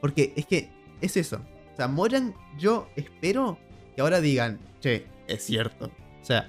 Porque 0.00 0.32
es 0.34 0.46
que 0.46 0.70
es 1.02 1.16
eso. 1.18 1.40
O 1.74 1.76
sea, 1.76 1.88
Mojang, 1.88 2.32
yo 2.58 2.88
espero 2.96 3.58
que 3.94 4.00
ahora 4.00 4.20
digan, 4.22 4.58
che, 4.80 5.04
es 5.28 5.44
cierto. 5.44 5.90
O 6.22 6.24
sea, 6.24 6.48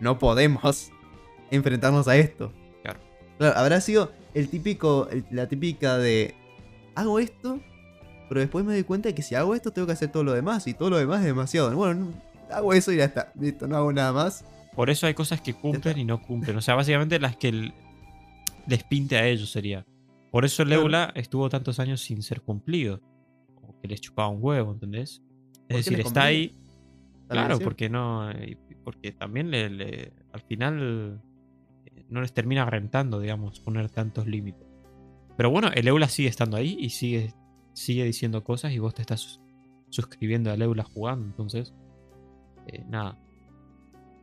no 0.00 0.18
podemos 0.18 0.90
enfrentarnos 1.50 2.08
a 2.08 2.16
esto. 2.16 2.52
Claro. 2.82 3.00
Claro, 3.36 3.58
habrá 3.58 3.80
sido 3.82 4.12
el 4.32 4.48
típico, 4.48 5.08
el- 5.10 5.26
la 5.30 5.48
típica 5.48 5.98
de, 5.98 6.34
hago 6.94 7.18
esto, 7.18 7.60
pero 8.30 8.40
después 8.40 8.64
me 8.64 8.72
doy 8.72 8.84
cuenta 8.84 9.08
de 9.10 9.14
que 9.14 9.22
si 9.22 9.34
hago 9.34 9.54
esto 9.54 9.70
tengo 9.70 9.86
que 9.86 9.92
hacer 9.92 10.10
todo 10.10 10.24
lo 10.24 10.32
demás 10.32 10.66
y 10.66 10.72
todo 10.74 10.88
lo 10.90 10.96
demás 10.98 11.20
es 11.20 11.26
demasiado. 11.26 11.74
Bueno, 11.74 11.94
no- 12.06 12.27
hago 12.50 12.72
eso 12.72 12.92
y 12.92 12.96
ya 12.96 13.04
está. 13.04 13.32
Listo, 13.38 13.66
no 13.66 13.76
hago 13.76 13.92
nada 13.92 14.12
más. 14.12 14.44
Por 14.74 14.90
eso 14.90 15.06
hay 15.06 15.14
cosas 15.14 15.40
que 15.40 15.54
cumplen 15.54 15.98
y 15.98 16.04
no 16.04 16.22
cumplen. 16.22 16.56
O 16.56 16.60
sea, 16.60 16.74
básicamente 16.74 17.18
las 17.18 17.36
que 17.36 17.48
el- 17.48 17.72
les 18.66 18.84
pinte 18.84 19.16
a 19.16 19.26
ellos 19.26 19.50
sería. 19.50 19.84
Por 20.30 20.44
eso 20.44 20.62
el. 20.62 20.72
Eula 20.72 21.12
estuvo 21.16 21.48
tantos 21.48 21.78
años 21.80 22.00
sin 22.00 22.22
ser 22.22 22.42
cumplido. 22.42 23.00
O 23.62 23.74
que 23.80 23.88
les 23.88 24.00
chupaba 24.00 24.28
un 24.28 24.38
huevo, 24.40 24.72
¿entendés? 24.72 25.22
Es 25.68 25.76
decir, 25.84 26.00
está 26.00 26.24
ahí. 26.24 26.54
Claro, 27.28 27.58
porque 27.58 27.88
no. 27.90 28.30
eh, 28.30 28.56
Porque 28.84 29.12
también 29.12 29.50
le, 29.50 29.68
le- 29.68 30.12
al 30.32 30.40
final 30.42 31.20
eh, 31.86 32.04
no 32.08 32.20
les 32.22 32.32
termina 32.32 32.64
rentando, 32.64 33.20
digamos, 33.20 33.60
poner 33.60 33.90
tantos 33.90 34.26
límites. 34.26 34.66
Pero 35.36 35.50
bueno, 35.50 35.70
el 35.74 35.86
Eula 35.88 36.08
sigue 36.08 36.28
estando 36.28 36.56
ahí 36.56 36.76
y 36.80 36.90
sigue, 36.90 37.34
sigue 37.74 38.04
diciendo 38.04 38.42
cosas 38.44 38.72
y 38.72 38.78
vos 38.78 38.94
te 38.94 39.02
estás 39.02 39.20
sus- 39.20 39.40
suscribiendo 39.90 40.50
al 40.50 40.62
Eula 40.62 40.84
jugando. 40.84 41.26
Entonces, 41.26 41.74
eh, 42.68 42.84
nada. 42.88 43.18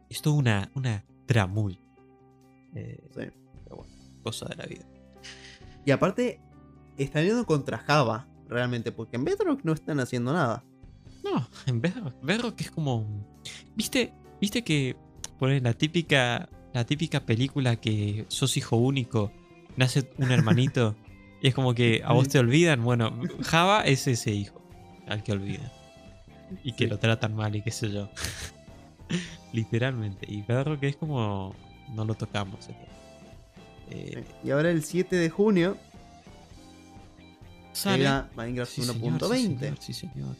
Es 0.10 0.22
toda 0.22 0.38
una, 0.38 0.72
una 0.76 1.04
tramulla. 1.26 1.80
Eh, 2.74 3.02
Sí. 3.16 3.22
Pero 3.64 3.78
bueno, 3.78 3.94
cosa 4.24 4.48
de 4.48 4.56
la 4.56 4.66
vida. 4.66 4.86
Y 5.86 5.92
aparte, 5.92 6.40
están 6.98 7.26
yendo 7.26 7.46
contra 7.46 7.78
Java, 7.78 8.28
realmente, 8.48 8.92
porque 8.92 9.16
en 9.18 9.26
Bedrock 9.26 9.62
no 9.64 9.74
están 9.74 10.00
haciendo 10.00 10.34
nada. 10.34 10.64
No, 11.24 11.48
en 11.66 11.82
Bedrock, 11.82 12.14
Bedrock 12.22 12.62
es 12.62 12.72
como. 12.72 13.06
¿Viste? 13.76 14.14
¿Viste 14.40 14.64
que 14.64 14.96
ponen 15.40 15.64
la 15.64 15.74
típica. 15.74 16.50
La 16.74 16.86
típica 16.86 17.26
película 17.26 17.78
que 17.78 18.26
sos 18.28 18.58
hijo 18.58 18.76
único, 18.76 19.32
nace 19.78 20.12
un 20.18 20.30
hermanito, 20.30 20.98
y 21.42 21.48
es 21.48 21.56
como 21.56 21.74
que 21.74 22.02
a 22.04 22.12
vos 22.12 22.28
te 22.28 22.38
olvidan. 22.38 22.84
Bueno, 22.84 23.18
Java 23.44 23.84
es 23.86 24.08
ese 24.08 24.32
hijo 24.32 24.62
al 25.08 25.24
que 25.24 25.32
olvidan. 25.32 25.72
Y 26.64 26.74
que 26.74 26.86
Sí. 26.86 26.90
lo 26.90 27.00
tratan 27.00 27.36
mal 27.36 27.56
y 27.56 27.62
qué 27.62 27.72
sé 27.72 27.92
yo. 27.92 28.10
Literalmente. 29.54 30.26
Y 30.30 30.42
Bedrock 30.44 30.84
es 30.84 30.96
como. 30.98 31.56
No 31.94 32.04
lo 32.06 32.16
tocamos. 32.16 32.68
Eh, 33.90 34.24
Y 34.44 34.50
ahora 34.52 34.72
el 34.72 34.84
7 34.84 35.16
de 35.16 35.30
junio 35.30 35.78
sale. 37.74 38.00
llega 38.00 38.30
Minecraft 38.36 38.72
Sí, 38.72 38.82
señor, 38.82 38.96
sí, 38.96 39.26
1.20. 39.26 39.60
señor, 39.60 39.78
sí, 39.80 39.94
señor. 39.94 40.36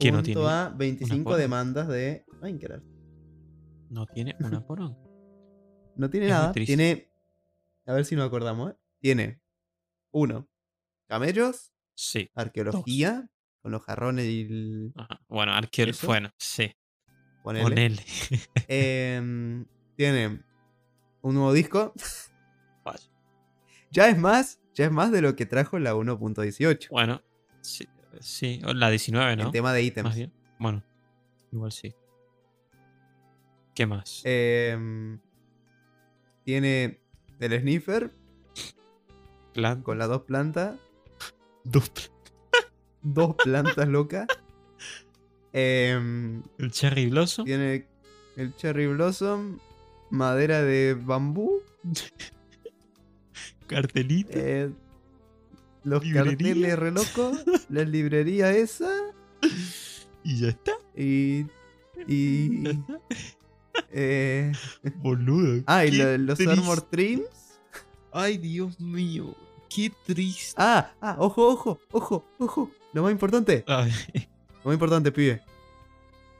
Que 0.00 0.10
no 0.10 0.22
tiene 0.22 0.40
a 0.48 0.68
25 0.76 1.30
una 1.30 1.38
demandas 1.38 1.88
de 1.88 2.24
Minecraft. 2.42 2.84
No 3.90 4.06
tiene 4.06 4.34
una 4.40 4.66
porón. 4.66 4.98
No 5.96 6.10
tiene 6.10 6.26
Es 6.26 6.32
nada. 6.32 6.52
Tiene. 6.52 7.08
A 7.86 7.92
ver 7.92 8.04
si 8.04 8.16
nos 8.16 8.26
acordamos, 8.26 8.72
¿eh? 8.72 8.76
Tiene. 9.00 9.40
Uno. 10.10 10.48
Camellos. 11.06 11.72
Sí. 11.94 12.28
Arqueología. 12.34 13.30
Con 13.64 13.72
los 13.72 13.82
jarrones 13.82 14.26
y 14.26 14.42
el. 14.42 14.92
Ajá. 14.94 15.22
Bueno, 15.26 15.54
arquero. 15.54 15.90
¿Eso? 15.90 16.06
Bueno, 16.06 16.30
sí. 16.36 16.70
ponele. 17.42 17.64
Ponele. 17.64 18.02
Em, 18.68 19.64
tiene 19.96 20.42
un 21.22 21.34
nuevo 21.34 21.54
disco. 21.54 21.94
Ya 23.90 24.10
es 24.10 24.18
más. 24.18 24.60
Ya 24.74 24.84
es 24.84 24.90
más 24.90 25.10
de 25.12 25.22
lo 25.22 25.34
que 25.34 25.46
trajo 25.46 25.78
la 25.78 25.94
1.18. 25.94 26.90
Bueno, 26.90 27.22
sí, 27.62 27.88
sí. 28.20 28.60
La 28.74 28.90
19, 28.90 29.36
¿no? 29.36 29.44
En 29.44 29.50
tema 29.50 29.72
de 29.72 29.82
ítems. 29.82 30.14
Bueno, 30.58 30.82
igual 31.50 31.72
sí. 31.72 31.94
¿Qué 33.74 33.86
más? 33.86 34.20
Em, 34.24 35.18
tiene 36.44 37.00
el 37.40 37.60
sniffer 37.60 38.14
Plan. 39.54 39.80
con 39.80 39.96
las 39.96 40.08
dos 40.08 40.24
plantas. 40.24 40.76
Dupla. 41.64 42.13
Dos 43.04 43.36
plantas 43.36 43.86
locas. 43.88 44.26
Em, 45.52 46.42
El 46.58 46.72
Cherry 46.72 47.06
Blossom. 47.10 47.44
tiene 47.44 47.86
el 48.36 48.56
cherry 48.56 48.88
blossom. 48.88 49.58
Madera 50.10 50.62
de 50.62 50.94
bambú. 50.94 51.60
Cartelito. 53.66 54.30
eh, 54.32 54.70
los 55.84 56.02
Librería. 56.04 56.30
carteles 56.30 56.78
re 56.78 56.90
locos. 56.90 57.44
la 57.68 57.82
librería 57.84 58.50
esa. 58.52 58.90
y 60.24 60.38
ya 60.40 60.48
está. 60.48 60.72
Y. 60.96 61.46
Y. 62.06 62.62
Ya 62.64 62.70
está. 62.70 63.00
eh, 63.90 64.52
Boludo. 64.96 65.62
ah, 65.66 65.84
y 65.86 65.90
qué 65.92 65.96
lo- 65.98 66.18
los 66.18 66.38
triste. 66.38 66.52
armor 66.60 66.80
trims. 66.82 67.58
Ay, 68.12 68.38
Dios 68.38 68.80
mío. 68.80 69.34
Qué 69.68 69.92
triste. 70.06 70.54
Ah, 70.56 70.92
ah, 71.00 71.16
ojo, 71.18 71.48
ojo, 71.48 71.80
ojo, 71.92 72.24
ojo. 72.38 72.70
Lo 72.94 73.02
más 73.02 73.12
importante. 73.12 73.64
Ay, 73.66 73.92
Lo 74.62 74.70
más 74.70 74.74
importante, 74.74 75.12
pibe. 75.12 75.42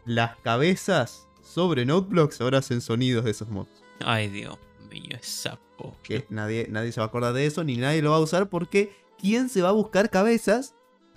Las 0.07 0.36
cabezas 0.38 1.26
sobre 1.42 1.84
Noteblocks 1.84 2.40
ahora 2.40 2.59
hacen 2.59 2.80
sonidos 2.80 3.24
de 3.24 3.30
esos 3.32 3.48
mods. 3.48 3.70
ay, 4.00 4.28
Dios 4.28 4.57
mío, 4.90 5.16
esa 5.20 5.59
po. 5.76 5.96
Que 6.02 6.24
nadie, 6.30 6.68
nadie 6.70 6.92
se 6.92 7.00
va 7.00 7.07
a 7.07 7.09
acordar 7.09 7.32
de 7.34 7.46
eso, 7.46 7.64
ni 7.64 7.76
nadie 7.76 8.00
lo 8.02 8.11
va 8.11 8.16
a 8.16 8.20
usar 8.20 8.48
porque 8.48 8.92
¿quién 9.18 9.48
se 9.48 9.61
va 9.62 9.70
a 9.70 9.72
buscar 9.72 10.11
cabezas 10.11 10.74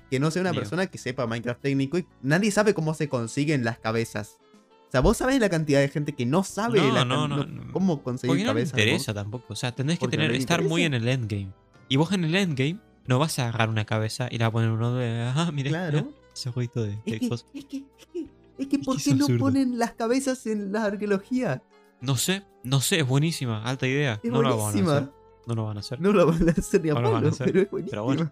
que 0.09 0.19
no 0.19 0.31
sea 0.31 0.41
una 0.41 0.51
Dios. 0.51 0.61
persona 0.63 0.87
que 0.87 0.97
sepa 0.97 1.27
Minecraft 1.27 1.61
técnico 1.61 1.97
y 1.97 2.07
nadie 2.21 2.49
sabe 2.51 2.73
cómo 2.73 2.93
se 2.93 3.07
consiguen 3.09 3.63
las 3.63 3.77
cabezas? 3.79 4.37
O 4.87 4.91
sea, 4.91 5.01
vos 5.01 5.17
sabés 5.17 5.39
la 5.41 5.49
cantidad 5.49 5.81
de 5.81 5.89
gente 5.89 6.13
que 6.13 6.25
no 6.25 6.43
sabe 6.45 6.79
No, 6.79 6.93
la 6.93 7.03
no, 7.05 7.15
can- 7.21 7.29
no, 7.29 7.37
no- 7.37 7.45
no. 7.65 7.73
cómo 7.73 8.01
conseguir 8.03 8.31
Porque 8.31 8.43
no 8.45 8.49
cabezas. 8.51 8.73
de 8.73 8.81
interesa 8.83 9.13
tampoco. 9.13 9.45
O 9.51 9.55
sea, 9.55 9.73
tendrés 9.73 9.99
que 9.99 10.07
tener, 10.07 10.31
estar 10.31 10.63
muy 10.63 10.83
en 10.83 10.93
el 10.93 11.07
endgame. 11.09 11.51
Y 11.89 11.97
vos 11.97 12.11
en 12.13 12.23
el 12.23 12.33
endgame 12.35 12.79
no 13.07 13.19
vas 13.19 13.39
a 13.39 13.43
agarrar 13.47 13.69
una 13.69 13.85
cabeza 13.85 14.27
y 14.29 14.37
la 14.37 14.51
poner 14.51 14.69
uno 14.69 14.93
de. 14.93 15.31
Ah, 15.35 15.51
mire. 15.53 15.69
Claro. 15.69 16.11
Ese 16.33 16.51
jueguito 16.51 16.83
de, 16.83 16.89
de 16.89 16.97
Es 16.97 17.03
que, 17.03 17.15
es 17.25 17.43
que, 17.51 17.59
es 17.59 17.65
que, 17.65 18.27
es 18.59 18.67
que, 18.67 18.79
¿por 18.79 19.01
qué 19.01 19.15
no 19.15 19.25
absurdo. 19.25 19.39
ponen 19.39 19.79
las 19.79 19.93
cabezas 19.93 20.45
en 20.45 20.71
la 20.71 20.85
arqueología? 20.85 21.63
No 21.99 22.15
sé, 22.15 22.43
no 22.63 22.79
sé, 22.79 22.99
es 22.99 23.07
buenísima, 23.07 23.63
alta 23.63 23.87
idea. 23.87 24.19
No 24.23 24.41
lo 24.43 24.57
van 24.57 24.77
a 24.77 24.93
hacer. 24.93 25.09
No 25.47 25.55
lo 25.55 25.63
van 25.65 25.77
a 25.77 25.79
hacer. 25.79 25.99
No 26.01 26.11
lo 26.11 26.27
van 26.27 26.47
a 26.47 26.51
hacer 26.51 26.83
ni 26.83 26.89
a 26.89 26.93
No 26.93 27.01
lo 27.01 27.11
van 27.11 27.15
a 27.15 27.19
palo, 27.21 27.33
hacer, 27.33 27.45
pero 27.47 27.61
es 27.61 27.71
buenísima. 27.71 27.89
pero 27.91 28.03
bueno. 28.03 28.31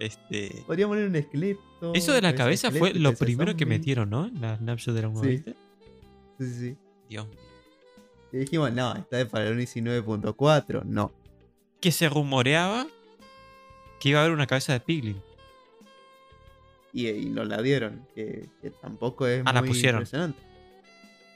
Este. 0.00 0.64
Podría 0.66 0.88
poner 0.88 1.06
un 1.08 1.14
esqueleto. 1.16 1.60
Eso 1.94 2.12
de 2.12 2.22
la 2.22 2.34
cabeza 2.34 2.70
fue 2.72 2.94
lo 2.94 3.14
primero 3.14 3.54
que 3.56 3.66
metieron, 3.66 4.10
¿no? 4.10 4.26
En 4.26 4.40
la 4.40 4.56
snapshot 4.56 4.94
de 4.94 5.02
la 5.02 5.08
1 5.08 5.22
Sí. 5.22 5.38
Sí, 5.38 5.54
sí, 6.38 6.54
sí. 6.54 6.76
Dios 7.08 7.28
mío. 7.28 7.38
Y 8.32 8.38
dijimos, 8.38 8.72
no, 8.72 8.92
esta 8.96 9.20
es 9.20 9.26
para 9.26 9.46
el 9.48 9.56
19.4. 9.58 10.82
No. 10.84 11.12
Que 11.80 11.92
se 11.92 12.08
rumoreaba 12.08 12.88
que 14.00 14.08
iba 14.10 14.18
a 14.20 14.22
haber 14.22 14.34
una 14.34 14.46
cabeza 14.46 14.72
de 14.72 14.80
Piglin. 14.80 15.20
Y, 16.92 17.08
y 17.08 17.24
nos 17.26 17.48
la 17.48 17.60
dieron, 17.60 18.06
que, 18.14 18.48
que 18.62 18.70
tampoco 18.70 19.26
es 19.26 19.42
Ah, 19.44 19.52
la 19.52 19.60
muy 19.60 19.68
pusieron. 19.70 20.00
impresionante. 20.02 20.40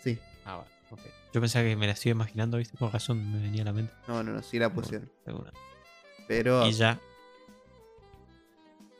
Sí, 0.04 0.18
Ah, 0.44 0.56
bueno, 0.56 0.70
ok. 0.90 1.00
Yo 1.34 1.40
pensaba 1.40 1.64
que 1.64 1.76
me 1.76 1.86
la 1.86 1.92
estoy 1.92 2.12
imaginando, 2.12 2.58
¿viste? 2.58 2.76
Por 2.78 2.92
razón 2.92 3.32
me 3.32 3.40
venía 3.40 3.62
a 3.62 3.64
la 3.66 3.72
mente. 3.72 3.92
no, 4.06 4.22
no, 4.22 4.32
no, 4.32 4.42
sí 4.42 4.58
la 4.58 4.72
pusieron. 4.72 5.10
Seguro. 5.24 5.50
Pero. 6.28 6.66
Y 6.66 6.72
ya. 6.72 7.00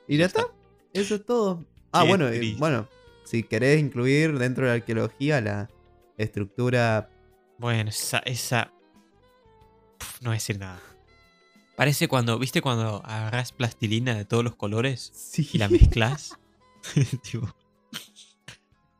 ¿Y 0.09 0.17
ya 0.17 0.27
está? 0.27 0.47
Eso 0.93 1.15
es 1.17 1.25
todo. 1.25 1.65
Ah, 1.91 2.03
Qué 2.03 2.09
bueno, 2.09 2.29
y- 2.35 2.37
triste. 2.39 2.59
bueno, 2.61 2.87
si 3.25 3.43
querés 3.45 3.81
incluir 3.81 4.37
dentro 4.39 4.65
de 4.65 4.71
la 4.73 4.75
arqueología 4.75 5.41
la 5.41 5.71
estructura 6.19 7.09
Bueno, 7.57 7.89
esa. 7.89 8.19
esa... 8.27 8.73
no 10.21 10.29
voy 10.29 10.33
a 10.33 10.35
decir 10.35 10.59
nada. 10.59 10.81
Parece 11.79 12.09
cuando, 12.09 12.39
¿viste 12.39 12.61
cuando 12.61 13.03
agarras 13.07 13.53
plastilina 13.53 14.15
de 14.15 14.25
todos 14.27 14.45
los 14.45 14.55
colores 14.57 15.11
Sí. 15.15 15.49
y 15.53 15.59
la 15.59 15.69
mezclas? 15.69 16.37
tipo, 17.23 17.55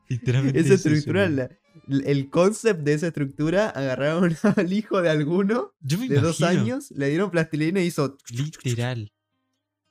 literalmente 0.09 0.61
Esa 0.61 0.75
es 0.75 0.87
estructura, 0.87 1.29
la- 1.29 1.51
el 1.89 2.31
concept 2.31 2.81
de 2.81 2.95
esa 2.95 3.09
estructura, 3.09 3.69
agarraron 3.71 4.35
al 4.57 4.73
hijo 4.73 5.03
de 5.03 5.11
alguno 5.11 5.73
Yo 5.81 5.99
me 5.99 6.09
de 6.09 6.21
dos 6.21 6.41
años, 6.43 6.91
le 6.93 7.09
dieron 7.09 7.31
plastilina 7.31 7.81
y 7.83 7.87
hizo. 7.87 8.17
Literal. 8.31 9.11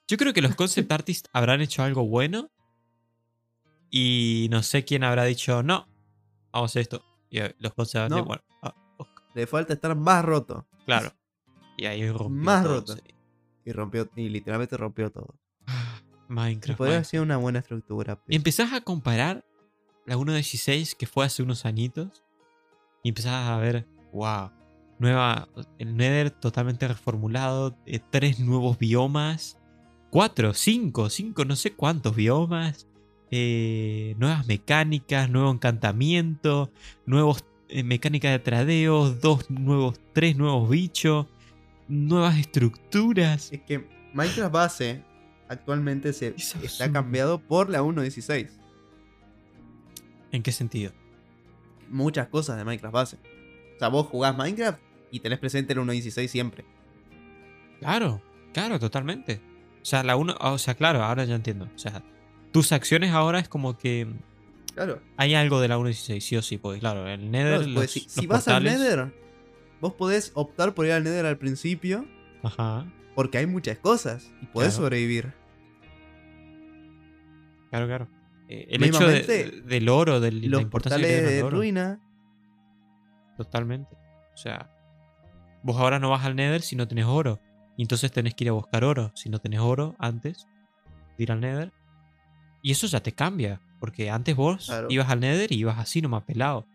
Yo 0.07 0.17
creo 0.17 0.31
que 0.33 0.41
los 0.41 0.55
concept 0.55 0.89
artists 0.91 1.29
habrán 1.33 1.61
hecho 1.61 1.83
algo 1.83 2.07
bueno. 2.07 2.49
Y 3.89 4.47
no 4.51 4.63
sé 4.63 4.83
quién 4.85 5.03
habrá 5.03 5.23
dicho, 5.25 5.63
no, 5.63 5.87
vamos 6.51 6.69
a 6.69 6.71
hacer 6.71 6.81
esto. 6.83 7.03
Y 7.29 7.39
eh, 7.39 7.55
los 7.59 7.73
concept 7.73 8.03
artists, 8.03 8.17
No. 8.21 8.25
bueno, 8.25 8.43
ah, 8.61 8.73
ok, 8.97 9.09
Le 9.35 9.47
falta 9.47 9.73
estar 9.73 9.95
más 9.95 10.23
roto. 10.23 10.67
claro. 10.85 11.11
Y 11.77 11.85
ahí 11.85 12.09
rompió 12.09 12.29
Más 12.43 12.63
todo, 12.63 12.73
roto. 12.75 12.95
sí. 12.95 13.01
Y 13.65 13.71
rompió, 13.71 14.09
y 14.15 14.29
literalmente 14.29 14.75
rompió 14.77 15.09
todo. 15.11 15.35
Minecraft. 16.29 16.77
podría 16.77 16.95
haber 16.97 17.05
sido 17.05 17.23
una 17.23 17.37
buena 17.37 17.59
estructura. 17.59 18.13
Y 18.13 18.15
pero- 18.25 18.35
empezás 18.37 18.73
a 18.73 18.81
comparar 18.81 19.45
la 20.05 20.17
1.16 20.17 20.95
que 20.95 21.05
fue 21.07 21.25
hace 21.25 21.43
unos 21.43 21.65
añitos. 21.65 22.23
Y 23.03 23.09
empezás 23.09 23.47
a 23.49 23.57
ver, 23.57 23.85
wow, 24.11 24.51
nueva, 24.99 25.47
el 25.77 25.95
Nether 25.95 26.31
totalmente 26.31 26.87
reformulado, 26.87 27.77
eh, 27.85 27.99
tres 28.09 28.39
nuevos 28.39 28.77
biomas, 28.79 29.57
cuatro, 30.09 30.53
cinco, 30.53 31.09
cinco, 31.09 31.45
no 31.45 31.55
sé 31.55 31.73
cuántos 31.73 32.15
biomas, 32.15 32.87
eh, 33.31 34.15
nuevas 34.17 34.47
mecánicas, 34.47 35.29
nuevo 35.29 35.51
encantamiento, 35.51 36.71
nuevos 37.05 37.45
eh, 37.69 37.83
mecánicas 37.83 38.31
de 38.31 38.39
tradeos, 38.39 39.21
dos 39.21 39.49
nuevos, 39.49 39.99
tres 40.13 40.35
nuevos 40.35 40.69
bichos, 40.69 41.27
nuevas 41.87 42.37
estructuras. 42.37 43.51
Es 43.51 43.61
que 43.61 43.87
Minecraft 44.13 44.51
base 44.53 45.03
actualmente 45.47 46.11
se 46.13 46.29
es 46.35 46.55
está 46.61 46.91
cambiado 46.91 47.39
por 47.39 47.69
la 47.69 47.81
1.16. 47.83 48.49
¿En 50.31 50.43
qué 50.43 50.51
sentido? 50.51 50.91
Muchas 51.89 52.27
cosas 52.27 52.57
de 52.57 52.65
Minecraft 52.65 52.93
base. 52.93 53.17
O 53.75 53.79
sea, 53.79 53.87
vos 53.89 54.07
jugás 54.07 54.35
Minecraft 54.37 54.79
y 55.11 55.19
tenés 55.21 55.39
presente 55.39 55.73
el 55.73 55.79
1.16 55.79 56.27
siempre. 56.27 56.65
Claro, 57.79 58.21
claro, 58.53 58.79
totalmente. 58.79 59.39
O 59.81 59.85
sea, 59.85 60.03
la 60.03 60.15
uno, 60.17 60.35
o 60.39 60.57
sea, 60.57 60.75
claro, 60.75 61.03
ahora 61.03 61.23
ya 61.25 61.35
entiendo. 61.35 61.69
O 61.73 61.79
sea, 61.79 62.03
tus 62.51 62.71
acciones 62.71 63.11
ahora 63.11 63.39
es 63.39 63.47
como 63.47 63.77
que 63.77 64.07
Claro. 64.73 65.01
hay 65.15 65.33
algo 65.35 65.61
de 65.61 65.69
la 65.69 65.77
1.16, 65.77 66.19
sí 66.19 66.35
o 66.35 66.41
sí, 66.41 66.57
porque 66.57 66.79
claro, 66.79 67.07
el 67.07 67.31
Nether, 67.31 67.65
los, 67.67 67.73
pues, 67.75 67.91
si, 67.91 68.01
los 68.01 68.11
si 68.11 68.27
vas 68.27 68.45
portales- 68.47 68.73
al 68.73 68.79
Nether, 68.79 69.13
vos 69.81 69.93
podés 69.93 70.31
optar 70.35 70.73
por 70.73 70.85
ir 70.85 70.91
al 70.93 71.03
Nether 71.03 71.25
al 71.25 71.37
principio 71.37 72.05
Ajá, 72.43 72.85
porque 73.15 73.37
hay 73.39 73.45
muchas 73.47 73.77
cosas 73.79 74.31
y 74.41 74.45
podés 74.47 74.69
Claro. 74.73 74.83
sobrevivir. 74.85 75.33
claro, 77.69 77.87
claro. 77.87 78.07
Eh, 78.49 78.67
el 78.69 78.83
hecho 78.83 79.05
de- 79.07 79.61
del 79.65 79.89
oro, 79.89 80.19
de 80.19 80.31
la 80.31 80.47
Los 80.47 80.61
importancia 80.61 80.97
que 80.97 81.03
portales 81.03 81.07
tiene 81.23 81.29
el 81.29 81.35
de 81.35 81.43
oro, 81.43 81.57
ruina, 81.57 81.99
totalmente. 83.35 83.95
O 84.33 84.37
sea, 84.37 84.71
vos 85.63 85.75
ahora 85.77 85.99
no 85.99 86.09
vas 86.09 86.23
al 86.25 86.35
Nether 86.35 86.61
si 86.61 86.75
no 86.75 86.87
tenés 86.87 87.05
oro. 87.05 87.39
Y 87.75 87.81
entonces 87.83 88.11
tenés 88.11 88.33
que 88.33 88.45
ir 88.45 88.49
a 88.49 88.53
buscar 88.53 88.83
oro. 88.83 89.11
Si 89.15 89.29
no 89.29 89.39
tenés 89.39 89.59
oro 89.59 89.95
antes 89.99 90.47
de 91.17 91.23
ir 91.23 91.31
al 91.31 91.41
Nether. 91.41 91.73
Y 92.61 92.71
eso 92.71 92.87
ya 92.87 93.01
te 93.01 93.11
cambia. 93.11 93.61
Porque 93.79 94.09
antes 94.09 94.35
vos 94.35 94.65
Claro. 94.65 94.87
ibas 94.89 95.09
al 95.09 95.19
Nether 95.19 95.51
y 95.51 95.57
ibas 95.59 95.77
así 95.77 96.01
nomás 96.01 96.23
pelado. 96.23 96.65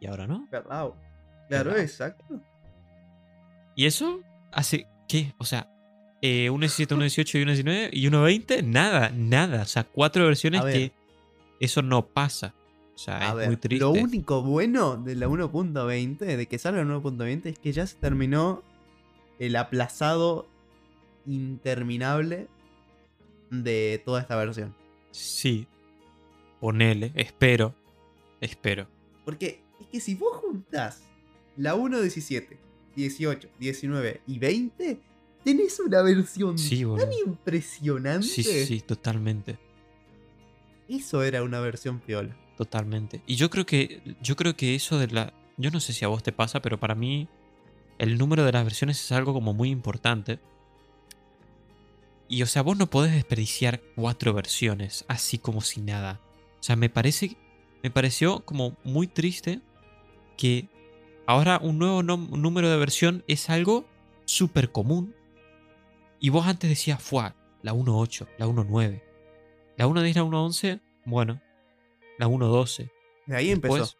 Y 0.00 0.06
ahora 0.06 0.26
no. 0.26 0.48
Claro, 0.48 0.96
claro, 1.48 1.76
exacto. 1.76 2.40
Y 3.74 3.86
eso 3.86 4.20
hace 4.52 4.86
que, 5.08 5.34
o 5.38 5.44
sea, 5.44 5.70
eh, 6.20 6.50
un 6.50 6.60
17, 6.60 6.94
un 6.94 7.00
18 7.00 7.38
y 7.38 7.42
un 7.42 7.46
19 7.48 7.90
y 7.92 8.06
uno 8.06 8.22
20, 8.22 8.62
nada, 8.62 9.10
nada. 9.14 9.62
O 9.62 9.66
sea, 9.66 9.84
cuatro 9.84 10.24
versiones 10.26 10.62
que 10.62 10.92
eso 11.60 11.82
no 11.82 12.06
pasa. 12.06 12.54
O 12.94 12.98
sea, 12.98 13.18
A 13.18 13.28
es 13.30 13.36
ver, 13.36 13.46
muy 13.46 13.56
triste. 13.56 13.84
lo 13.84 13.90
único 13.92 14.42
bueno 14.42 14.96
de 14.96 15.14
la 15.14 15.28
1.20, 15.28 16.18
de 16.18 16.46
que 16.48 16.58
salga 16.58 16.82
la 16.82 16.96
1.20, 16.96 17.46
es 17.46 17.58
que 17.60 17.72
ya 17.72 17.86
se 17.86 17.96
terminó 17.96 18.64
el 19.38 19.54
aplazado 19.54 20.48
interminable 21.24 22.48
de 23.50 24.02
toda 24.04 24.20
esta 24.20 24.34
versión. 24.36 24.74
Sí. 25.12 25.66
Ponele, 26.60 27.12
espero. 27.14 27.74
Espero. 28.40 28.88
Porque 29.24 29.62
es 29.80 29.86
que 29.86 30.00
si 30.00 30.16
vos 30.16 30.36
juntás 30.38 31.02
la 31.58 31.74
1.17, 31.74 32.56
18, 32.94 33.48
19 33.58 34.20
y 34.26 34.38
20, 34.38 35.00
tenés 35.44 35.80
una 35.80 36.02
versión 36.02 36.56
Sí, 36.56 36.84
tan 36.96 37.12
impresionante. 37.12 38.26
Sí, 38.26 38.42
sí, 38.42 38.64
sí, 38.64 38.80
totalmente. 38.80 39.58
Eso 40.88 41.22
era 41.22 41.42
una 41.42 41.60
versión 41.60 42.00
piola. 42.00 42.34
Totalmente. 42.56 43.20
Y 43.26 43.36
yo 43.36 43.50
creo 43.50 43.66
que. 43.66 44.00
Yo 44.22 44.36
creo 44.36 44.56
que 44.56 44.74
eso 44.74 44.98
de 44.98 45.08
la. 45.08 45.34
Yo 45.56 45.70
no 45.70 45.80
sé 45.80 45.92
si 45.92 46.04
a 46.04 46.08
vos 46.08 46.22
te 46.22 46.32
pasa, 46.32 46.62
pero 46.62 46.80
para 46.80 46.94
mí. 46.94 47.28
El 47.98 48.16
número 48.16 48.44
de 48.44 48.52
las 48.52 48.62
versiones 48.62 49.04
es 49.04 49.10
algo 49.10 49.34
como 49.34 49.52
muy 49.54 49.70
importante. 49.70 50.38
Y 52.28 52.42
o 52.42 52.46
sea, 52.46 52.62
vos 52.62 52.78
no 52.78 52.88
podés 52.88 53.12
desperdiciar 53.12 53.80
cuatro 53.96 54.32
versiones 54.32 55.04
así 55.08 55.38
como 55.38 55.60
si 55.62 55.80
nada. 55.80 56.20
O 56.60 56.62
sea, 56.62 56.76
me 56.76 56.88
parece. 56.88 57.36
Me 57.82 57.90
pareció 57.90 58.44
como 58.44 58.76
muy 58.84 59.08
triste 59.08 59.60
que 60.36 60.68
ahora 61.28 61.60
un 61.62 61.78
nuevo 61.78 62.02
número 62.02 62.70
de 62.70 62.78
versión 62.78 63.22
es 63.28 63.50
algo 63.50 63.86
súper 64.24 64.72
común. 64.72 65.14
Y 66.20 66.30
vos 66.30 66.46
antes 66.46 66.70
decías, 66.70 67.02
fue 67.02 67.34
la 67.62 67.74
1.8, 67.74 68.26
la 68.38 68.46
1.9. 68.46 69.02
La 69.76 69.86
1.10, 69.86 70.14
la 70.14 70.22
1.11, 70.22 70.80
bueno, 71.04 71.40
la 72.18 72.26
1.12. 72.26 72.90
De 73.26 73.36
ahí 73.36 73.50
empezó. 73.50 73.94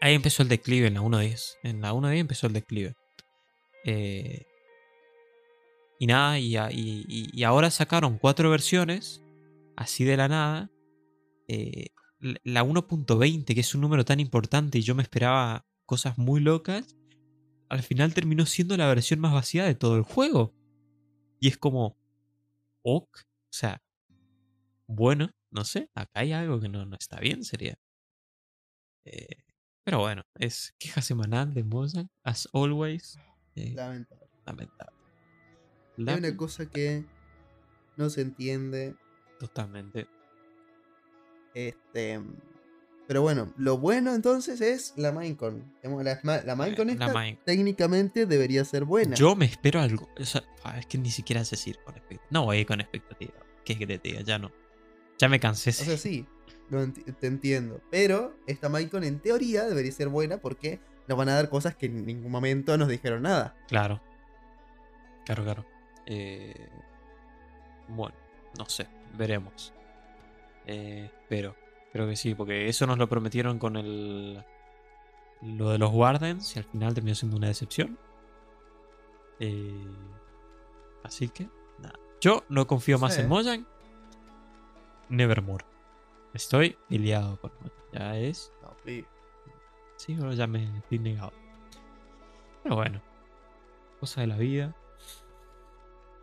Ahí 0.00 0.14
empezó 0.14 0.42
el 0.44 0.48
declive 0.48 0.86
en 0.86 0.94
la 0.94 1.00
1.10. 1.00 1.56
En 1.64 1.80
la 1.80 1.92
1.10 1.92 2.16
empezó 2.16 2.46
el 2.46 2.52
declive. 2.52 2.94
Eh, 3.84 4.46
y 5.98 6.06
nada, 6.06 6.38
y, 6.38 7.42
ahora 7.42 7.70
sacaron 7.70 8.18
cuatro 8.18 8.50
versiones, 8.50 9.20
así 9.74 10.04
de 10.04 10.16
la 10.16 10.28
nada. 10.28 10.70
Eh, 11.48 11.88
la 12.20 12.62
1.20, 12.62 13.52
que 13.52 13.60
es 13.60 13.74
un 13.74 13.80
número 13.80 14.04
tan 14.04 14.20
importante 14.20 14.78
y 14.78 14.82
yo 14.82 14.94
me 14.94 15.02
esperaba 15.02 15.66
cosas 15.86 16.18
muy 16.18 16.40
locas, 16.40 16.96
al 17.68 17.82
final 17.82 18.14
terminó 18.14 18.46
siendo 18.46 18.76
la 18.76 18.86
versión 18.88 19.20
más 19.20 19.32
vacía 19.32 19.64
de 19.64 19.74
todo 19.74 19.96
el 19.96 20.02
juego. 20.02 20.54
Y 21.40 21.48
es 21.48 21.56
como, 21.56 21.96
ok, 22.82 23.08
o 23.18 23.52
sea, 23.52 23.82
bueno, 24.86 25.30
no 25.50 25.64
sé, 25.64 25.90
acá 25.94 26.20
hay 26.20 26.32
algo 26.32 26.60
que 26.60 26.68
no, 26.68 26.84
no 26.86 26.96
está 26.98 27.18
bien, 27.20 27.44
sería. 27.44 27.78
Eh, 29.04 29.36
pero 29.84 30.00
bueno, 30.00 30.22
es 30.34 30.74
queja 30.78 31.00
semanal 31.00 31.54
de 31.54 31.62
Mozart, 31.64 32.08
as 32.24 32.48
always. 32.52 33.18
eh, 33.54 33.72
Lamentable. 33.74 34.26
lamentable. 34.44 34.96
Hay 35.98 36.18
una 36.18 36.36
cosa 36.36 36.68
que 36.68 37.04
no 37.96 38.10
se 38.10 38.20
entiende. 38.22 38.94
Totalmente. 39.38 40.06
Este. 41.54 42.20
Pero 43.06 43.22
bueno, 43.22 43.52
lo 43.56 43.78
bueno 43.78 44.14
entonces 44.14 44.60
es 44.60 44.92
la 44.96 45.12
Minecon. 45.12 45.62
La, 45.82 46.20
la 46.44 46.56
Minecon 46.56 46.88
la 46.88 46.92
esta 46.94 47.12
Minecon. 47.12 47.44
técnicamente 47.44 48.26
debería 48.26 48.64
ser 48.64 48.84
buena. 48.84 49.14
Yo 49.14 49.36
me 49.36 49.44
espero 49.46 49.80
algo. 49.80 50.08
O 50.18 50.24
sea, 50.24 50.42
ah, 50.64 50.78
es 50.78 50.86
que 50.86 50.98
ni 50.98 51.10
siquiera 51.10 51.44
sé 51.44 51.54
decir 51.56 51.78
con 51.84 51.94
expectativa. 51.94 52.26
No 52.30 52.44
voy 52.46 52.56
a 52.56 52.60
ir 52.60 52.66
con 52.66 52.80
expectativa. 52.80 53.32
¿Qué 53.64 53.74
es 53.74 53.78
que 53.78 53.86
te 53.86 53.98
diga? 53.98 54.22
Ya 54.22 54.38
no. 54.38 54.50
Ya 55.18 55.28
me 55.28 55.38
cansé. 55.38 55.70
O 55.70 55.72
sea, 55.72 55.96
sí, 55.96 56.26
enti- 56.70 57.14
te 57.16 57.26
entiendo. 57.28 57.80
Pero 57.92 58.34
esta 58.48 58.68
Minecon 58.68 59.04
en 59.04 59.20
teoría 59.20 59.64
debería 59.64 59.92
ser 59.92 60.08
buena 60.08 60.38
porque 60.38 60.80
nos 61.06 61.16
van 61.16 61.28
a 61.28 61.34
dar 61.36 61.48
cosas 61.48 61.76
que 61.76 61.86
en 61.86 62.04
ningún 62.06 62.32
momento 62.32 62.76
nos 62.76 62.88
dijeron 62.88 63.22
nada. 63.22 63.54
Claro. 63.68 64.02
Claro, 65.24 65.44
claro. 65.44 65.64
Eh, 66.06 66.68
bueno, 67.88 68.16
no 68.58 68.68
sé. 68.68 68.88
Veremos. 69.16 69.72
Eh, 70.66 71.08
pero 71.28 71.54
creo 71.92 72.06
que 72.06 72.16
sí, 72.16 72.34
porque 72.34 72.68
eso 72.68 72.86
nos 72.86 72.98
lo 72.98 73.08
prometieron 73.08 73.58
con 73.58 73.76
el. 73.76 74.44
Lo 75.42 75.70
de 75.70 75.78
los 75.78 75.92
Wardens 75.92 76.56
y 76.56 76.58
al 76.58 76.64
final 76.64 76.94
terminó 76.94 77.14
siendo 77.14 77.36
una 77.36 77.48
decepción. 77.48 77.98
Eh, 79.38 79.86
así 81.04 81.28
que, 81.28 81.48
nada. 81.78 81.98
Yo 82.20 82.44
no 82.48 82.66
confío 82.66 82.98
más 82.98 83.18
en 83.18 83.28
Mojang. 83.28 83.66
Nevermore. 85.08 85.64
Estoy 86.32 86.76
peleado 86.88 87.38
con 87.40 87.52
Mojang. 87.60 87.72
Ya 87.92 88.18
es. 88.18 88.52
No, 88.62 88.74
sí. 88.84 89.04
Bro, 90.14 90.32
ya 90.32 90.46
me 90.46 90.78
estoy 90.78 90.98
negado. 90.98 91.32
Pero 92.62 92.76
bueno, 92.76 93.00
cosa 94.00 94.22
de 94.22 94.26
la 94.26 94.36
vida. 94.36 94.74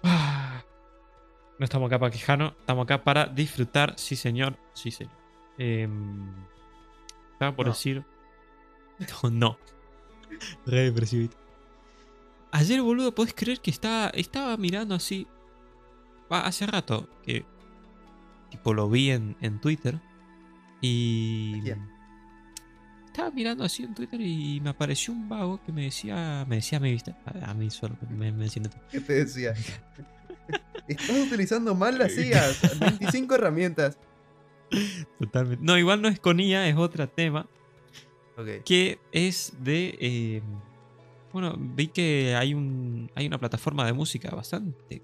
Ah, 0.03 0.63
No 1.59 1.63
estamos 1.63 1.87
acá 1.87 1.99
para 1.99 2.11
quejarnos, 2.11 2.53
estamos 2.59 2.83
acá 2.83 3.03
para 3.03 3.25
disfrutar, 3.27 3.93
sí 3.97 4.15
señor, 4.15 4.57
sí 4.73 4.91
señor. 4.91 5.13
Em, 5.57 6.27
estaba 7.33 7.55
por 7.55 7.65
No. 7.67 7.71
decir... 7.73 8.03
No, 9.23 9.29
no. 9.31 9.57
Re 10.65 10.85
depresivito. 10.85 11.37
ayer, 12.51 12.81
boludo, 12.81 13.13
podés 13.13 13.33
creer 13.33 13.59
que 13.59 13.71
estaba, 13.71 14.07
estaba 14.09 14.55
mirando 14.57 14.95
así. 14.95 15.27
Va, 16.31 16.45
hace 16.45 16.65
rato 16.65 17.07
que. 17.23 17.45
Tipo, 18.49 18.73
lo 18.73 18.89
vi 18.89 19.11
en, 19.11 19.35
en 19.41 19.59
Twitter. 19.59 19.99
Y. 20.81 21.59
¿A 21.59 21.63
quién? 21.63 21.89
Estaba 23.07 23.29
mirando 23.31 23.63
así 23.63 23.83
en 23.83 23.93
Twitter 23.93 24.19
y 24.21 24.59
me 24.61 24.71
apareció 24.71 25.13
un 25.13 25.29
vago 25.29 25.61
que 25.63 25.71
me 25.71 25.83
decía. 25.83 26.45
Me 26.47 26.55
decía 26.57 26.77
a 26.79 26.81
mi 26.81 26.91
vista. 26.91 27.15
A, 27.25 27.51
a 27.51 27.53
mí 27.53 27.69
solo, 27.69 27.95
me, 28.09 28.31
me 28.31 28.49
siento. 28.49 28.75
¿Qué 28.91 28.99
te 29.01 29.13
decía? 29.25 29.53
Estás 30.87 31.09
utilizando 31.27 31.75
mal 31.75 31.97
las 31.97 32.17
IAs. 32.17 32.79
25 32.79 33.35
herramientas. 33.35 33.97
Totalmente. 35.19 35.63
No, 35.63 35.77
igual 35.77 36.01
no 36.01 36.07
es 36.07 36.19
con 36.19 36.39
IA, 36.39 36.67
es 36.67 36.75
otro 36.75 37.07
tema. 37.07 37.47
Ok. 38.35 38.63
que 38.65 38.99
es 39.11 39.53
de 39.59 39.95
eh, 40.01 40.41
bueno 41.31 41.53
vi 41.55 41.89
que 41.89 42.35
hay 42.35 42.55
un 42.55 43.11
hay 43.13 43.27
una 43.27 43.37
plataforma 43.37 43.85
de 43.85 43.93
música 43.93 44.31
bastante 44.31 45.03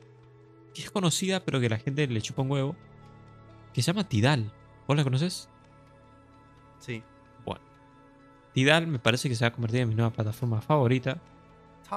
que 0.73 0.81
es 0.81 0.89
conocida 0.89 1.45
pero 1.45 1.59
que 1.59 1.69
la 1.69 1.77
gente 1.77 2.07
le 2.07 2.21
chupa 2.23 2.41
un 2.41 2.49
huevo 2.49 2.75
que 3.71 3.83
se 3.83 3.91
llama 3.91 4.09
Tidal 4.09 4.51
¿vos 4.87 4.97
la 4.97 5.03
conoces? 5.03 5.47
Sí. 6.79 7.03
Tidal 8.53 8.87
me 8.87 8.97
parece 8.97 9.29
que 9.29 9.35
se 9.35 9.45
va 9.45 9.49
a 9.49 9.53
convertir 9.53 9.81
en 9.81 9.89
mi 9.89 9.95
nueva 9.95 10.11
plataforma 10.11 10.59
favorita 10.59 11.21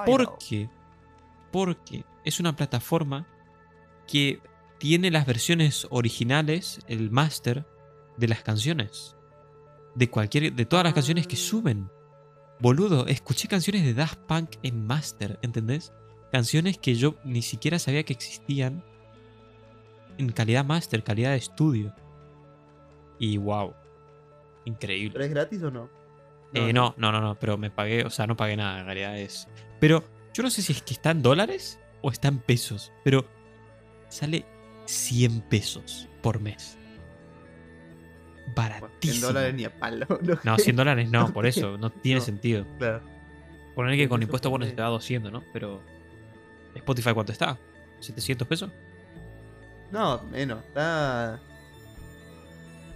¿por 0.05 0.37
qué? 0.37 0.69
porque 1.51 2.05
es 2.23 2.39
una 2.39 2.55
plataforma 2.55 3.25
que 4.07 4.39
tiene 4.83 5.11
las 5.11 5.25
versiones 5.25 5.87
originales 5.91 6.81
el 6.89 7.09
máster 7.09 7.65
de 8.17 8.27
las 8.27 8.43
canciones 8.43 9.15
de 9.95 10.09
cualquier 10.09 10.51
de 10.51 10.65
todas 10.65 10.83
las 10.83 10.93
canciones 10.93 11.25
que 11.25 11.37
suben 11.37 11.89
Boludo, 12.59 13.07
escuché 13.07 13.47
canciones 13.47 13.85
de 13.85 13.93
Daft 13.93 14.19
Punk 14.27 14.55
en 14.61 14.85
Master, 14.85 15.39
¿entendés? 15.41 15.93
Canciones 16.33 16.77
que 16.77 16.95
yo 16.95 17.15
ni 17.23 17.41
siquiera 17.41 17.79
sabía 17.79 18.03
que 18.03 18.11
existían 18.11 18.83
en 20.17 20.29
calidad 20.33 20.65
Master, 20.65 21.01
calidad 21.01 21.31
de 21.31 21.37
estudio. 21.37 21.95
Y 23.19 23.37
wow, 23.37 23.73
increíble. 24.65 25.13
¿Pero 25.13 25.23
es 25.23 25.31
gratis 25.31 25.63
o 25.63 25.71
no? 25.71 25.89
Eh, 26.53 26.73
no, 26.73 26.93
no, 26.97 27.13
no, 27.13 27.21
no, 27.21 27.39
pero 27.39 27.57
me 27.57 27.71
pagué, 27.71 28.03
o 28.03 28.09
sea, 28.09 28.27
no 28.27 28.35
pagué 28.35 28.57
nada 28.57 28.81
en 28.81 28.85
realidad 28.85 29.17
es. 29.17 29.47
Pero 29.79 30.03
yo 30.33 30.43
no 30.43 30.49
sé 30.49 30.61
si 30.61 30.73
es 30.73 30.81
que 30.81 30.93
está 30.93 31.11
en 31.11 31.21
dólares 31.21 31.79
o 32.01 32.11
está 32.11 32.27
en 32.27 32.39
pesos, 32.39 32.91
pero 33.05 33.25
sale 34.09 34.45
100 34.85 35.41
pesos 35.41 36.07
por 36.21 36.39
mes. 36.39 36.77
Baratísimo. 38.55 39.15
en 39.15 39.21
dólares 39.33 39.53
ni 39.55 39.63
a 39.65 39.73
palo. 39.73 40.05
No, 40.43 40.57
100 40.57 40.75
dólares 40.75 41.09
no, 41.09 41.31
por 41.33 41.45
eso, 41.45 41.77
no 41.77 41.89
tiene 42.01 42.19
No. 42.19 42.25
sentido. 42.25 42.65
Claro. 42.77 43.01
Poner 43.75 43.97
que 43.97 44.07
con 44.09 44.21
impuestos 44.21 44.49
bueno 44.49 44.63
porque- 44.63 44.71
se 44.71 44.75
te 44.75 44.81
da 44.81 44.87
200, 44.89 45.31
¿no? 45.31 45.43
Pero. 45.53 45.81
¿Spotify 46.75 47.13
cuánto 47.13 47.31
está? 47.31 47.57
¿700 48.01 48.45
pesos? 48.47 48.71
No, 49.91 50.21
menos. 50.23 50.63
Está. 50.65 51.39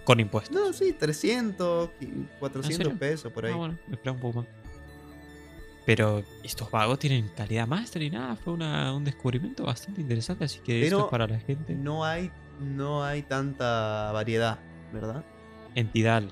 Con 0.04 0.20
impuestos. 0.20 0.54
No, 0.54 0.72
sí, 0.72 0.92
300, 0.92 1.90
y 2.00 2.06
400 2.40 2.76
serio? 2.86 2.98
pesos 2.98 3.32
por 3.32 3.44
ahí. 3.46 3.52
Ah, 3.52 3.56
bueno, 3.56 3.78
me 3.86 3.94
esperaba 3.94 4.16
un 4.16 4.20
poco 4.22 4.38
más. 4.40 4.48
Pero 5.88 6.22
estos 6.42 6.70
vagos 6.70 6.98
tienen 6.98 7.30
calidad 7.34 7.66
master 7.66 8.02
y 8.02 8.10
nada, 8.10 8.36
fue 8.36 8.52
una- 8.52 8.92
un 8.94 9.04
descubrimiento 9.04 9.64
bastante 9.64 10.02
interesante, 10.02 10.44
así 10.44 10.58
que 10.58 10.82
esto 10.82 10.96
Pero 10.96 11.04
es 11.06 11.10
para 11.10 11.26
la 11.26 11.40
gente. 11.40 11.74
No 11.74 12.04
hay, 12.04 12.30
no 12.60 13.02
hay 13.02 13.22
tanta 13.22 14.12
variedad, 14.12 14.58
¿verdad? 14.92 15.24
Entidad. 15.74 16.24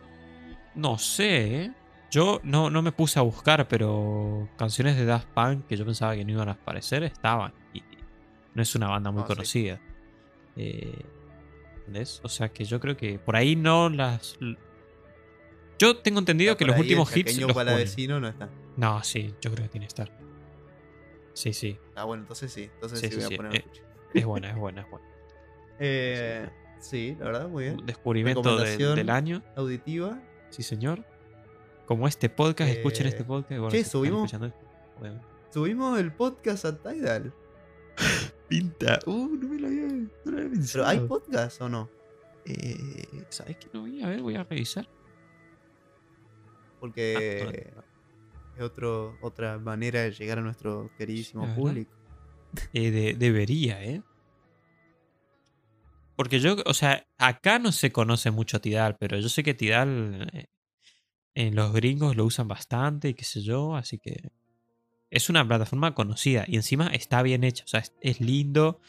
No 0.75 0.99
sé, 0.99 1.63
¿eh? 1.63 1.73
Yo 2.11 2.39
no, 2.45 2.69
no 2.69 2.83
me 2.83 2.93
puse 2.93 3.19
a 3.19 3.23
buscar, 3.23 3.67
pero 3.67 4.47
canciones 4.59 4.95
de 4.95 5.07
Daft 5.07 5.29
Punk 5.29 5.67
que 5.67 5.77
yo 5.79 5.87
pensaba 5.87 6.15
que 6.15 6.23
no 6.27 6.33
iban 6.33 6.51
a 6.51 6.53
aparecer 6.53 7.03
estaban. 7.05 7.55
Y 7.73 7.83
no 8.55 8.61
es 8.61 8.75
una 8.75 8.89
banda 8.89 9.11
muy 9.11 9.23
No, 9.23 9.27
sí. 9.27 9.33
conocida. 9.35 9.81
Eh, 10.57 11.03
¿Entendés? 11.79 12.21
O 12.25 12.29
sea 12.29 12.51
que 12.51 12.67
yo 12.67 12.79
creo 12.79 12.95
que 12.95 13.19
por 13.19 13.37
ahí 13.37 13.57
no 13.57 13.89
las. 13.89 14.37
Yo 15.79 15.97
tengo 15.97 16.19
entendido 16.19 16.53
Está 16.53 16.59
que 16.59 16.71
los 16.71 16.79
últimos 16.79 17.11
el 17.15 17.21
hits. 17.21 17.39
Los 17.39 17.55
para 17.55 17.75
vecino 17.75 18.21
no 18.21 18.29
está. 18.29 18.51
No, 18.77 19.03
sí, 19.03 19.35
yo 19.41 19.51
creo 19.53 19.65
que 19.65 19.71
tiene 19.71 19.87
que 19.87 19.89
estar. 19.89 20.11
Sí, 21.33 21.53
sí. 21.53 21.79
Ah, 21.95 22.05
bueno, 22.05 22.23
entonces 22.23 22.53
sí. 22.53 22.65
Entonces 22.75 23.01
Sí, 23.01 23.09
sí, 23.09 23.13
sí, 23.21 23.25
voy 23.27 23.35
a 23.35 23.37
poner 23.37 23.57
eh. 23.57 23.65
Es 24.15 24.25
buena, 24.25 24.51
es 24.51 24.57
buena, 24.57 24.83
es 24.83 24.91
buena. 24.91 25.07
Eh, 25.79 26.49
sí, 26.81 27.15
la 27.19 27.27
verdad, 27.27 27.49
muy 27.49 27.65
bien. 27.65 27.85
Descubrimiento 27.85 28.57
del- 28.57 29.11
año. 29.11 29.43
Auditiva. 29.57 30.19
Sí, 30.49 30.63
señor. 30.63 31.05
Como 31.85 32.09
este 32.09 32.31
podcast, 32.31 32.71
escuchen 32.71 33.05
Eh, 33.07 33.11
este 33.11 33.25
podcast. 33.25 33.61
bueno, 33.61 33.71
che, 33.71 33.85
subimos-. 33.85 34.31
Subimos 35.53 35.99
el 36.01 36.13
podcast 36.15 36.65
a 36.65 36.79
Tidal. 36.79 37.31
Pinta. 38.49 39.01
Uh, 39.07 39.37
no 39.37 39.49
me 39.49 39.59
lo 39.59 39.67
había, 39.67 39.87
no 39.89 40.09
lo 40.25 40.37
había 40.39 40.51
pensado. 40.51 40.85
¿Pero 40.85 40.87
hay 41.03 41.07
podcast 41.07 41.61
o 41.61 41.69
no? 41.69 41.91
Eh, 42.47 43.25
¿Sabes 43.29 43.57
qué? 43.59 43.67
No 43.75 43.81
voy 43.83 44.03
a 44.03 44.09
ver, 44.09 44.23
voy 44.23 44.37
a 44.37 44.45
revisar. 44.45 44.89
Porque 46.81 47.71
Ah, 47.76 47.76
es 48.57 48.63
otro, 48.63 49.19
otra 49.23 49.59
manera 49.59 50.03
de 50.03 50.13
llegar 50.13 50.39
a 50.39 50.43
nuestro 50.43 50.91
queridísimo 50.97 51.45
público. 51.55 51.93
Eh, 52.73 52.91
de- 52.91 53.15
debería, 53.15 53.83
¿eh? 53.85 54.03
Porque 56.17 56.41
yo, 56.41 56.57
o 56.65 56.73
sea, 56.75 57.07
acá 57.19 57.59
no 57.59 57.73
se 57.73 57.93
conoce 57.93 58.31
mucho 58.31 58.61
Tidal, 58.61 58.97
pero 58.99 59.19
yo 59.19 59.29
sé 59.29 59.43
que 59.43 59.53
Tidal 59.55 60.29
eh, 60.33 60.47
en 61.35 61.55
los 61.55 61.73
gringos 61.73 62.17
lo 62.17 62.25
usan 62.25 62.49
bastante 62.49 63.11
y 63.11 63.15
qué 63.15 63.25
sé 63.25 63.43
yo, 63.43 63.77
así 63.77 63.99
que 63.99 64.31
es 65.11 65.29
una 65.29 65.47
plataforma 65.47 65.95
conocida 65.95 66.45
y 66.49 66.57
encima 66.57 66.89
está 66.89 67.23
bien 67.23 67.45
hecha, 67.45 67.65
o 67.65 67.69
sea, 67.69 67.81
es, 67.81 67.93
es 68.01 68.21
lindo. 68.21 68.81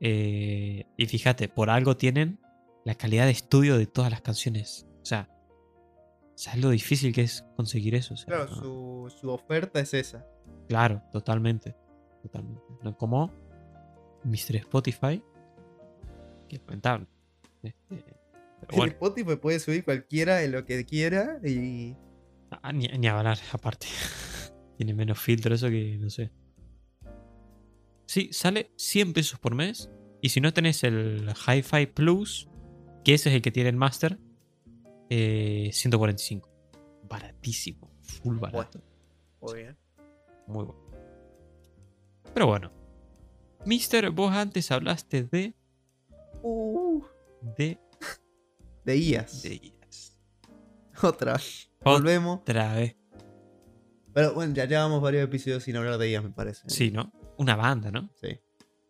eh, 0.00 0.84
y 0.96 1.06
fíjate, 1.06 1.48
por 1.48 1.70
algo 1.70 1.96
tienen 1.96 2.38
la 2.84 2.94
calidad 2.94 3.24
de 3.24 3.32
estudio 3.32 3.76
de 3.78 3.86
todas 3.86 4.10
las 4.12 4.20
canciones. 4.22 4.86
O 5.02 5.04
sea, 5.06 5.28
¿sabes 6.36 6.62
lo 6.62 6.70
difícil 6.70 7.12
que 7.12 7.22
es 7.22 7.44
conseguir 7.56 7.94
eso? 7.96 8.14
O 8.14 8.16
sea, 8.16 8.26
Claro, 8.26 8.46
no- 8.50 8.56
su, 8.56 9.14
su 9.20 9.30
oferta 9.30 9.80
es 9.80 9.92
esa. 9.94 10.24
Claro, 10.68 11.02
totalmente. 11.10 11.74
Totalmente. 12.22 12.62
No 12.84 12.96
como 12.96 13.32
Mr. 14.24 14.56
Spotify. 14.56 15.22
Que 16.48 16.56
es 16.56 16.62
lamentable. 16.62 17.06
Este, 17.64 17.84
pero 18.60 18.72
En 18.72 18.76
bueno, 18.76 18.92
Spotify 18.92 19.36
puede 19.36 19.58
subir 19.60 19.84
cualquiera 19.84 20.36
de 20.36 20.48
lo 20.48 20.64
que 20.64 20.84
quiera 20.86 21.40
y. 21.44 21.96
ah, 22.50 22.72
ni, 22.72 22.86
ni 22.86 23.06
hablar, 23.08 23.38
aparte. 23.52 23.86
Tiene 24.76 24.94
menos 24.94 25.18
filtro 25.18 25.54
eso 25.54 25.68
que 25.68 25.96
no 25.98 26.10
sé. 26.10 26.30
Sí, 28.06 28.28
sale 28.32 28.72
100 28.76 29.12
pesos 29.14 29.38
por 29.40 29.54
mes. 29.54 29.90
Y 30.22 30.28
si 30.30 30.40
no 30.40 30.52
tenés 30.52 30.82
el 30.84 31.28
Hi-Fi 31.46 31.86
Plus, 31.86 32.48
que 33.04 33.14
ese 33.14 33.28
es 33.28 33.34
el 33.36 33.42
que 33.42 33.50
tiene 33.50 33.68
el 33.70 33.76
Master, 33.76 34.18
eh, 35.10 35.70
145. 35.72 36.50
Baratísimo. 37.08 37.90
Full 38.02 38.38
barato. 38.38 38.80
Muy 39.40 39.54
bien. 39.54 39.76
Muy 40.46 40.64
bueno. 40.64 40.80
Pero 42.34 42.46
bueno. 42.46 42.72
Mister, 43.64 44.10
vos 44.10 44.32
antes 44.32 44.70
hablaste 44.70 45.24
de. 45.24 45.54
Uh, 46.42 47.02
De. 47.56 47.78
de 48.84 48.96
IAS. 48.96 49.42
de 49.42 49.54
IAS. 49.56 50.18
Otra. 51.02 51.40
Volvemos. 51.82 52.40
Otra 52.40 52.74
vez. 52.74 52.96
Pero 54.12 54.34
bueno, 54.34 54.54
ya 54.54 54.64
llevamos 54.64 55.02
varios 55.02 55.24
episodios 55.24 55.62
sin 55.62 55.76
hablar 55.76 55.98
de 55.98 56.10
IAS, 56.10 56.24
me 56.24 56.30
parece. 56.30 56.68
Sí, 56.68 56.90
¿no? 56.90 57.12
Una 57.36 57.54
banda, 57.56 57.90
¿no? 57.90 58.10
Sí. 58.20 58.40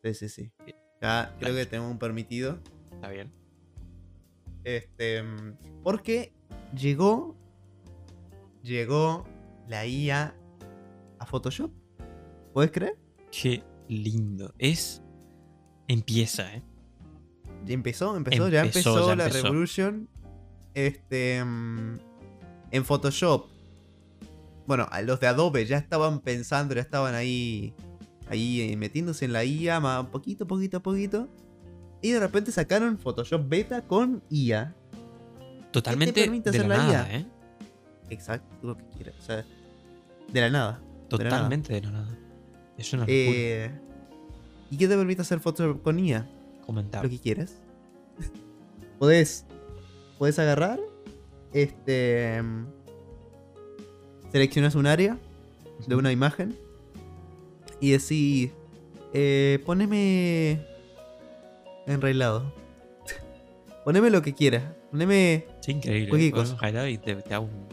Sí, 0.02 0.14
sí, 0.14 0.28
sí. 0.28 0.52
Ya 1.00 1.34
creo 1.38 1.54
que 1.54 1.66
tenemos 1.66 1.90
un 1.90 1.98
permitido. 1.98 2.60
Está 2.92 3.08
bien. 3.08 3.32
Este. 4.66 5.22
mm, 5.22 5.56
Porque 5.84 6.32
llegó. 6.76 7.36
Llegó 8.62 9.24
la 9.68 9.86
IA 9.86 10.34
a 11.20 11.26
Photoshop. 11.26 11.70
¿Puedes 12.52 12.72
creer? 12.72 12.98
Qué 13.30 13.62
lindo. 13.88 14.52
Es. 14.58 15.02
Empieza, 15.86 16.52
¿eh? 16.52 16.62
Ya 17.64 17.74
empezó, 17.74 18.16
empezó, 18.16 18.48
ya 18.48 18.62
Empezó, 18.62 18.90
empezó 18.90 19.08
ya 19.08 19.16
la 19.16 19.26
empezó. 19.26 19.44
Revolution. 19.44 20.08
Este. 20.74 21.44
mm, 21.44 21.98
En 22.72 22.84
Photoshop. 22.84 23.46
Bueno, 24.66 24.88
los 25.04 25.20
de 25.20 25.28
Adobe 25.28 25.64
ya 25.64 25.78
estaban 25.78 26.18
pensando, 26.20 26.74
ya 26.74 26.80
estaban 26.80 27.14
ahí. 27.14 27.72
Ahí 28.28 28.74
metiéndose 28.76 29.26
en 29.26 29.32
la 29.32 29.44
IA, 29.44 29.78
más 29.78 30.06
poquito, 30.06 30.48
poquito, 30.48 30.82
poquito. 30.82 31.28
Y 32.06 32.12
de 32.12 32.20
repente 32.20 32.52
sacaron 32.52 32.98
Photoshop 32.98 33.48
Beta 33.48 33.82
con 33.82 34.22
IA. 34.30 34.72
Totalmente 35.72 36.12
permite 36.12 36.52
de 36.52 36.58
la 36.58 36.64
hacer 36.64 36.68
la 36.68 36.76
nada, 36.76 37.08
IA? 37.10 37.18
¿eh? 37.18 37.26
Exacto, 38.10 38.54
lo 38.62 38.76
que 38.76 38.84
quieras. 38.90 39.16
O 39.18 39.22
sea, 39.22 39.44
de 40.32 40.40
la 40.40 40.48
nada. 40.48 40.80
Totalmente 41.08 41.72
de 41.72 41.80
la 41.80 41.90
nada. 41.90 42.18
Es 42.78 42.92
una. 42.92 43.06
Eh, 43.08 43.72
¿Y 44.70 44.76
qué 44.76 44.86
te 44.86 44.96
permite 44.96 45.22
hacer 45.22 45.40
Photoshop 45.40 45.82
con 45.82 45.98
IA? 45.98 46.30
Comentar. 46.64 47.02
lo 47.02 47.10
que 47.10 47.18
quieras. 47.18 47.56
Puedes, 49.00 49.44
puedes 50.16 50.38
agarrar, 50.38 50.78
este, 51.52 52.40
seleccionas 54.30 54.76
un 54.76 54.86
área 54.86 55.18
de 55.88 55.96
una 55.96 56.12
imagen 56.12 56.56
y 57.80 57.90
decís, 57.90 58.52
eh, 59.12 59.60
poneme 59.66 60.75
enrailado. 61.86 62.52
poneme 63.84 64.10
lo 64.10 64.22
que 64.22 64.34
quieras. 64.34 64.64
Poneme. 64.90 65.46
Es 65.60 65.68
increíble. 65.68 66.08
Cualquier 66.08 66.32
cosa. 66.32 66.88
y 66.88 66.98
te, 66.98 67.16
te 67.16 67.34
hago 67.34 67.46
un, 67.46 67.68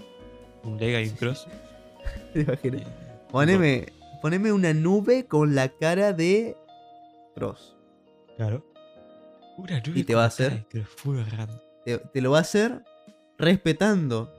un 0.72 0.80
lega 0.80 1.01
y 1.01 1.09
un 1.09 1.16
cross. 1.16 1.47
¿Te 2.34 2.41
imaginas? 2.41 2.82
Eh, 2.82 2.88
Poneme, 3.34 3.88
poneme 4.22 4.51
una 4.51 4.74
nube 4.74 5.26
con 5.26 5.55
la 5.55 5.70
cara 5.70 6.14
de 6.14 6.55
Cross. 7.34 7.76
Claro. 8.38 8.64
Una 9.57 9.80
nube 9.80 9.99
Y 9.99 10.03
te 10.03 10.14
va 10.14 10.26
a 10.26 10.28
hacer-. 10.28 10.68
Te, 11.84 11.97
te 11.97 12.22
lo 12.22 12.32
va 12.32 12.38
a 12.38 12.41
hacer 12.41 12.84
respetando 13.39 14.32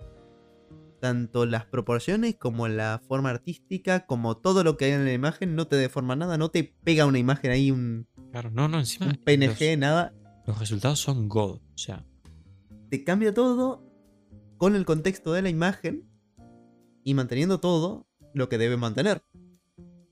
tanto 1.01 1.45
las 1.45 1.67
proporciones 1.67 2.37
como 2.37 2.69
la 2.69 3.03
forma 3.07 3.31
artística, 3.31 4.07
como 4.07 4.37
todo 4.37 4.65
lo 4.65 4.77
que 4.77 4.87
hay 4.87 4.93
en 4.93 5.05
la 5.05 5.13
imagen. 5.13 5.57
No 5.57 5.67
te 5.67 5.77
deforma 5.77 6.15
nada, 6.15 6.39
no 6.39 6.51
te 6.51 6.75
pega 6.85 7.05
una 7.05 7.19
imagen 7.19 7.51
ahí, 7.51 7.71
un, 7.71 8.07
Claro, 8.35 8.51
no, 8.51 8.67
no, 8.67 8.81
encima. 8.81 9.07
un 9.07 9.15
PNG, 9.15 9.79
nada. 9.79 10.13
Los, 10.45 10.59
resultados 10.59 10.99
son 10.99 11.29
God. 11.29 11.61
O 11.73 11.79
sea, 11.79 12.05
te 12.91 13.05
cambia 13.05 13.33
todo 13.33 13.89
con 14.57 14.75
el 14.75 14.85
contexto 14.85 15.33
de 15.33 15.43
la 15.43 15.51
imagen 15.51 16.11
y 17.05 17.15
manteniendo 17.15 17.61
todo 17.61 18.09
lo 18.33 18.49
que 18.49 18.59
debe 18.59 18.77
mantener. 18.77 19.23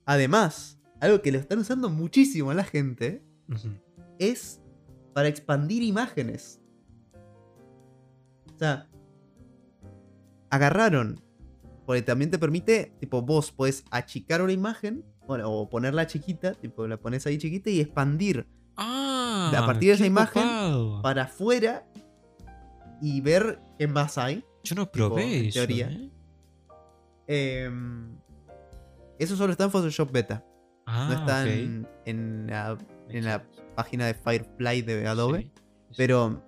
Además, 0.05 0.79
algo 1.01 1.21
que 1.21 1.33
lo 1.33 1.37
están 1.37 1.59
usando 1.59 1.89
muchísimo 1.89 2.53
la 2.53 2.63
gente 2.63 3.25
es 4.19 4.61
para 5.13 5.27
expandir 5.27 5.83
imágenes. 5.83 6.61
O 8.55 8.57
sea, 8.57 8.89
agarraron, 10.49 11.19
porque 11.85 12.03
también 12.03 12.31
te 12.31 12.39
permite, 12.39 12.95
tipo, 13.01 13.21
vos 13.21 13.51
puedes 13.51 13.83
achicar 13.91 14.41
una 14.41 14.53
imagen, 14.53 15.03
bueno, 15.27 15.49
o 15.51 15.69
ponerla 15.69 16.07
chiquita, 16.07 16.53
tipo, 16.53 16.87
la 16.87 16.97
pones 16.97 17.25
ahí 17.27 17.37
chiquita 17.37 17.69
y 17.69 17.79
expandir 17.79 18.47
Ah, 18.75 19.51
A 19.55 19.65
partir 19.65 19.89
de 19.89 19.95
esa 19.95 20.05
imagen, 20.05 20.43
para 21.03 21.23
afuera 21.23 21.85
y 23.01 23.21
ver 23.21 23.59
qué 23.77 23.87
más 23.87 24.17
hay. 24.17 24.43
Yo 24.63 24.75
no 24.75 24.87
tipo, 24.87 25.09
probé 25.09 25.39
en 25.39 25.45
eso. 25.45 25.59
teoría. 25.59 25.89
¿eh? 25.91 26.09
Em, 27.27 28.17
eso 29.19 29.35
solo 29.35 29.51
está 29.51 29.65
en 29.65 29.71
Photoshop 29.71 30.11
Beta. 30.11 30.43
Ah, 30.85 31.07
no 31.09 31.19
está 31.19 31.47
en, 31.49 31.87
en 32.05 32.47
la, 32.47 32.77
en 33.09 33.25
la 33.25 33.45
página 33.75 34.07
de 34.07 34.13
Firefly 34.15 34.81
de 34.81 35.07
Adobe. 35.07 35.39
Sí, 35.41 35.51
sí. 35.55 35.93
Pero, 35.97 36.43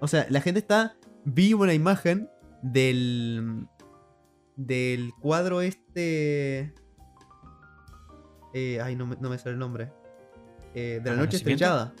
o 0.00 0.08
sea, 0.08 0.26
la 0.28 0.40
gente 0.40 0.58
está. 0.60 0.96
Vi 1.24 1.54
una 1.54 1.74
imagen 1.74 2.28
del. 2.62 3.66
Del 4.56 5.12
cuadro 5.20 5.60
este. 5.60 6.74
Eh, 8.58 8.80
ay, 8.80 8.96
no 8.96 9.06
me, 9.06 9.16
no 9.20 9.28
me 9.28 9.38
sale 9.38 9.52
el 9.54 9.58
nombre. 9.58 9.92
Eh, 10.74 11.00
de 11.02 11.10
la 11.10 11.16
noche 11.16 11.36
estrellada. 11.36 11.92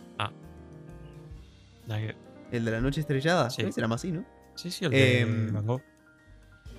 Que- 1.88 2.16
El 2.50 2.64
de 2.64 2.70
la 2.70 2.80
noche 2.80 3.00
estrellada. 3.00 3.50
Sí. 3.50 3.70
Se 3.72 3.80
llama 3.80 3.94
así, 3.96 4.10
¿no? 4.12 4.24
Sí, 4.54 4.70
sí, 4.70 4.84
el 4.84 4.90
de 4.90 5.20
Em, 5.20 5.52
Van 5.52 5.66
Gogh. 5.66 5.82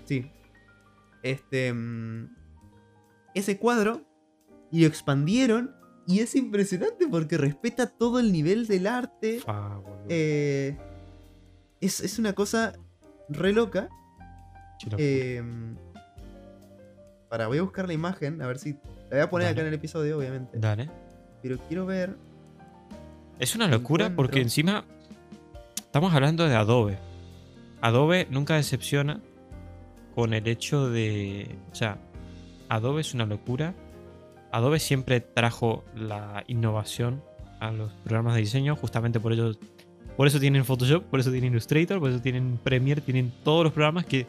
Sí. 0.05 0.31
Este. 1.23 1.71
mm, 1.73 2.35
ese 3.35 3.57
cuadro. 3.57 4.01
Y 4.71 4.81
lo 4.81 4.87
expandieron. 4.87 5.75
Y 6.07 6.19
es 6.19 6.35
impresionante 6.35 7.07
porque 7.07 7.37
respeta 7.37 7.87
todo 7.87 8.19
el 8.19 8.31
nivel 8.31 8.65
del 8.67 8.87
arte. 8.87 9.39
Boludo. 9.81 10.05
Eh, 10.09 10.77
es, 11.81 11.99
es 12.01 12.17
una 12.19 12.33
cosa 12.33 12.73
re 13.29 13.51
loca. 13.53 13.89
Eh, 14.97 15.41
para, 17.29 17.47
voy 17.47 17.57
a 17.57 17.61
buscar 17.61 17.87
la 17.87 17.93
imagen. 17.93 18.41
A 18.41 18.47
ver 18.47 18.57
si. 18.59 18.77
La 19.09 19.17
voy 19.17 19.19
a 19.19 19.29
poner 19.29 19.47
acá 19.47 19.55
Dale. 19.55 19.67
en 19.67 19.67
el 19.67 19.73
episodio, 19.73 20.17
obviamente. 20.17 20.57
Dale. 20.59 20.89
Pero 21.41 21.57
quiero 21.67 21.85
ver. 21.85 22.15
Es 23.39 23.55
una 23.55 23.67
locura 23.67 24.15
porque 24.15 24.41
encima 24.41 24.85
estamos 25.77 26.13
hablando 26.13 26.47
de 26.47 26.55
Adobe. 26.55 26.97
Adobe 27.81 28.27
nunca 28.29 28.55
decepciona 28.55 29.21
con 30.15 30.33
el 30.33 30.47
hecho 30.47 30.89
de... 30.89 31.55
O 31.71 31.75
sea, 31.75 31.99
Adobe 32.69 33.01
es 33.01 33.13
una 33.13 33.25
locura. 33.25 33.75
Adobe 34.51 34.79
siempre 34.79 35.21
trajo 35.21 35.83
la 35.95 36.43
innovación 36.47 37.21
a 37.59 37.71
los 37.71 37.91
programas 38.03 38.35
de 38.35 38.41
diseño, 38.41 38.75
justamente 38.75 39.19
por 39.19 39.33
ello, 39.33 39.51
por 40.15 40.27
eso 40.27 40.39
tienen 40.39 40.65
Photoshop, 40.65 41.03
por 41.03 41.19
eso 41.19 41.31
tienen 41.31 41.51
Illustrator, 41.51 41.99
por 41.99 42.09
eso 42.09 42.21
tienen 42.21 42.59
Premiere, 42.63 43.01
tienen 43.01 43.31
todos 43.43 43.63
los 43.63 43.73
programas 43.73 44.05
que, 44.05 44.25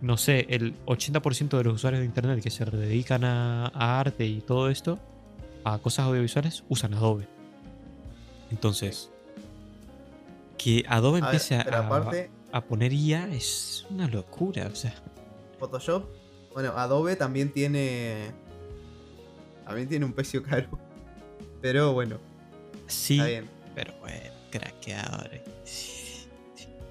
no 0.00 0.16
sé, 0.16 0.46
el 0.50 0.74
80% 0.86 1.56
de 1.56 1.64
los 1.64 1.74
usuarios 1.74 2.00
de 2.00 2.06
Internet 2.06 2.42
que 2.42 2.50
se 2.50 2.64
dedican 2.64 3.24
a, 3.24 3.66
a 3.66 4.00
arte 4.00 4.26
y 4.26 4.40
todo 4.40 4.68
esto, 4.70 4.98
a 5.64 5.78
cosas 5.78 6.06
audiovisuales, 6.06 6.64
usan 6.68 6.94
Adobe. 6.94 7.26
Entonces, 8.50 9.10
que 10.56 10.84
Adobe 10.88 11.18
A 11.18 11.26
ver, 11.26 11.34
empiece 11.34 11.56
a, 11.56 11.60
aparte, 11.60 12.30
a 12.52 12.60
poner 12.62 12.92
IA 12.92 13.28
es 13.28 13.86
una 13.90 14.08
locura. 14.08 14.68
O 14.70 14.74
sea, 14.74 14.94
Photoshop. 15.58 16.04
Bueno, 16.52 16.72
Adobe 16.76 17.16
también 17.16 17.52
tiene. 17.52 18.32
También 19.64 19.88
tiene 19.88 20.04
un 20.04 20.12
precio 20.12 20.42
caro. 20.42 20.68
Pero 21.60 21.92
bueno, 21.92 22.18
sí, 22.86 23.14
está 23.14 23.26
bien. 23.26 23.50
pero 23.74 23.92
bueno, 24.00 24.30
craqueador. 24.50 25.30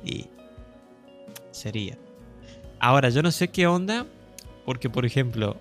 Y 0.03 0.27
sería. 1.51 1.97
Ahora, 2.79 3.09
yo 3.09 3.21
no 3.23 3.31
sé 3.31 3.49
qué 3.49 3.67
onda, 3.67 4.05
porque 4.65 4.89
por 4.89 5.05
ejemplo, 5.05 5.57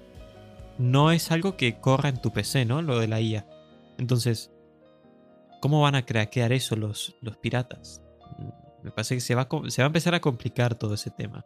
no 0.78 1.12
es 1.12 1.30
algo 1.30 1.56
que 1.56 1.80
corra 1.80 2.08
en 2.08 2.20
tu 2.20 2.32
PC, 2.32 2.64
¿no? 2.64 2.82
Lo 2.82 2.98
de 2.98 3.08
la 3.08 3.20
IA. 3.20 3.46
Entonces, 3.98 4.52
¿cómo 5.60 5.80
van 5.80 5.94
a 5.94 6.04
craquear 6.04 6.52
eso 6.52 6.76
los, 6.76 7.16
los 7.22 7.36
piratas? 7.38 8.02
Me 8.82 8.90
parece 8.90 9.14
que 9.16 9.20
se 9.20 9.34
va, 9.34 9.48
a, 9.50 9.86
empezar 9.86 10.14
a 10.14 10.20
complicar 10.20 10.74
todo 10.76 10.94
ese 10.94 11.10
tema. 11.10 11.44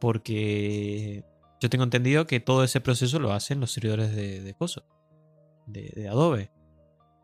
Porque 0.00 1.24
yo 1.60 1.70
tengo 1.70 1.84
entendido 1.84 2.26
que 2.26 2.40
todo 2.40 2.62
ese 2.62 2.80
proceso 2.80 3.18
lo 3.18 3.32
hacen 3.32 3.60
los 3.60 3.72
servidores 3.72 4.14
de, 4.14 4.40
de 4.42 4.54
coso, 4.54 4.84
de, 5.66 5.90
de 5.94 6.08
Adobe. 6.08 6.52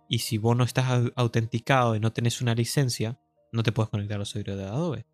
Y 0.09 0.21
si 0.21 0.39
vos 0.39 0.57
no 0.57 0.65
estás 0.65 0.87
au- 0.87 1.13
autenticado 1.15 1.95
y 1.95 2.01
no 2.01 2.13
tenés 2.13 2.41
una 2.41 2.55
licencia, 2.55 3.21
no 3.53 3.63
te 3.63 3.71
puedes 3.73 3.91
conectar 3.91 4.17
a 4.17 4.21
los 4.21 4.31
servidores 4.31 4.65
de 4.65 4.71
Adobe. 4.71 5.07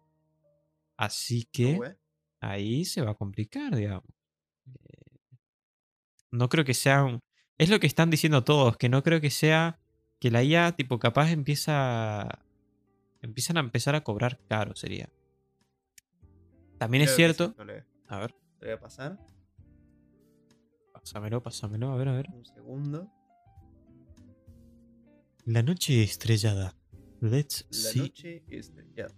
Así 0.96 1.44
que. 1.52 1.74
Ahí 2.50 2.84
se 2.84 3.02
va 3.02 3.12
a 3.12 3.14
complicar, 3.14 3.74
digamos. 3.76 4.08
Eh, 4.66 5.18
No 6.30 6.48
creo 6.48 6.64
que 6.64 6.74
sea 6.74 7.04
un... 7.04 7.20
Es 7.58 7.70
lo 7.70 7.80
que 7.80 7.86
están 7.86 8.10
diciendo 8.10 8.44
todos, 8.44 8.76
que 8.76 8.88
no 8.88 9.02
creo 9.02 9.20
que 9.20 9.30
sea 9.30 9.78
que 10.20 10.30
la 10.30 10.42
IA, 10.42 10.72
tipo, 10.76 10.98
capaz 10.98 11.30
empieza... 11.30 12.44
Empiezan 13.22 13.56
a 13.56 13.60
empezar 13.60 13.94
a 13.94 14.02
cobrar 14.04 14.38
caro, 14.48 14.76
sería. 14.76 15.08
También 16.78 17.02
es 17.04 17.08
Creo 17.10 17.16
cierto... 17.16 17.48
sí, 17.48 17.54
no 17.58 17.64
le- 17.64 17.84
A 18.08 18.18
ver, 18.18 18.34
le 18.60 18.66
voy 18.68 18.74
a 18.76 18.80
pasar. 18.80 19.18
pásamelo, 20.92 21.42
pásamelo, 21.42 21.90
a 21.92 21.96
ver, 21.96 22.08
a 22.08 22.12
ver. 22.12 22.28
Un 22.32 22.44
segundo. 22.44 23.10
La 25.44 25.62
noche 25.62 26.02
estrellada. 26.02 26.76
Let's 27.20 27.66
La 27.70 27.90
see 27.90 28.00
noche 28.00 28.42
estrellada. 28.50 29.14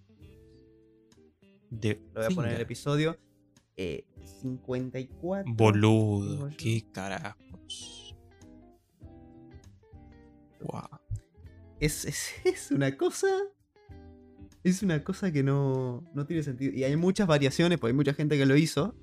The 1.70 2.00
Lo 2.14 2.22
voy 2.22 2.24
a 2.24 2.34
poner 2.34 2.50
en 2.50 2.56
el 2.56 2.62
episodio. 2.62 3.18
Eh, 3.76 4.04
54. 4.42 5.52
Boludo, 5.54 6.30
Tengo 6.30 6.48
yo. 6.48 6.56
qué 6.56 6.84
carajos. 6.92 8.16
Wow. 10.60 10.88
Es, 11.80 12.04
es, 12.04 12.32
es 12.44 12.70
una 12.70 12.96
cosa. 12.96 13.28
Es 14.64 14.82
una 14.82 15.02
cosa 15.04 15.32
que 15.32 15.42
no, 15.42 16.04
no 16.14 16.26
tiene 16.26 16.42
sentido. 16.42 16.74
Y 16.74 16.84
hay 16.84 16.96
muchas 16.96 17.26
variaciones, 17.26 17.78
porque 17.78 17.92
hay 17.92 17.96
mucha 17.96 18.14
gente 18.14 18.36
que 18.36 18.46
lo 18.46 18.56
hizo. 18.56 18.94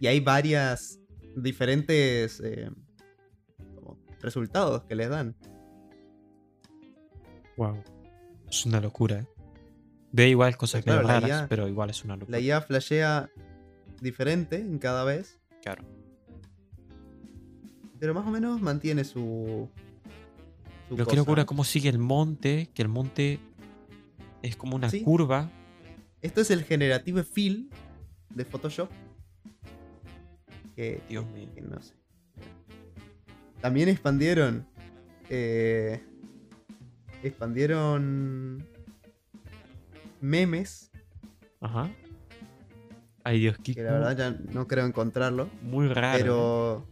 Y 0.00 0.06
hay 0.06 0.20
varias 0.20 0.98
diferentes 1.36 2.40
eh, 2.40 2.70
como 3.74 3.98
resultados 4.20 4.84
que 4.84 4.94
les 4.94 5.08
dan. 5.10 5.36
Wow. 7.56 7.82
Es 8.48 8.64
una 8.64 8.80
locura, 8.80 9.20
¿eh? 9.20 9.35
Ve 10.16 10.30
igual 10.30 10.56
cosas 10.56 10.86
medio 10.86 11.02
claro, 11.02 11.08
la 11.08 11.20
raras, 11.20 11.42
IA 11.42 11.48
pero 11.48 11.68
igual 11.68 11.90
es 11.90 12.02
una 12.02 12.16
locura. 12.16 12.38
La 12.38 12.42
IA 12.42 12.62
flashea 12.62 13.28
diferente 14.00 14.56
en 14.56 14.78
cada 14.78 15.04
vez. 15.04 15.38
Claro. 15.62 15.84
Pero 18.00 18.14
más 18.14 18.26
o 18.26 18.30
menos 18.30 18.62
mantiene 18.62 19.04
su. 19.04 19.68
su 20.88 20.96
Pero 20.96 21.06
qué 21.06 21.16
locura 21.16 21.44
cómo 21.44 21.64
sigue 21.64 21.90
el 21.90 21.98
monte, 21.98 22.70
que 22.72 22.80
el 22.80 22.88
monte 22.88 23.40
es 24.42 24.56
como 24.56 24.74
una 24.76 24.88
Sí. 24.88 25.02
curva. 25.02 25.50
Esto 26.22 26.40
es 26.40 26.50
el 26.50 26.64
Generative 26.64 27.22
Fill 27.22 27.68
de 28.34 28.44
Photoshop. 28.46 28.88
Que, 30.74 31.02
Dios 31.10 31.26
mío. 31.26 31.48
que 31.54 31.60
no 31.60 31.80
sé. 31.82 31.92
También 33.60 33.90
expandieron. 33.90 34.66
eh, 35.28 36.00
expandieron. 37.22 38.64
Memes. 40.20 40.90
Ajá. 41.60 41.90
Ay 43.24 43.40
Dios, 43.40 43.56
qué 43.62 43.74
Que 43.74 43.82
la 43.82 43.92
verdad 43.92 44.16
ya 44.16 44.30
no 44.52 44.66
creo 44.68 44.86
encontrarlo. 44.86 45.50
muy 45.62 45.88
raro. 45.88 46.16
Pero. 46.18 46.88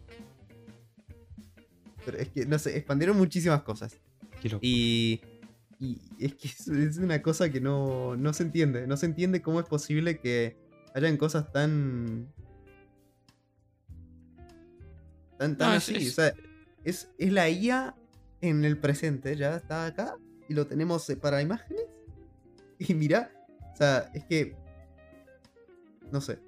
Pero 2.04 2.18
es 2.18 2.28
que, 2.30 2.44
no 2.46 2.58
sé, 2.58 2.76
expandieron 2.76 3.16
muchísimas 3.16 3.62
cosas. 3.62 3.96
Y, 4.60 5.20
y 5.80 6.00
es 6.18 6.34
que 6.34 6.48
es, 6.48 6.68
es 6.68 6.98
una 6.98 7.22
cosa 7.22 7.50
que 7.50 7.60
no, 7.62 8.14
no 8.16 8.32
se 8.34 8.42
entiende. 8.42 8.86
No 8.86 8.96
se 8.98 9.06
entiende 9.06 9.40
cómo 9.40 9.58
es 9.60 9.66
posible 9.66 10.18
que 10.18 10.56
hayan 10.94 11.16
cosas 11.16 11.50
tan. 11.50 12.28
tan, 15.38 15.56
tan 15.56 15.70
No, 15.70 15.76
así. 15.76 15.94
es- 15.96 16.08
O 16.10 16.14
sea, 16.14 16.34
es, 16.84 17.08
es 17.18 17.32
la 17.32 17.48
IA 17.48 17.94
en 18.40 18.64
el 18.64 18.76
presente, 18.78 19.36
ya 19.36 19.56
está 19.56 19.86
acá. 19.86 20.16
Y 20.48 20.54
lo 20.54 20.66
tenemos 20.66 21.08
eh, 21.08 21.16
para 21.16 21.40
imágenes. 21.40 21.84
Y 22.88 22.94
mira, 22.94 23.30
o 23.72 23.76
sea, 23.76 24.10
es 24.14 24.24
que. 24.24 24.56
No 26.12 26.20
sé. 26.20 26.38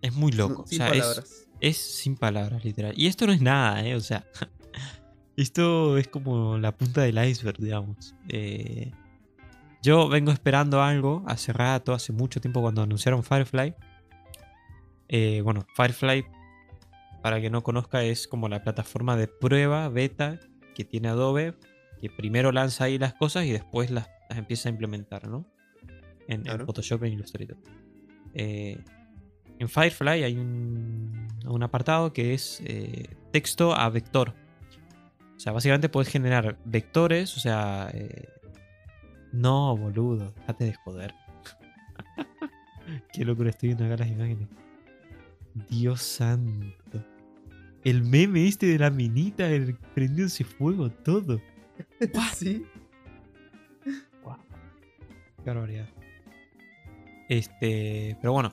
Es 0.00 0.12
muy 0.14 0.32
no- 0.32 0.48
loco. 0.48 0.62
o 0.62 0.66
sin 0.66 0.82
es, 0.82 0.88
palabras. 0.90 1.48
es 1.60 1.76
sin 1.76 2.16
palabras, 2.16 2.64
literal. 2.64 2.94
Y 2.96 3.06
esto 3.06 3.26
no 3.26 3.32
es 3.32 3.40
nada, 3.40 3.84
¿eh? 3.84 3.94
O 3.94 4.00
sea, 4.00 4.26
esto 5.36 5.96
es 5.98 6.08
como 6.08 6.58
la 6.58 6.76
punta 6.76 7.02
del 7.02 7.24
iceberg, 7.24 7.58
digamos. 7.58 8.14
Eh, 8.28 8.90
yo 9.82 10.08
vengo 10.08 10.32
esperando 10.32 10.82
algo 10.82 11.24
hace 11.26 11.52
rato, 11.52 11.92
hace 11.92 12.12
mucho 12.12 12.40
tiempo 12.40 12.60
cuando 12.62 12.82
anunciaron 12.82 13.22
Firefly. 13.22 13.74
Eh, 15.08 15.40
bueno, 15.42 15.66
Firefly, 15.76 16.24
para 17.22 17.40
que 17.40 17.50
no 17.50 17.62
conozca, 17.62 18.02
es 18.02 18.26
como 18.26 18.48
la 18.48 18.62
plataforma 18.62 19.16
de 19.16 19.28
prueba 19.28 19.88
beta 19.88 20.38
que 20.74 20.84
tiene 20.84 21.08
Adobe, 21.08 21.54
que 22.00 22.10
primero 22.10 22.50
lanza 22.50 22.84
ahí 22.84 22.98
las 22.98 23.14
cosas 23.14 23.44
y 23.44 23.52
después 23.52 23.90
las, 23.90 24.08
las 24.28 24.38
empieza 24.38 24.68
a 24.68 24.72
implementar, 24.72 25.28
¿no? 25.28 25.46
En, 26.28 26.40
en 26.40 26.42
Claro. 26.42 26.66
Photoshop 26.66 27.04
e 27.04 27.08
Illustrator. 27.08 27.56
Eh, 28.34 28.78
en 29.58 29.68
Firefly 29.68 30.24
hay 30.24 30.36
un, 30.36 31.28
un 31.46 31.62
apartado 31.62 32.12
que 32.12 32.34
es 32.34 32.60
eh, 32.64 33.08
texto 33.30 33.74
a 33.74 33.88
vector. 33.90 34.34
O 35.36 35.40
sea, 35.40 35.52
básicamente 35.52 35.88
puedes 35.88 36.08
generar 36.10 36.58
vectores, 36.64 37.36
o 37.36 37.40
sea... 37.40 37.90
eh, 37.92 38.28
no, 39.32 39.76
boludo, 39.76 40.32
déjate 40.40 40.64
de 40.66 40.74
joder. 40.74 41.14
Qué 43.12 43.24
locura 43.24 43.50
estoy 43.50 43.70
viendo 43.70 43.86
acá 43.86 43.96
las 43.96 44.08
imágenes. 44.10 44.48
Dios 45.70 46.02
santo. 46.02 47.04
El 47.84 48.02
meme 48.04 48.46
este 48.46 48.66
de 48.66 48.78
la 48.78 48.90
minita 48.90 49.48
el, 49.48 49.76
prendiéndose 49.94 50.44
fuego, 50.44 50.90
todo. 50.90 51.40
Sí. 52.34 52.64
Wow. 54.22 54.36
Qué 55.42 55.50
barbaridad. 55.50 55.88
Este, 57.28 58.16
pero 58.20 58.32
bueno, 58.32 58.52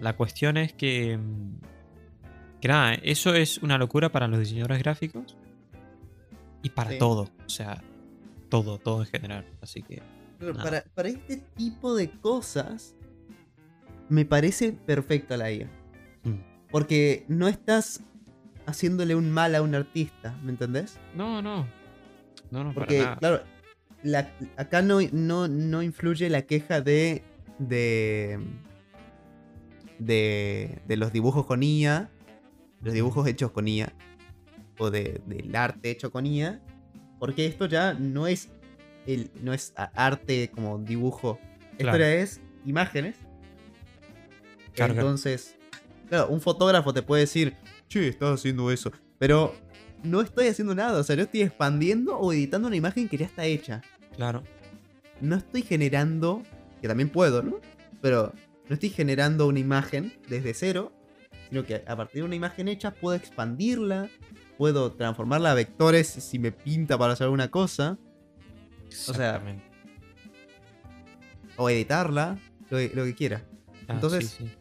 la 0.00 0.14
cuestión 0.16 0.56
es 0.56 0.72
que, 0.72 1.16
mm, 1.18 1.60
que 2.60 2.68
nada, 2.68 2.94
eso 2.94 3.34
es 3.34 3.58
una 3.58 3.78
locura 3.78 4.10
para 4.10 4.28
los 4.28 4.38
diseñadores 4.40 4.78
gráficos 4.78 5.36
y 6.62 6.70
para 6.70 6.90
Sí. 6.92 6.98
todo, 6.98 7.28
o 7.44 7.48
sea, 7.48 7.82
todo, 8.48 8.78
todo 8.78 9.00
en 9.02 9.06
general. 9.08 9.44
Así 9.60 9.82
que, 9.82 10.02
Pero 10.38 10.54
para, 10.54 10.82
para 10.94 11.08
este 11.08 11.36
tipo 11.56 11.94
de 11.94 12.10
cosas, 12.10 12.94
me 14.08 14.24
parece 14.24 14.72
perfecta 14.72 15.36
la 15.36 15.52
IA. 15.52 15.66
mm. 16.24 16.34
Porque 16.70 17.24
no 17.28 17.48
estás 17.48 18.02
haciéndole 18.66 19.14
un 19.14 19.30
mal 19.30 19.54
a 19.54 19.62
un 19.62 19.74
artista, 19.74 20.38
¿me 20.42 20.50
entendés? 20.52 20.98
no, 21.14 21.42
no, 21.42 21.66
no, 22.50 22.64
no, 22.64 22.72
Porque, 22.74 22.96
para 22.98 23.04
nada. 23.10 23.16
claro, 23.18 23.42
la- 24.02 24.32
acá 24.56 24.82
no, 24.82 24.98
no, 25.12 25.48
no 25.48 25.82
influye 25.82 26.28
la 26.30 26.42
queja 26.42 26.80
de. 26.80 27.22
De. 27.58 28.38
de, 29.98 30.80
de 30.86 30.96
los 30.96 31.12
dibujos 31.12 31.46
con 31.46 31.62
IA, 31.62 32.10
los 32.82 32.94
dibujos 32.94 33.26
hechos 33.28 33.50
con 33.52 33.68
IA, 33.68 33.92
o 34.78 34.90
de, 34.90 35.20
del 35.26 35.54
arte 35.54 35.90
hecho 35.90 36.10
con 36.10 36.26
IA, 36.26 36.60
porque 37.18 37.46
esto 37.46 37.66
ya 37.66 37.94
no 37.94 38.26
es, 38.26 38.48
el, 39.06 39.30
no 39.42 39.52
es 39.52 39.72
arte 39.76 40.50
como 40.52 40.78
dibujo, 40.78 41.38
esto 41.72 41.84
Claro. 41.84 41.98
ya 41.98 42.14
es 42.14 42.40
imágenes. 42.64 43.16
Claro. 44.74 44.94
Entonces, 44.94 45.56
claro, 46.08 46.28
un 46.28 46.40
fotógrafo 46.40 46.92
te 46.92 47.02
puede 47.02 47.22
decir, 47.22 47.54
che, 47.88 48.08
estás 48.08 48.40
haciendo 48.40 48.70
eso, 48.70 48.90
pero 49.18 49.54
no 50.02 50.20
estoy 50.20 50.48
haciendo 50.48 50.74
nada, 50.74 50.98
o 50.98 51.04
sea, 51.04 51.14
yo 51.14 51.22
estoy 51.24 51.42
expandiendo 51.42 52.18
o 52.18 52.32
editando 52.32 52.66
una 52.68 52.76
imagen 52.76 53.08
que 53.08 53.18
ya 53.18 53.26
está 53.26 53.44
hecha. 53.44 53.82
Claro, 54.16 54.42
No 55.20 55.36
estoy 55.36 55.62
generando, 55.62 56.42
que 56.82 56.88
también 56.88 57.08
puedo, 57.08 57.42
¿no? 57.42 57.60
Pero 58.02 58.34
no 58.68 58.74
estoy 58.74 58.90
generando 58.90 59.46
una 59.46 59.58
imagen 59.60 60.12
desde 60.28 60.52
cero, 60.52 60.92
sino 61.48 61.64
que 61.64 61.82
a 61.86 61.96
partir 61.96 62.20
de 62.20 62.26
una 62.26 62.34
imagen 62.36 62.68
hecha 62.68 62.90
puedo 62.92 63.16
expandirla, 63.16 64.08
puedo 64.58 64.92
transformarla 64.92 65.52
a 65.52 65.54
vectores 65.54 66.06
si 66.08 66.38
me 66.38 66.52
pinta 66.52 66.98
para 66.98 67.14
hacer 67.14 67.24
alguna 67.24 67.50
cosa, 67.50 67.96
sea, 68.88 69.12
exactamente. 69.14 69.64
o 71.56 71.68
editarla, 71.70 72.38
lo 72.70 72.78
que, 72.78 72.90
lo 72.94 73.04
que 73.04 73.14
quiera. 73.14 73.44
Ah, 73.88 73.94
entonces- 73.94 74.28
sí, 74.30 74.46
sí. 74.46 74.52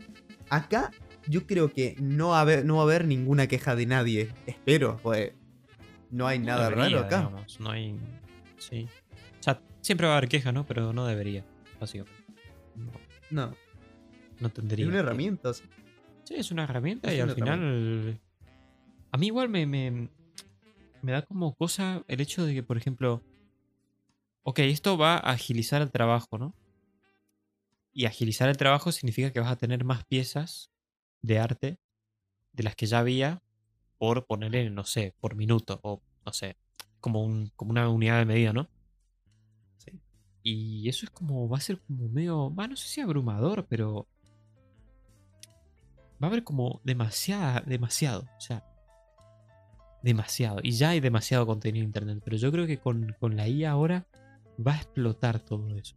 Acá 0.50 0.92
yo 1.28 1.46
creo 1.48 1.72
que 1.72 1.96
no, 2.02 2.30
va 2.30 2.40
a 2.40 2.42
haber, 2.42 2.66
no 2.66 2.76
va 2.76 2.82
a 2.82 2.84
haber 2.84 3.06
ninguna 3.06 3.48
queja 3.48 3.76
de 3.76 3.86
nadie. 3.86 4.34
Espero, 4.46 5.00
pues 5.02 5.32
no 6.10 6.28
hay 6.28 6.40
No 6.40 6.46
nada 6.48 6.70
debería, 6.70 6.86
raro 6.98 7.00
acá. 7.06 7.18
digamos, 7.20 7.60
no 7.62 7.70
hay. 7.72 7.98
Sí. 8.58 8.88
O 9.40 9.44
sea, 9.44 9.62
siempre 9.82 10.08
va 10.08 10.16
a 10.16 10.18
haber 10.18 10.30
quejas, 10.30 10.54
¿no? 10.54 10.66
Pero 10.66 10.92
no 10.94 11.06
debería, 11.06 11.46
básicamente. 11.82 12.24
No, 12.76 12.92
No, 13.50 13.58
no 14.40 14.50
tendría. 14.50 14.86
es 14.86 14.88
una 14.90 14.96
que- 14.96 15.00
herramienta. 15.00 15.54
sea, 15.54 15.66
Sí, 16.24 16.36
es 16.36 16.52
una 16.52 16.64
herramienta 16.64 17.10
Es 17.12 17.18
y 17.18 17.20
al 17.22 17.32
final. 17.32 18.22
A 19.12 19.18
mí 19.18 19.28
igual 19.28 19.50
me, 19.50 19.66
me, 19.66 20.10
me 21.02 21.12
da 21.12 21.24
como 21.24 21.54
cosa 21.56 22.04
el 22.08 22.22
hecho 22.22 22.46
de 22.46 22.54
que, 22.54 22.64
por 22.64 22.78
ejemplo. 22.78 23.22
Ok, 24.44 24.60
esto 24.60 24.98
va 24.98 25.16
a 25.16 25.32
agilizar 25.32 25.82
el 25.82 25.92
trabajo, 25.92 26.38
¿no? 26.38 26.56
Y 27.94 28.06
agilizar 28.06 28.48
el 28.50 28.58
trabajo 28.58 28.92
significa 28.92 29.32
que 29.32 29.40
vas 29.40 29.52
a 29.52 29.56
tener 29.58 29.84
más 29.84 30.06
piezas 30.06 30.72
de 31.22 31.40
arte 31.40 31.78
de 32.54 32.64
las 32.64 32.76
que 32.76 32.86
ya 32.86 33.00
había 33.00 33.44
por 33.98 34.26
ponerle, 34.26 34.70
no 34.70 34.84
sé, 34.86 35.14
por 35.20 35.36
minuto 35.36 35.80
o 35.84 36.02
no 36.26 36.34
sé, 36.34 36.58
como, 37.02 37.24
un, 37.24 37.52
como 37.56 37.72
una 37.72 37.88
unidad 37.90 38.18
de 38.20 38.26
medida, 38.26 38.54
¿no? 38.54 38.70
Y 40.44 40.90
eso 40.90 41.06
es 41.06 41.12
como, 41.12 41.48
va 41.48 41.58
a 41.58 41.62
ser 41.62 41.80
como 41.82 42.08
medio, 42.10 42.52
no 42.56 42.76
sé 42.76 42.88
si 42.88 43.02
abrumador, 43.02 43.66
pero 43.70 44.08
va 46.22 46.28
a 46.28 46.30
haber 46.30 46.44
como 46.44 46.82
demasiada, 46.84 47.62
demasiado, 47.66 48.22
o 48.38 48.42
sea, 48.42 48.64
demasiado. 50.04 50.60
Y 50.64 50.72
ya 50.72 50.90
hay 50.90 51.00
demasiado 51.00 51.46
contenido 51.46 51.84
en 51.84 51.90
internet, 51.90 52.22
pero 52.24 52.38
yo 52.38 52.52
creo 52.52 52.66
que 52.66 52.78
con, 52.80 53.16
con 53.20 53.36
la 53.36 53.48
IA 53.48 53.72
ahora 53.72 54.06
va 54.66 54.74
a 54.74 54.78
explotar 54.78 55.40
todo 55.40 55.76
eso. 55.78 55.96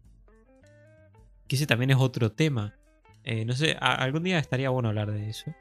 Que 1.49 1.57
ese 1.57 1.67
también 1.67 1.91
es 1.91 1.97
otro 1.99 2.33
tema. 2.33 2.75
Eh, 3.23 3.45
no 3.45 3.55
sé, 3.55 3.77
a- 3.81 3.95
algún 3.95 4.23
día 4.23 4.39
estaría 4.39 4.71
bueno 4.71 4.91
hablar 4.91 5.11
de 5.11 5.29
eso. 5.31 5.55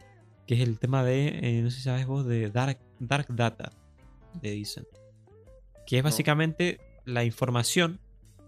Que 0.47 0.55
es 0.55 0.59
el 0.61 0.77
tema 0.79 1.03
de, 1.03 1.27
eh, 1.41 1.61
no 1.61 1.69
sé 1.69 1.77
si 1.77 1.83
sabes 1.83 2.05
vos, 2.05 2.25
de 2.25 2.49
Dark, 2.49 2.79
dark 2.99 3.27
Data, 3.29 3.71
le 4.41 4.51
dicen. 4.51 4.85
Que 5.87 5.97
es 5.97 6.03
No. 6.03 6.07
básicamente 6.09 6.79
la 7.05 7.23
información 7.23 7.99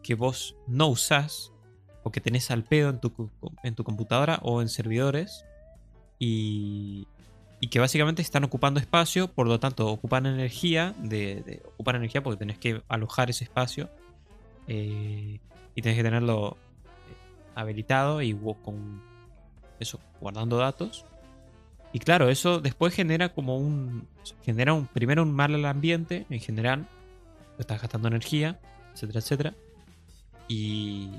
que 0.06 0.14
vos 0.14 0.56
no 0.68 0.88
usás 0.88 1.52
o 2.04 2.12
que 2.12 2.22
tenés 2.22 2.52
al 2.52 2.64
pedo 2.64 2.92
en 2.92 3.00
tu, 3.00 3.32
en 3.64 3.74
tu 3.74 3.84
computadora 3.84 4.40
o 4.44 4.62
en 4.62 4.70
servidores 4.70 5.46
y, 6.20 7.08
y 7.60 7.70
que 7.70 7.80
básicamente 7.80 8.22
están 8.22 8.44
ocupando 8.44 8.80
espacio, 8.80 9.28
por 9.28 9.48
lo 9.48 9.60
tanto 9.60 9.88
ocupan 9.88 10.28
energía, 10.28 10.94
de, 11.00 11.64
ocupan 11.74 11.96
energía 11.96 12.22
porque 12.22 12.38
tenés 12.38 12.60
que 12.60 12.84
alojar 12.88 13.32
ese 13.32 13.46
espacio 13.46 13.90
eh, 14.68 15.40
y 15.74 15.82
tenés 15.82 15.98
que 15.98 16.04
tenerlo 16.04 16.58
eh, 17.10 17.16
habilitado 17.56 18.22
y 18.22 18.36
con 18.64 19.02
eso, 19.80 20.00
guardando 20.22 20.58
datos. 20.58 21.06
Y 21.92 21.98
claro, 21.98 22.30
eso 22.30 22.60
después 22.60 22.94
genera 22.94 23.30
como 23.30 23.58
un. 23.58 24.08
Genera 24.44 24.74
un, 24.74 24.86
primero 24.86 25.24
un 25.24 25.34
mal 25.34 25.56
al 25.56 25.66
ambiente 25.66 26.28
en 26.30 26.40
general. 26.40 26.88
Estás 27.58 27.82
gastando 27.82 28.10
energía, 28.10 28.60
etcétera, 28.94 29.20
etcétera. 29.20 29.54
Y, 30.48 31.10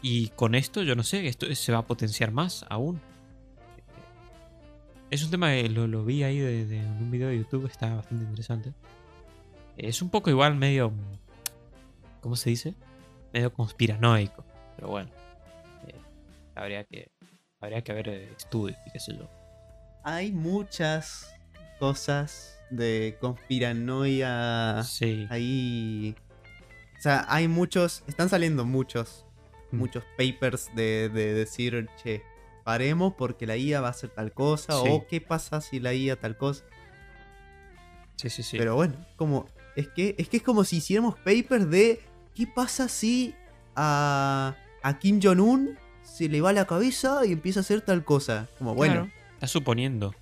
y 0.00 0.28
con 0.28 0.54
esto, 0.54 0.82
yo 0.82 0.94
no 0.94 1.02
sé, 1.02 1.26
esto 1.28 1.52
se 1.54 1.72
va 1.72 1.78
a 1.78 1.86
potenciar 1.86 2.30
más 2.32 2.64
aún. 2.68 3.00
Es 5.10 5.22
un 5.24 5.30
tema 5.30 5.50
que 5.50 5.68
lo, 5.68 5.86
lo 5.86 6.04
vi 6.04 6.22
ahí 6.22 6.38
de, 6.38 6.64
de- 6.66 6.78
en 6.78 6.86
un 6.88 7.10
video 7.10 7.28
de 7.28 7.38
YouTube, 7.38 7.66
está 7.66 7.94
bastante 7.94 8.24
interesante. 8.24 8.72
Es 9.76 10.00
un 10.00 10.08
poco 10.10 10.30
igual 10.30 10.54
medio. 10.56 10.92
¿Cómo 12.22 12.36
se 12.36 12.50
dice? 12.50 12.74
Medio 13.32 13.52
conspiranoico. 13.52 14.44
Pero 14.76 14.88
bueno. 14.88 15.10
eh, 15.86 15.94
habría 16.54 16.84
que. 16.84 17.10
Habría 17.60 17.82
que 17.82 17.92
ver 17.92 18.08
eh, 18.08 18.32
estudios 18.36 18.76
y 18.86 18.90
qué 18.90 18.98
sé 19.00 19.16
yo. 19.16 19.28
Hay 20.02 20.32
muchas 20.32 21.32
cosas 21.78 22.58
de 22.70 23.16
conspiranoia 23.20 24.82
Sí. 24.82 25.26
ahí. 25.30 26.14
O 27.02 27.04
sea, 27.04 27.26
hay 27.28 27.48
muchos. 27.48 28.04
Están 28.06 28.28
saliendo 28.28 28.64
muchos. 28.64 29.26
Mm. 29.72 29.76
Muchos 29.76 30.04
papers 30.16 30.70
de, 30.76 31.08
de 31.08 31.34
decir, 31.34 31.88
che, 32.00 32.22
paremos 32.62 33.14
porque 33.18 33.44
la 33.44 33.56
IA 33.56 33.80
va 33.80 33.88
a 33.88 33.90
hacer 33.90 34.10
tal 34.10 34.32
cosa. 34.32 34.74
Sí. 34.74 34.88
O 34.88 35.04
qué 35.08 35.20
pasa 35.20 35.60
si 35.60 35.80
la 35.80 35.94
IA 35.94 36.14
tal 36.20 36.36
cosa. 36.36 36.62
Sí, 38.14 38.30
sí, 38.30 38.44
sí. 38.44 38.56
Pero 38.56 38.76
bueno, 38.76 38.94
como. 39.16 39.46
Es 39.74 39.88
que, 39.88 40.14
es 40.16 40.28
que 40.28 40.36
es 40.36 40.42
como 40.44 40.62
si 40.62 40.76
hiciéramos 40.76 41.16
papers 41.16 41.68
de. 41.68 42.00
¿Qué 42.36 42.46
pasa 42.46 42.88
si 42.88 43.34
a, 43.74 44.54
a 44.84 44.98
Kim 45.00 45.18
Jong-un 45.20 45.76
se 46.04 46.28
le 46.28 46.40
va 46.40 46.52
la 46.52 46.66
cabeza 46.66 47.26
y 47.26 47.32
empieza 47.32 47.58
a 47.58 47.62
hacer 47.62 47.80
tal 47.80 48.04
cosa? 48.04 48.48
Como 48.58 48.76
bueno, 48.76 49.08
Claro, 49.10 49.10
Estás 49.34 49.50
suponiendo. 49.50 50.14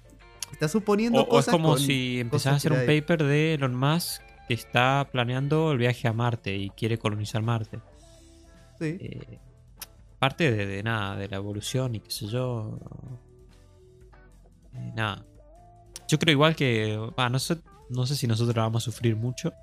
está 0.50 0.66
suponiendo 0.68 1.18
O, 1.20 1.24
o 1.24 1.26
es 1.26 1.28
cosas. 1.44 1.52
como 1.52 1.76
si 1.76 2.20
empezás 2.20 2.46
a 2.46 2.50
cosas 2.52 2.56
hacer 2.56 2.72
un 2.72 2.86
paper 2.86 3.22
de 3.24 3.52
Elon 3.54 3.74
Musk 3.74 4.22
está 4.54 5.08
planeando 5.12 5.72
el 5.72 5.78
viaje 5.78 6.08
a 6.08 6.12
Marte 6.12 6.54
y 6.56 6.70
quiere 6.70 6.98
colonizar 6.98 7.42
Marte. 7.42 7.78
Sí. 8.78 8.96
Eh, 9.00 9.38
parte 10.18 10.50
de, 10.50 10.66
de 10.66 10.82
nada, 10.82 11.16
de 11.16 11.28
la 11.28 11.36
evolución 11.36 11.94
y 11.94 12.00
qué 12.00 12.10
sé 12.10 12.26
yo. 12.26 12.78
Eh, 14.74 14.92
nada. 14.94 15.24
Yo 16.08 16.18
creo 16.18 16.32
igual 16.32 16.56
que. 16.56 16.96
va, 17.18 17.28
no, 17.28 17.38
sé, 17.38 17.58
no 17.88 18.06
sé 18.06 18.16
si 18.16 18.26
nosotros 18.26 18.54
vamos 18.56 18.82
a 18.82 18.84
sufrir 18.90 19.16
mucho. 19.16 19.52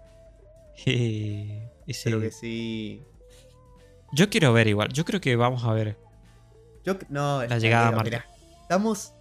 Eh, 0.86 1.72
ese- 1.88 2.12
Pero 2.12 2.22
que 2.22 2.30
sí. 2.32 3.02
Yo 4.14 4.30
quiero 4.30 4.54
ver 4.54 4.68
igual. 4.68 4.90
Yo 4.94 5.06
creo 5.06 5.20
que 5.20 5.36
vamos 5.36 5.64
a 5.64 5.74
ver. 5.74 5.98
Yo, 6.86 6.94
no, 7.10 7.44
La 7.46 7.58
llegada 7.58 7.88
a 7.88 7.92
Marte. 7.92 8.12
mirá, 8.12 8.26
estamos. 8.62 9.14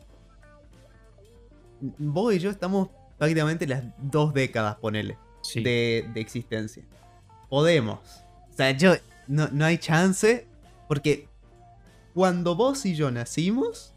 Vos 1.80 2.34
y 2.34 2.38
yo 2.40 2.50
estamos 2.50 2.90
prácticamente 3.18 3.66
las 3.66 3.84
dos 3.98 4.34
décadas, 4.34 4.76
ponele, 4.76 5.16
Sí. 5.48 5.62
de, 5.62 6.08
de 6.12 6.20
existencia. 6.20 6.84
Podemos. 7.48 8.00
O 8.50 8.56
sea, 8.56 8.70
yo. 8.72 8.94
No, 9.26 9.48
no 9.52 9.64
hay 9.64 9.78
chance. 9.78 10.46
Porque 10.88 11.28
cuando 12.14 12.54
vos 12.54 12.84
y 12.86 12.94
yo 12.94 13.10
nacimos, 13.10 13.92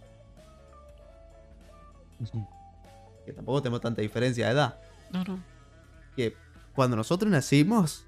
que 3.25 3.33
tampoco 3.33 3.61
tenemos 3.61 3.81
tanta 3.81 4.01
diferencia 4.01 4.47
de 4.47 4.51
edad, 4.53 4.79
No, 5.11 5.23
no. 5.23 5.43
que 6.15 6.33
cuando 6.73 6.95
nosotros 6.97 7.31
nacimos, 7.31 8.05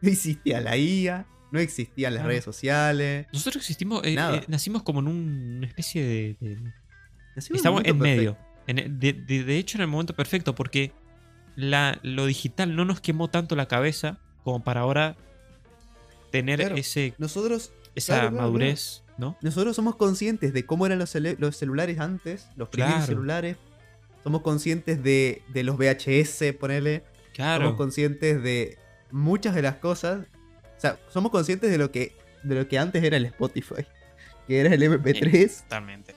no 0.00 0.08
existía 0.10 0.60
la 0.60 0.76
IA, 0.76 1.26
no 1.50 1.58
existían 1.58 2.12
las 2.14 2.20
Claro. 2.20 2.28
redes 2.30 2.44
sociales. 2.44 3.26
Nosotros 3.32 3.62
existimos. 3.62 4.02
eh, 4.04 4.14
Nada. 4.14 4.36
eh, 4.36 4.44
nacimos 4.48 4.82
como 4.82 5.00
en 5.00 5.08
un- 5.08 5.54
una 5.58 5.66
especie 5.66 6.04
de- 6.04 6.72
Estamos 7.36 7.82
en 7.84 7.98
medio. 7.98 8.36
En 8.66 8.98
de, 9.00 9.12
de- 9.14 9.44
de 9.44 9.56
hecho, 9.58 9.78
en 9.78 9.82
el 9.82 9.88
momento 9.88 10.14
perfecto, 10.14 10.54
porque 10.54 10.92
la, 11.60 11.98
lo 12.02 12.26
digital 12.26 12.74
no 12.76 12.84
nos 12.84 13.00
quemó 13.00 13.28
tanto 13.28 13.56
la 13.56 13.66
cabeza 13.66 14.18
como 14.44 14.62
para 14.64 14.80
ahora 14.80 15.16
tener 16.30 16.60
Claro. 16.60 16.76
ese, 16.76 17.14
Nosotros 17.18 17.72
esa 17.94 18.14
claro, 18.14 18.30
claro, 18.30 18.46
madurez, 18.46 19.02
¿no? 19.18 19.36
Nosotros 19.42 19.74
somos 19.76 19.96
conscientes 19.96 20.52
de 20.52 20.64
cómo 20.64 20.86
eran 20.86 20.98
los, 20.98 21.14
cele- 21.14 21.36
los 21.38 21.56
celulares 21.56 21.98
antes, 21.98 22.48
los 22.56 22.68
primeros 22.68 23.04
celulares. 23.06 23.56
Somos 24.22 24.42
conscientes 24.42 25.02
de, 25.02 25.42
de 25.48 25.62
los 25.64 25.76
VHS, 25.76 26.54
ponele. 26.58 27.04
Claro. 27.34 27.64
Somos 27.64 27.76
conscientes 27.78 28.42
de 28.42 28.78
muchas 29.10 29.54
de 29.54 29.62
las 29.62 29.76
cosas. 29.76 30.26
O 30.76 30.80
sea, 30.80 30.98
somos 31.10 31.30
conscientes 31.32 31.70
de 31.70 31.78
lo 31.78 31.90
que, 31.90 32.16
de 32.42 32.54
lo 32.54 32.68
que 32.68 32.78
antes 32.78 33.02
era 33.02 33.16
el 33.16 33.26
Spotify. 33.26 33.84
Que 34.46 34.58
era 34.60 34.74
el 34.74 34.82
MP3. 34.82 35.62
Totalmente. 35.62 36.12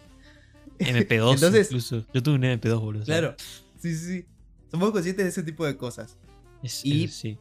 MP2 0.79 1.33
Entonces- 1.35 1.67
incluso. 1.67 2.03
Yo 2.13 2.23
tuve 2.23 2.35
un 2.35 2.41
MP2, 2.43 2.79
boludo. 2.79 3.03
Claro. 3.05 3.35
Sí, 3.79 3.95
sí, 3.95 4.05
sí. 4.05 4.25
Somos 4.73 4.89
conscientes 4.91 5.23
de 5.25 5.29
ese 5.29 5.43
tipo 5.43 5.65
de 5.65 5.77
cosas. 5.77 6.17
es- 6.63 6.83
Y- 6.83 7.03
es- 7.05 7.13
sí. 7.13 7.37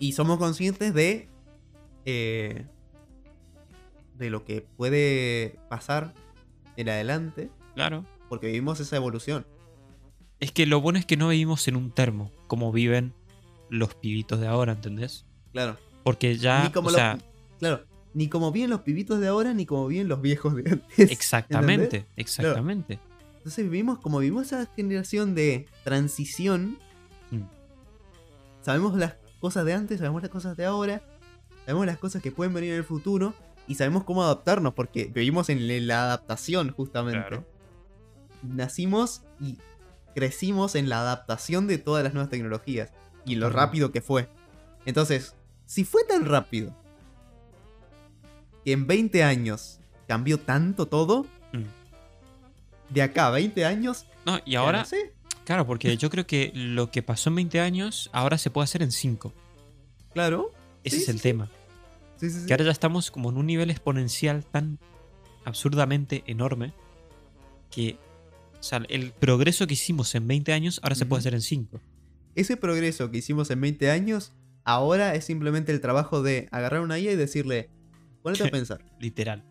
Y 0.00 0.12
somos 0.12 0.38
conscientes 0.38 0.92
de. 0.94 1.28
eh, 2.04 2.66
de 4.18 4.30
lo 4.30 4.44
que 4.44 4.60
puede 4.62 5.58
pasar 5.68 6.12
en 6.76 6.88
adelante. 6.88 7.50
Claro. 7.76 8.04
Porque 8.28 8.48
vivimos 8.48 8.80
esa 8.80 8.96
evolución. 8.96 9.46
Es 10.40 10.50
que 10.52 10.66
lo 10.66 10.80
bueno 10.80 10.98
es 10.98 11.06
que 11.06 11.16
no 11.16 11.28
vivimos 11.28 11.68
en 11.68 11.76
un 11.76 11.90
termo, 11.92 12.32
como 12.48 12.72
viven 12.72 13.14
los 13.70 13.94
pibitos 13.94 14.40
de 14.40 14.48
ahora, 14.48 14.72
¿entendés? 14.72 15.24
Claro. 15.52 15.76
Porque 16.02 16.36
ya, 16.36 16.64
ni 16.64 16.70
como 16.72 16.88
o 16.88 16.90
lo- 16.90 16.96
sea, 16.98 17.18
claro, 17.60 17.84
ni 18.14 18.28
como 18.28 18.50
bien 18.52 18.70
los 18.70 18.80
pibitos 18.80 19.20
de 19.20 19.28
ahora, 19.28 19.54
ni 19.54 19.66
como 19.66 19.86
bien 19.86 20.08
los 20.08 20.20
viejos 20.20 20.54
de 20.56 20.68
antes. 20.72 21.10
exactamente, 21.12 21.98
¿entendés? 21.98 22.06
exactamente. 22.16 22.98
Entonces 23.42 23.64
vivimos 23.64 23.98
como 23.98 24.20
vivimos 24.20 24.46
esa 24.46 24.66
generación 24.76 25.34
de 25.34 25.66
transición. 25.82 26.78
Mm. 27.32 27.42
Sabemos 28.60 28.96
las 28.96 29.16
cosas 29.40 29.64
de 29.64 29.74
antes, 29.74 29.98
sabemos 29.98 30.22
las 30.22 30.30
cosas 30.30 30.56
de 30.56 30.64
ahora, 30.64 31.02
sabemos 31.66 31.86
las 31.86 31.98
cosas 31.98 32.22
que 32.22 32.30
pueden 32.30 32.54
venir 32.54 32.70
en 32.70 32.76
el 32.78 32.84
futuro 32.84 33.34
y 33.66 33.74
sabemos 33.74 34.04
cómo 34.04 34.22
adaptarnos 34.22 34.74
porque 34.74 35.06
vivimos 35.06 35.48
en 35.48 35.88
la 35.88 36.04
adaptación 36.04 36.70
justamente. 36.70 37.26
Claro. 37.28 37.46
Nacimos 38.42 39.22
y 39.40 39.58
crecimos 40.14 40.76
en 40.76 40.88
la 40.88 41.00
adaptación 41.00 41.66
de 41.66 41.78
todas 41.78 42.04
las 42.04 42.14
nuevas 42.14 42.30
tecnologías 42.30 42.92
y 43.24 43.34
lo 43.34 43.50
rápido 43.50 43.90
que 43.90 44.02
fue. 44.02 44.28
Entonces, 44.86 45.34
si 45.66 45.84
fue 45.84 46.04
tan 46.04 46.26
rápido 46.26 46.76
que 48.64 48.70
en 48.70 48.86
20 48.86 49.24
años 49.24 49.80
cambió 50.06 50.38
tanto 50.38 50.86
todo, 50.86 51.26
Mm. 51.52 51.64
De 52.92 53.02
acá 53.02 53.28
a 53.28 53.30
20 53.30 53.64
años, 53.64 54.06
No, 54.26 54.38
y 54.44 54.52
ya 54.52 54.60
ahora, 54.60 54.80
no 54.80 54.84
sé. 54.84 55.12
claro, 55.44 55.66
porque 55.66 55.96
yo 55.96 56.10
creo 56.10 56.26
que 56.26 56.52
lo 56.54 56.90
que 56.90 57.02
pasó 57.02 57.30
en 57.30 57.36
20 57.36 57.60
años, 57.60 58.10
ahora 58.12 58.38
se 58.38 58.50
puede 58.50 58.64
hacer 58.64 58.82
en 58.82 58.92
5. 58.92 59.32
Claro. 60.12 60.50
Ese 60.84 60.96
Sí, 60.96 61.02
es 61.02 61.08
el 61.08 61.16
sí, 61.16 61.22
tema. 61.22 61.48
Sí, 62.16 62.30
sí, 62.30 62.40
sí. 62.40 62.46
Que 62.46 62.52
ahora 62.52 62.64
ya 62.64 62.70
estamos 62.70 63.10
como 63.10 63.30
en 63.30 63.36
un 63.36 63.46
nivel 63.46 63.70
exponencial 63.70 64.44
tan 64.44 64.78
absurdamente 65.44 66.22
enorme 66.26 66.72
que 67.70 67.98
o 68.58 68.62
sea, 68.62 68.80
el 68.88 69.10
progreso 69.12 69.66
que 69.66 69.74
hicimos 69.74 70.14
en 70.14 70.28
20 70.28 70.52
años 70.52 70.78
ahora 70.84 70.94
se 70.94 71.04
puede 71.06 71.20
hacer 71.20 71.34
en 71.34 71.40
5. 71.40 71.80
Ese 72.36 72.56
progreso 72.56 73.10
que 73.10 73.18
hicimos 73.18 73.50
en 73.50 73.60
20 73.60 73.90
años, 73.90 74.32
ahora 74.64 75.14
es 75.16 75.24
simplemente 75.24 75.72
el 75.72 75.80
trabajo 75.80 76.22
de 76.22 76.48
agarrar 76.52 76.80
una 76.80 76.96
IA 76.98 77.12
y 77.12 77.16
decirle, 77.16 77.70
ponete 78.22 78.44
a 78.46 78.50
pensar. 78.52 78.84
Literal. 79.00 79.44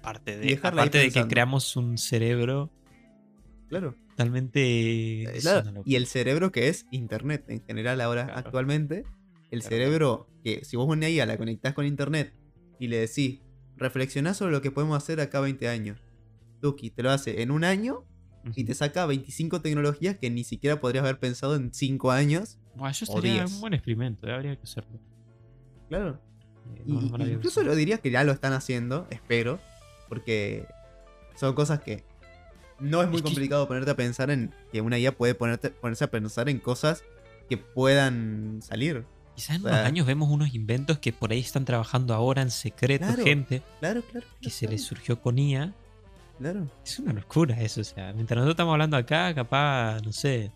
Aparte 0.00 0.32
Y 0.42 0.56
de, 0.56 0.60
aparte 0.62 0.98
de 0.98 1.10
que 1.10 1.26
creamos 1.26 1.74
un 1.76 1.96
cerebro 1.96 2.70
Claro. 3.70 3.94
totalmente... 4.10 5.22
Eh, 5.22 5.38
claro. 5.40 5.82
Y 5.86 5.94
el 5.94 6.06
cerebro 6.06 6.52
que 6.52 6.68
es 6.68 6.86
Internet 6.90 7.44
en 7.48 7.62
general 7.64 8.00
ahora 8.02 8.24
Claro. 8.26 8.38
actualmente. 8.40 9.04
El 9.50 9.60
Claro. 9.60 9.68
cerebro 9.76 10.26
que 10.44 10.64
si 10.64 10.76
vos 10.76 10.86
una 10.88 11.08
IA 11.08 11.24
la 11.26 11.38
conectás 11.38 11.72
con 11.74 11.86
Internet 11.86 12.34
y 12.78 12.88
le 12.88 12.98
decís, 12.98 13.40
reflexionás 13.76 14.36
sobre 14.36 14.52
lo 14.52 14.60
que 14.60 14.70
podemos 14.70 14.96
hacer 14.96 15.20
acá 15.20 15.38
a 15.38 15.42
20 15.42 15.68
años. 15.68 15.98
Tuki 16.60 16.90
te 16.90 17.02
lo 17.02 17.10
hace 17.10 17.40
en 17.42 17.50
un 17.50 17.64
año 17.64 18.04
y 18.56 18.64
te 18.64 18.74
saca 18.74 19.06
25 19.06 19.60
tecnologías 19.62 20.18
que 20.18 20.28
ni 20.30 20.44
siquiera 20.44 20.80
podrías 20.80 21.04
haber 21.04 21.18
pensado 21.18 21.56
en 21.56 21.72
5 21.72 22.10
años. 22.10 22.58
Bueno, 22.74 22.88
eso 22.90 23.06
o 23.10 23.16
sería 23.16 23.44
10. 23.44 23.54
un 23.54 23.60
buen 23.60 23.74
experimento, 23.74 24.26
eh, 24.28 24.32
habría 24.34 24.56
que 24.56 24.62
hacerlo. 24.62 24.98
Claro. 25.88 26.20
Eh, 26.76 26.82
no, 26.86 27.00
y 27.26 27.30
incluso 27.32 27.62
lo 27.62 27.74
diría 27.74 27.98
que 27.98 28.10
ya 28.10 28.22
lo 28.24 28.32
están 28.32 28.52
haciendo, 28.52 29.06
espero, 29.10 29.58
porque 30.08 30.66
son 31.36 31.54
cosas 31.54 31.80
que 31.80 32.04
no 32.80 33.02
es 33.02 33.08
muy 33.08 33.16
Es 33.16 33.22
que- 33.22 33.28
complicado 33.28 33.66
ponerte 33.68 33.90
a 33.90 33.96
pensar 33.96 34.30
en 34.30 34.52
que 34.72 34.80
una 34.80 34.98
IA 34.98 35.12
puede 35.16 35.34
ponerte, 35.34 35.70
ponerse 35.70 36.04
a 36.04 36.10
pensar 36.10 36.48
en 36.48 36.58
cosas 36.58 37.04
que 37.48 37.56
puedan 37.56 38.60
salir. 38.62 39.04
Quizás 39.34 39.56
en 39.56 39.66
o 39.66 39.68
unos 39.68 39.80
años 39.86 40.06
vemos 40.06 40.28
unos 40.30 40.54
inventos 40.54 40.98
que 40.98 41.12
por 41.12 41.30
ahí 41.32 41.40
están 41.40 41.64
trabajando 41.64 42.14
ahora 42.14 42.42
en 42.42 42.50
secreto 42.50 43.06
Claro. 43.06 43.22
gente 43.24 43.62
Claro, 43.80 44.02
claro. 44.02 44.26
que 44.40 44.40
claro, 44.50 44.54
se 44.56 44.68
les 44.68 44.84
surgió 44.84 45.20
con 45.20 45.38
IA. 45.38 45.72
Claro. 46.38 46.66
Es 46.84 46.98
una 46.98 47.12
locura 47.12 47.60
eso, 47.60 47.80
o 47.80 47.84
sea, 47.84 48.12
mientras 48.12 48.36
nosotros 48.36 48.54
estamos 48.54 48.72
hablando 48.72 48.96
acá, 48.96 49.34
capaz, 49.34 50.00
no 50.02 50.12
sé, 50.12 50.52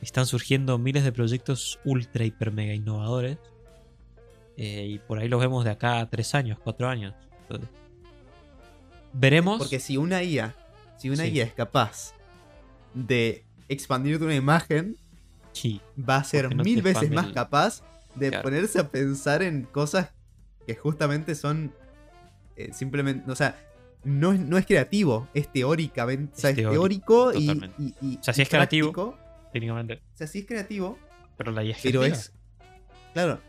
están 0.00 0.26
surgiendo 0.26 0.78
miles 0.78 1.02
de 1.04 1.10
proyectos 1.12 1.78
ultra, 1.84 2.24
hiper, 2.24 2.52
mega 2.52 2.74
innovadores. 2.74 3.38
eh, 4.58 4.86
y 4.86 4.98
por 5.00 5.18
ahí 5.18 5.28
los 5.28 5.38
vemos 5.40 5.64
de 5.64 5.70
acá 5.70 6.00
a 6.00 6.08
tres 6.08 6.34
años, 6.34 6.58
cuatro 6.62 6.88
años. 6.88 7.12
Entonces, 7.42 7.68
veremos. 9.12 9.58
Porque 9.58 9.80
si 9.80 9.96
una 9.96 10.22
IA, 10.22 10.54
si 10.96 11.10
una 11.10 11.24
Sí. 11.24 11.30
IA 11.36 11.44
es 11.44 11.52
capaz 11.52 12.14
de 12.94 13.44
expandirte 13.68 14.24
una 14.24 14.34
imagen, 14.34 14.96
Sí, 15.52 15.80
va 15.98 16.16
a 16.16 16.24
ser 16.24 16.54
no 16.54 16.62
mil 16.62 16.82
veces 16.82 17.10
más 17.10 17.26
el- 17.28 17.32
capaz 17.32 17.82
de 18.14 18.28
Claro. 18.28 18.42
ponerse 18.42 18.78
a 18.78 18.88
pensar 18.88 19.42
en 19.42 19.62
cosas 19.64 20.12
que 20.66 20.74
justamente 20.74 21.34
son 21.34 21.72
eh, 22.56 22.72
simplemente, 22.72 23.30
o 23.30 23.34
sea, 23.36 23.54
no 24.04 24.32
es, 24.32 24.40
no 24.40 24.56
es 24.56 24.64
creativo, 24.66 25.28
es 25.34 25.50
teóricamente, 25.52 26.32
o 26.36 26.40
sea, 26.40 26.50
Es 26.50 26.56
teórico, 26.56 27.32
teórico 27.32 27.38
y, 27.38 27.46
totalmente. 27.48 27.76
y- 27.82 27.94
y- 28.14 28.16
O 28.18 28.22
sea, 28.22 28.32
sí 28.34 28.42
es 28.42 28.48
creativo. 28.48 29.14
técnicamente. 29.52 29.94
O 30.14 30.16
sea, 30.16 30.26
sí 30.26 30.38
es 30.40 30.46
creativo, 30.46 30.98
Pero 31.36 31.52
la 31.52 31.62
IA 31.64 31.72
es 31.76 31.82
pero 31.82 32.00
creativa. 32.00 32.16
es, 32.22 32.32
claro, 33.12 33.40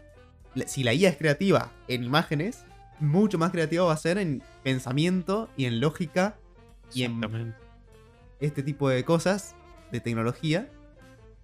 la- 0.56 0.68
si 0.68 0.84
la 0.84 0.94
IA 0.94 1.10
es 1.10 1.18
creativa 1.18 1.72
en 1.88 2.04
imágenes, 2.04 2.66
mucho 3.00 3.38
más 3.38 3.52
creativa 3.52 3.86
va 3.86 3.94
a 3.94 3.98
ser 3.98 4.18
en 4.18 4.42
pensamiento 4.64 5.50
y 5.56 5.66
en 5.66 5.80
lógica 5.80 6.36
y 6.94 7.04
en 7.04 7.56
este 8.40 8.64
tipo 8.64 8.90
de 8.90 9.04
cosas, 9.04 9.56
de 9.92 10.00
tecnología, 10.00 10.70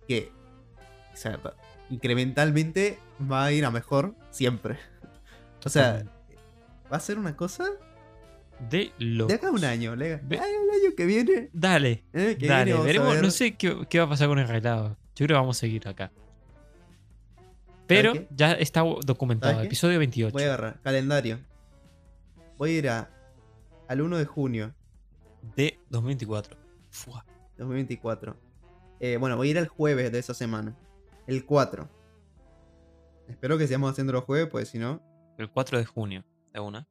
que 0.08 0.32
o 1.14 1.16
sea, 1.18 1.38
va- 1.38 1.56
incrementalmente 1.90 2.98
va 3.32 3.46
a 3.46 3.52
ir 3.52 3.66
a 3.66 3.72
mejor 3.72 4.16
siempre. 4.32 4.78
O 5.66 5.70
sea, 5.70 6.04
va 6.92 6.98
a 6.98 7.00
ser 7.00 7.18
una 7.18 7.36
cosa 7.36 7.66
de 8.70 8.92
lo. 9.00 9.28
de 9.28 9.36
acá 9.36 9.48
a 9.48 9.52
un 9.52 9.64
año. 9.64 9.96
le- 9.96 10.18
Ve- 10.18 10.40
ay, 10.40 10.52
el 10.52 10.82
año 10.86 10.96
que 10.96 11.06
viene. 11.06 11.50
Dale, 11.54 12.04
eh, 12.14 12.36
que 12.40 12.48
dale, 12.48 12.72
viene 12.74 12.84
veremos. 12.86 13.14
ver- 13.14 13.24
No 13.24 13.32
sé 13.32 13.56
qué, 13.56 13.86
qué 13.90 14.00
va 14.00 14.06
a 14.06 14.10
pasar 14.10 14.28
con 14.28 14.40
el 14.40 14.48
relado. 14.48 14.98
Yo 15.16 15.26
creo 15.26 15.28
que 15.28 15.34
vamos 15.34 15.58
a 15.58 15.60
seguir 15.62 15.88
acá. 15.88 16.12
Pero 17.88 18.14
ya 18.36 18.54
está 18.54 18.82
documentado. 19.06 19.62
Episodio 19.62 20.00
28. 20.00 20.32
Voy 20.34 20.44
a 20.44 20.46
agarrar 20.48 20.80
calendario. 20.82 21.40
Voy 22.58 22.72
a 22.76 22.78
ir 22.80 22.90
a, 22.90 23.10
al 23.88 24.02
1 24.02 24.18
de 24.18 24.26
junio 24.26 24.74
De 25.56 25.80
2024. 25.90 26.58
Fua. 26.90 27.26
2024. 27.58 28.36
Eh, 29.00 29.18
bueno, 29.18 29.36
voy 29.38 29.50
a 29.50 29.52
ir 29.52 29.58
al 29.60 29.68
jueves 29.68 30.12
de 30.12 30.20
esa 30.20 30.34
semana. 30.34 30.78
El 31.28 31.46
4. 31.46 31.90
Espero 33.28 33.58
que 33.58 33.68
sigamos 33.68 33.92
haciendo 33.92 34.14
los 34.14 34.24
jueves, 34.24 34.50
pues 34.50 34.70
si 34.70 34.80
no. 34.80 35.02
El 35.38 35.50
4 35.50 35.78
de 35.78 35.86
junio. 35.86 36.26
De 36.54 36.60
una. 36.60 36.88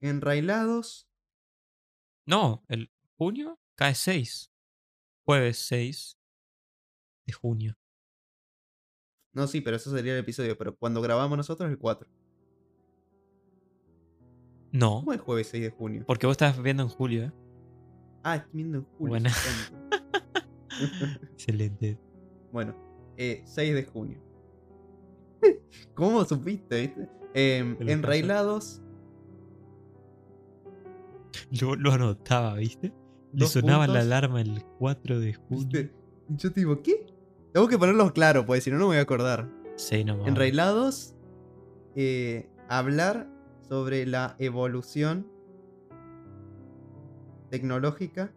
Enrailados. 0.00 1.08
No, 2.26 2.64
el 2.68 2.90
junio 3.16 3.58
cae 3.74 3.94
6. 3.94 4.50
Jueves 5.24 5.58
6 5.66 6.18
de 7.26 7.32
junio. 7.32 7.76
No, 9.32 9.46
sí, 9.46 9.60
pero 9.60 9.76
eso 9.76 9.90
sería 9.90 10.12
el 10.12 10.20
episodio. 10.20 10.56
Pero 10.58 10.76
cuando 10.76 11.00
grabamos 11.00 11.36
nosotros, 11.36 11.70
el 11.70 11.78
4. 11.78 12.08
No, 14.72 15.00
¿Cómo 15.00 15.12
es 15.12 15.20
jueves 15.20 15.48
6 15.48 15.62
de 15.64 15.70
junio? 15.70 16.04
porque 16.06 16.26
vos 16.26 16.34
estás 16.34 16.60
viendo 16.62 16.82
en 16.82 16.88
julio, 16.88 17.24
¿eh? 17.24 17.32
Ah, 18.22 18.36
estoy 18.36 18.50
viendo 18.54 18.78
en 18.78 18.84
julio. 18.98 19.22
Tonto. 20.78 21.20
Excelente. 21.32 21.98
bueno, 22.52 22.74
eh, 23.16 23.42
6 23.44 23.74
de 23.74 23.84
junio. 23.84 24.18
¿Cómo 25.94 26.24
supiste, 26.24 26.80
viste? 26.80 27.08
Em, 27.34 27.76
Te 27.76 27.84
lo 27.84 27.90
enrailados. 27.92 28.80
Lo, 31.60 31.76
lo 31.76 31.92
anotaba, 31.92 32.54
¿viste? 32.54 32.92
Le 33.32 33.46
sonaba 33.46 33.86
la 33.86 34.00
alarma 34.00 34.40
el 34.40 34.62
4 34.78 35.18
de 35.20 35.34
junio. 35.34 35.90
Yo 36.28 36.52
te 36.52 36.60
digo, 36.60 36.82
¿qué? 36.82 37.06
Tengo 37.52 37.68
que 37.68 37.78
ponerlos 37.78 38.12
claro, 38.12 38.46
pues 38.46 38.64
si 38.64 38.70
no, 38.70 38.76
no 38.78 38.84
me 38.84 38.88
voy 38.88 38.96
a 38.98 39.02
acordar. 39.02 39.48
Sí, 39.76 40.04
no. 40.04 40.26
Enrailados, 40.26 41.14
eh, 41.96 42.48
hablar 42.68 43.28
sobre 43.68 44.06
la 44.06 44.36
evolución 44.38 45.26
tecnológica 47.52 48.32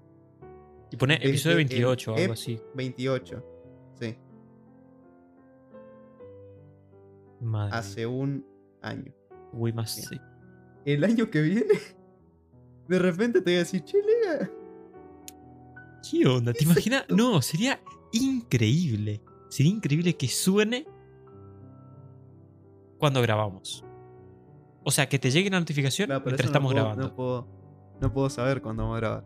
Y 0.92 0.98
pone 0.98 1.16
episodio 1.16 1.58
el 1.58 1.66
28 1.68 2.12
o 2.14 2.18
algo 2.18 2.34
así. 2.34 2.60
28. 2.76 3.44
Sí, 4.00 4.18
Madre 7.42 7.72
mía. 7.72 7.80
hace 7.80 8.06
un 8.06 8.46
año. 8.82 9.14
Uy, 9.54 9.72
más 9.74 9.92
sí. 9.92 10.20
El 10.86 11.04
año 11.06 11.30
que 11.32 11.42
viene, 11.42 11.66
de 12.90 13.00
repente 13.00 13.40
te 13.42 13.52
voy 13.52 13.56
a 13.56 13.60
decir, 13.60 13.84
che, 13.84 13.98
Lega, 14.02 14.50
¿Qué 16.10 16.28
onda? 16.28 16.54
¿Te 16.54 16.64
imaginas? 16.66 17.02
esto? 17.04 17.16
No, 17.16 17.42
sería 17.42 17.80
increíble. 18.12 19.22
Sería 19.50 19.72
increíble 19.72 20.16
que 20.16 20.28
suene 20.28 20.86
cuando 23.00 23.22
grabamos. 23.22 23.84
O 24.84 24.92
sea, 24.92 25.08
que 25.10 25.18
te 25.18 25.32
llegue 25.32 25.50
la 25.50 25.60
notificación 25.60 26.10
mientras 26.10 26.40
no 26.42 26.46
estamos 26.46 26.72
puedo- 26.74 26.84
grabando. 26.86 27.08
No 27.08 27.16
puedo, 27.16 27.48
no 28.02 28.12
puedo 28.12 28.30
saber 28.30 28.62
cuándo 28.62 28.84
vamos 28.84 28.98
a 28.98 29.00
grabar. 29.00 29.24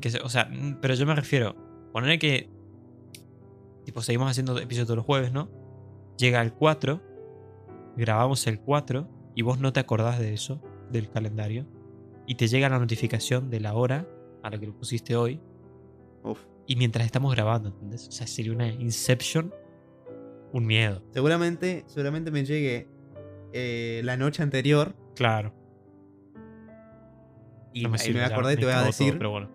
Que 0.00 0.10
o 0.22 0.28
sea, 0.28 0.46
mm, 0.46 0.78
pero 0.80 0.94
yo 0.94 1.06
me 1.06 1.14
refiero. 1.14 1.54
Poner 1.92 2.18
que. 2.18 2.50
Tipo, 3.84 4.02
seguimos 4.02 4.30
haciendo 4.30 4.58
episodios 4.58 4.86
todos 4.86 4.96
los 4.96 5.06
jueves, 5.06 5.32
¿no? 5.32 5.48
Llega 6.18 6.42
el 6.42 6.52
4. 6.52 7.00
Grabamos 7.96 8.46
el 8.46 8.60
4. 8.60 9.08
Y 9.34 9.42
vos 9.42 9.60
no 9.60 9.72
te 9.72 9.80
acordás 9.80 10.18
de 10.18 10.34
eso, 10.34 10.60
del 10.90 11.10
calendario. 11.10 11.66
Y 12.26 12.34
te 12.34 12.48
llega 12.48 12.68
la 12.68 12.78
notificación 12.78 13.50
de 13.50 13.60
la 13.60 13.74
hora 13.74 14.08
a 14.42 14.50
la 14.50 14.58
que 14.58 14.66
lo 14.66 14.76
pusiste 14.76 15.14
hoy. 15.14 15.40
Uf. 16.24 16.40
Y 16.66 16.76
mientras 16.76 17.06
estamos 17.06 17.32
grabando, 17.34 17.68
¿entendés? 17.68 18.08
O 18.08 18.12
sea, 18.12 18.26
sería 18.26 18.52
una 18.52 18.68
Inception. 18.68 19.54
Un 20.52 20.66
miedo. 20.66 21.02
Seguramente, 21.12 21.84
seguramente 21.86 22.30
me 22.30 22.44
llegue 22.44 22.88
eh, 23.52 24.00
la 24.04 24.16
noche 24.16 24.42
anterior 24.42 24.94
Claro. 25.16 25.54
Y 27.80 27.82
No 27.82 27.90
me 27.90 27.98
sirve, 27.98 28.14
me 28.14 28.20
voy 28.20 28.24
a 28.24 28.28
ya 28.28 28.34
acordar 28.34 28.52
y 28.52 28.56
me 28.56 28.60
te 28.60 28.66
voy 28.66 28.72
a 28.74 28.76
todo, 28.78 28.86
decir. 28.86 29.18
pero 29.18 29.30
bueno. 29.30 29.50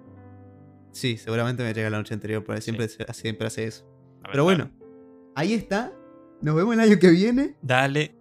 Sí, 0.92 1.18
seguramente 1.18 1.64
me 1.64 1.74
llega 1.74 1.90
la 1.90 1.98
noche 1.98 2.14
anterior, 2.14 2.44
porque 2.44 2.62
siempre, 2.62 2.88
siempre 2.90 3.48
hace 3.48 3.66
eso. 3.66 3.86
Ver, 4.22 4.32
Pero 4.32 4.44
bueno, 4.44 4.70
ahí 5.36 5.54
está. 5.54 5.92
Nos 6.42 6.56
vemos 6.56 6.74
el 6.74 6.80
año 6.82 7.00
que 7.00 7.10
viene. 7.10 7.56
Dale. 7.62 8.16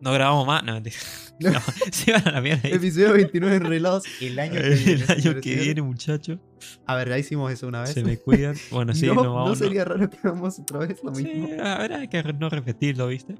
No 0.00 0.12
grabamos 0.12 0.46
más. 0.46 0.62
No, 0.64 0.72
mentira. 0.74 0.96
No. 1.40 1.50
No, 1.52 1.60
se 1.92 2.12
van 2.12 2.28
a 2.28 2.32
la 2.32 2.40
mierda. 2.40 2.68
Episodio 2.68 3.12
29 3.12 3.56
enrelados. 3.56 4.04
El 4.20 4.38
año 4.38 4.52
que 4.60 4.68
viene. 4.70 4.92
El 5.04 5.10
año 5.10 5.40
que 5.40 5.56
viene, 5.56 5.82
muchachos. 5.82 6.38
A 6.86 6.94
ver, 6.96 7.08
ya 7.08 7.18
hicimos 7.18 7.52
eso 7.52 7.66
una 7.68 7.80
vez. 7.82 7.90
Se 7.90 8.02
me 8.04 8.16
cuidan. 8.18 8.54
Bueno, 8.70 8.94
sí, 8.94 9.06
no, 9.06 9.14
no, 9.14 9.24
no 9.24 9.34
vamos. 9.34 9.58
sería 9.58 9.84
raro 9.84 10.08
que 10.10 10.16
hagamos 10.22 10.58
otra 10.58 10.78
vez 10.80 11.02
lo 11.02 11.14
Sí, 11.14 11.24
mismo. 11.24 11.48
a 11.62 11.78
ver, 11.78 11.92
hay 11.92 12.08
que 12.08 12.22
no 12.34 12.48
repetirlo, 12.48 13.06
¿viste? 13.08 13.34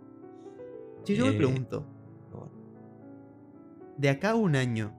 Yo 1.06 1.26
me 1.26 1.32
Eh, 1.32 1.36
pregunto. 1.36 1.86
De 3.96 4.08
acá 4.10 4.30
a 4.30 4.34
un 4.34 4.56
año, 4.56 4.92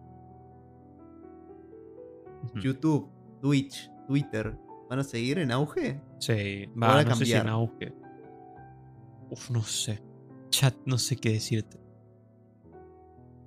YouTube, 2.61 3.09
Twitch, 3.41 3.89
Twitter, 4.07 4.55
¿van 4.89 4.99
a 4.99 5.03
seguir 5.03 5.39
en 5.39 5.51
auge? 5.51 6.01
Sí, 6.19 6.65
Van 6.75 6.89
a 6.89 6.93
va, 6.95 7.03
no 7.03 7.15
sé 7.15 7.25
si 7.25 7.31
en 7.33 7.37
cambiar. 7.39 7.53
auge. 7.55 7.93
Uf, 9.29 9.49
no 9.49 9.63
sé. 9.63 10.01
Chat, 10.49 10.75
no 10.85 10.97
sé 10.97 11.15
qué 11.17 11.31
decirte. 11.31 11.79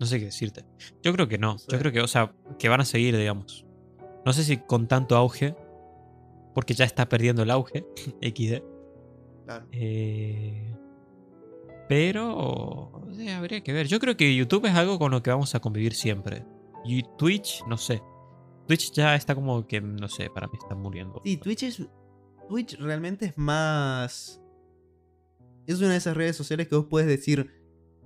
No 0.01 0.07
sé 0.07 0.19
qué 0.19 0.27
decirte. 0.27 0.65
Yo 1.03 1.13
creo 1.13 1.27
que 1.29 1.39
no. 1.39 1.53
No 1.53 1.59
sé. 1.59 1.67
Yo 1.71 1.79
creo 1.79 1.93
que, 1.93 2.01
o 2.01 2.07
sea, 2.09 2.33
que 2.59 2.69
van 2.69 2.81
a 2.81 2.85
seguir, 2.85 3.17
digamos. 3.17 3.65
No 4.25 4.33
sé 4.33 4.45
si 4.45 4.59
con 4.59 4.87
tanto 4.89 5.17
auge. 5.17 5.57
Porque 6.55 6.75
ya 6.75 6.85
está 6.85 7.09
perdiendo 7.09 7.43
el 7.43 7.51
auge. 7.51 7.87
XD. 8.23 8.63
Claro. 9.45 9.67
Eh, 9.73 10.75
pero 11.89 13.03
habría 13.37 13.63
que 13.63 13.73
ver. 13.73 13.87
Yo 13.87 13.99
creo 13.99 14.17
que 14.17 14.35
YouTube 14.35 14.67
es 14.67 14.75
algo 14.75 14.99
con 14.99 15.11
lo 15.11 15.23
que 15.23 15.31
vamos 15.31 15.55
a 15.55 15.61
convivir 15.61 15.95
siempre. 15.95 16.45
Y 16.85 17.03
Twitch, 17.17 17.65
no 17.67 17.77
sé. 17.77 18.03
Twitch 18.69 18.93
ya 18.93 19.15
está 19.17 19.35
como 19.35 19.67
que, 19.67 19.81
no 19.81 20.07
sé, 20.09 20.31
para 20.31 20.47
mí 20.47 20.53
está 20.63 20.75
muriendo. 20.77 21.21
Sí, 21.25 21.37
Twitch 21.39 21.63
es. 21.65 21.83
Twitch 22.49 22.79
realmente 22.79 23.27
es 23.27 23.37
más. 23.37 24.41
Es 25.67 25.79
una 25.81 25.91
de 25.91 25.97
esas 25.97 26.17
redes 26.17 26.37
sociales 26.37 26.69
que 26.69 26.77
vos 26.77 26.87
puedes 26.89 27.09
decir. 27.09 27.51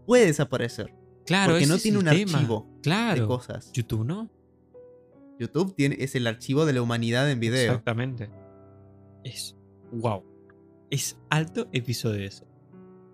Puede 0.06 0.26
desaparecer. 0.26 0.94
claro, 1.26 1.52
porque 1.52 1.66
no 1.66 1.78
tiene 1.78 1.98
un 1.98 2.04
tema. 2.04 2.32
archivo 2.38 2.66
de 2.76 2.80
Claro. 2.80 3.26
cosas. 3.28 3.70
YouTube, 3.72 4.04
¿no? 4.04 4.30
YouTube 5.38 5.74
tiene, 5.74 5.96
es 5.98 6.14
el 6.14 6.26
archivo 6.26 6.64
de 6.66 6.72
la 6.72 6.82
humanidad 6.82 7.30
en 7.30 7.38
video. 7.40 7.62
Exactamente. 7.72 8.30
Es. 9.24 9.56
Wow. 9.92 10.24
Es 10.90 11.18
alto 11.30 11.68
episodio 11.72 12.24
ese. 12.26 12.46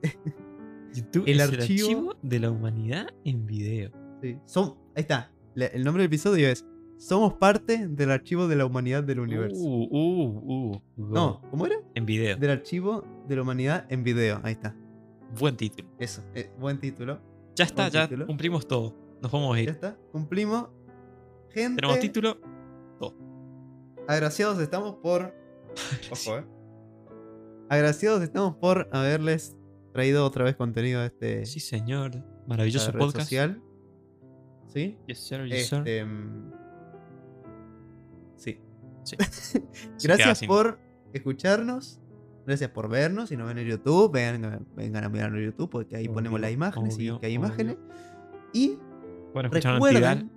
YouTube 0.94 1.24
El 1.26 1.40
es 1.40 1.48
archivo- 1.50 1.54
el 1.54 1.60
archivo 1.62 2.16
de 2.22 2.38
la 2.40 2.50
humanidad 2.50 3.08
en 3.24 3.46
video. 3.46 3.90
Sí. 4.22 4.38
Son, 4.46 4.74
ahí 4.96 5.02
está. 5.02 5.32
La- 5.54 5.66
el 5.66 5.84
nombre 5.84 6.02
del 6.02 6.08
episodio 6.08 6.48
es. 6.48 6.64
Somos 6.98 7.34
parte 7.34 7.86
del 7.88 8.10
archivo 8.10 8.48
de 8.48 8.56
la 8.56 8.66
humanidad 8.66 9.04
del 9.04 9.20
universo. 9.20 9.56
Uh, 9.62 9.88
uh, 9.90 10.72
uh. 10.74 10.82
no, 10.96 11.40
¿cómo 11.50 11.64
era? 11.66 11.76
En 11.94 12.04
video. 12.06 12.36
Del 12.36 12.50
archivo 12.50 13.04
de 13.28 13.36
la 13.36 13.42
humanidad 13.42 13.86
en 13.88 14.02
video. 14.02 14.40
Ahí 14.42 14.52
está. 14.52 14.74
Buen 15.38 15.56
título. 15.56 15.88
Eso. 15.98 16.22
eh, 16.34 16.50
buen 16.58 16.78
título. 16.80 17.20
Ya 17.54 17.64
está, 17.64 17.84
Buen 17.84 17.92
ya 17.92 18.08
título. 18.08 18.26
cumplimos 18.26 18.66
todo. 18.66 18.94
Nos 19.22 19.30
vamos 19.30 19.54
a 19.54 19.56
Ya 19.58 19.62
ir. 19.62 19.68
está. 19.70 19.96
Cumplimos. 20.12 20.68
Gente. 21.50 21.80
Tenemos 21.80 22.00
título. 22.00 22.38
Agraciados 24.08 24.58
estamos 24.58 24.96
por. 24.96 25.34
Ojo, 26.10 26.38
eh. 26.38 26.44
Agraciados 27.68 28.22
estamos 28.22 28.56
por 28.56 28.88
haberles 28.92 29.56
traído 29.92 30.24
otra 30.24 30.44
vez 30.44 30.56
contenido 30.56 31.00
de 31.00 31.06
este 31.06 31.46
Sí, 31.46 31.60
señor. 31.60 32.24
Maravilloso 32.46 32.90
red 32.90 32.98
podcast. 33.00 33.24
social. 33.26 33.62
¿Sí? 34.68 34.98
Yes, 35.06 35.18
sir, 35.18 35.46
yes, 35.46 35.68
sir. 35.68 35.78
Este, 35.78 36.04
mm, 36.04 36.52
sí. 39.08 39.62
Gracias 40.04 40.44
por 40.46 40.78
escucharnos. 41.12 42.00
Gracias 42.46 42.70
por 42.70 42.88
vernos. 42.88 43.28
Si 43.28 43.36
nos 43.36 43.46
ven 43.48 43.58
en 43.58 43.66
YouTube, 43.66 44.10
vengan, 44.10 44.66
vengan 44.74 45.04
a 45.04 45.08
mirarnos 45.08 45.38
en 45.40 45.46
YouTube 45.46 45.68
porque 45.70 45.96
ahí 45.96 46.08
ponemos 46.08 46.40
las 46.40 46.50
imágenes 46.50 46.96
obvio, 46.96 47.16
y 47.16 47.18
que 47.18 47.26
hay 47.26 47.36
obvio. 47.36 47.46
imágenes. 47.46 47.76
Y 48.54 48.78
Bueno, 49.34 49.50
recuerden, 49.50 50.30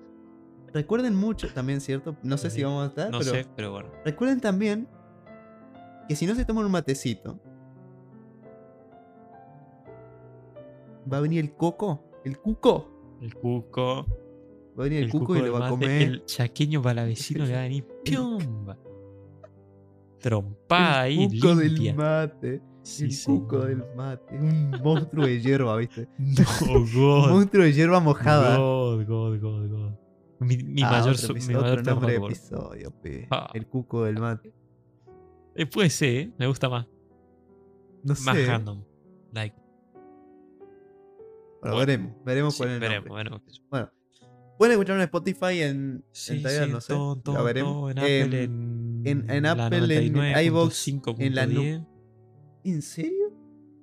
recuerden 0.74 1.14
mucho 1.14 1.48
también, 1.54 1.80
¿cierto? 1.80 2.14
No 2.22 2.36
sé 2.36 2.50
si 2.50 2.62
vamos 2.62 2.84
a 2.84 2.86
estar, 2.88 3.10
No 3.10 3.20
pero 3.20 3.30
sé, 3.30 3.46
pero 3.56 3.72
bueno. 3.72 3.88
recuerden 4.04 4.40
también 4.40 4.86
que 6.08 6.14
si 6.14 6.26
no 6.26 6.34
se 6.34 6.44
toman 6.44 6.66
un 6.66 6.72
matecito, 6.72 7.40
va 11.10 11.18
a 11.18 11.20
venir 11.20 11.40
el 11.42 11.54
coco, 11.54 12.04
el 12.24 12.38
cuco. 12.38 12.92
El 13.22 13.34
cuco. 13.34 14.06
Va 14.78 14.82
a 14.82 14.84
venir 14.84 14.98
el, 14.98 15.04
El 15.04 15.10
cuco, 15.10 15.26
cuco 15.26 15.36
y 15.38 15.42
le 15.42 15.50
va 15.50 15.66
a 15.66 15.70
comer. 15.70 16.02
El 16.02 16.24
chaqueño 16.26 16.82
palavecino 16.82 17.44
le 17.46 17.52
va 17.52 17.58
a 17.60 17.62
venir 17.62 17.84
piomba. 18.04 18.76
Trompada 20.20 21.06
el 21.08 21.18
ahí 21.18 21.40
cuco 21.40 21.54
limpia. 21.54 21.92
del 21.92 21.96
mate. 21.96 22.62
Sí, 22.82 23.04
el 23.04 23.10
cuco 23.24 23.62
señor. 23.62 23.68
del 23.86 23.96
mate. 23.96 24.34
Un 24.38 24.70
monstruo 24.82 25.26
de 25.26 25.40
hierba, 25.40 25.76
¿viste? 25.76 26.08
No, 26.18 26.44
Un 26.78 26.92
God. 26.92 27.28
monstruo 27.30 27.64
de 27.64 27.72
hierba 27.72 28.00
mojada. 28.00 28.56
God, 28.58 29.04
God, 29.06 29.40
God, 29.40 29.68
God. 29.70 29.92
Mi, 30.40 30.56
mi 30.58 30.82
Ah, 30.82 30.90
mayor, 31.00 31.14
otro 31.14 31.34
mi 31.34 31.40
mayor 31.40 31.84
nombre 31.86 32.12
de 32.12 32.18
episodio, 32.26 32.90
pe. 33.02 33.26
Ah. 33.30 33.50
El 33.54 33.66
cuco 33.66 34.04
del 34.04 34.18
mate. 34.18 34.52
Eh, 35.54 35.64
puede 35.66 35.88
ser, 35.90 36.08
¿eh? 36.16 36.30
me 36.38 36.46
gusta 36.46 36.68
más. 36.68 36.86
No 38.02 38.12
Más 38.12 38.36
sé. 38.36 38.46
random. 38.46 38.84
Like, 39.32 39.56
Bueno, 41.62 41.76
Bueno, 41.76 41.76
veremos. 41.78 42.12
Veremos 42.24 42.54
sí, 42.54 42.58
cuál 42.58 42.68
es 42.68 42.74
el 42.74 42.80
veremos, 42.80 43.06
nombre. 43.08 43.24
veremos. 43.24 43.62
Bueno, 43.70 43.90
pueden 44.58 44.72
escucharlo 44.72 45.02
en 45.02 45.06
Spotify, 45.06 45.62
en, 45.62 46.04
Sí, 46.12 46.32
en 46.34 46.38
Tidal, 46.38 46.66
sí, 46.66 46.72
no 46.72 46.80
sé. 46.80 46.88
todo, 46.94 47.44
veremos. 47.44 47.90
en 47.90 47.98
Apple, 47.98 48.42
en, 48.44 49.02
en- 49.04 49.30
en 49.30 49.46
Apple, 49.46 49.76
en 49.78 50.14
99.5.10. 50.14 50.44
iVoox, 50.46 50.88
en 51.20 51.34
la 51.34 51.46
nu- 51.46 51.86
¿En 52.64 52.82
serio? 52.82 53.32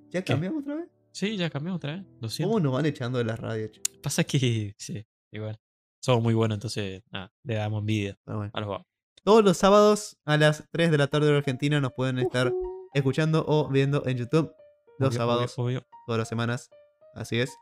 ¿Ya 0.09 0.21
¿Qué? 0.21 0.33
cambiamos 0.33 0.61
otra 0.63 0.75
vez? 0.75 0.87
Sí, 1.11 1.37
ya 1.37 1.49
cambió 1.49 1.75
otra 1.75 1.95
vez. 1.97 2.03
Lo 2.21 2.27
siento. 2.29 2.51
¿Cómo 2.53 2.63
nos 2.63 2.73
van 2.73 2.85
echando 2.85 3.17
de 3.19 3.23
la 3.25 3.35
radio? 3.35 3.67
che? 3.67 3.81
Pasa 4.01 4.23
que, 4.23 4.73
sí, 4.77 5.05
igual. 5.31 5.59
Somos 6.01 6.21
muy 6.23 6.33
buenos, 6.33 6.57
entonces, 6.57 7.01
nada, 7.11 7.31
le 7.43 7.55
damos 7.55 7.79
envidia 7.81 8.17
bueno. 8.25 8.51
a 8.53 8.59
los 8.59 8.69
vagos. 8.69 8.87
Todos 9.23 9.43
los 9.43 9.55
sábados 9.57 10.17
a 10.25 10.35
las 10.37 10.65
3 10.71 10.91
de 10.91 10.97
la 10.97 11.07
tarde 11.07 11.31
de 11.31 11.37
Argentina 11.37 11.79
nos 11.79 11.93
pueden 11.93 12.19
estar 12.19 12.51
escuchando 12.93 13.45
o 13.47 13.69
viendo 13.69 14.05
en 14.05 14.17
YouTube. 14.17 14.51
Los 14.99 15.09
Obvio, 15.11 15.17
sábados, 15.17 15.53
obvio, 15.57 15.77
obvio. 15.79 15.87
todas 16.05 16.19
las 16.19 16.27
semanas. 16.27 16.69
Así 17.15 17.39
es. 17.39 17.55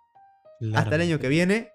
Hasta 0.73 0.95
el 0.95 1.01
año 1.01 1.19
que 1.19 1.27
viene. 1.29 1.71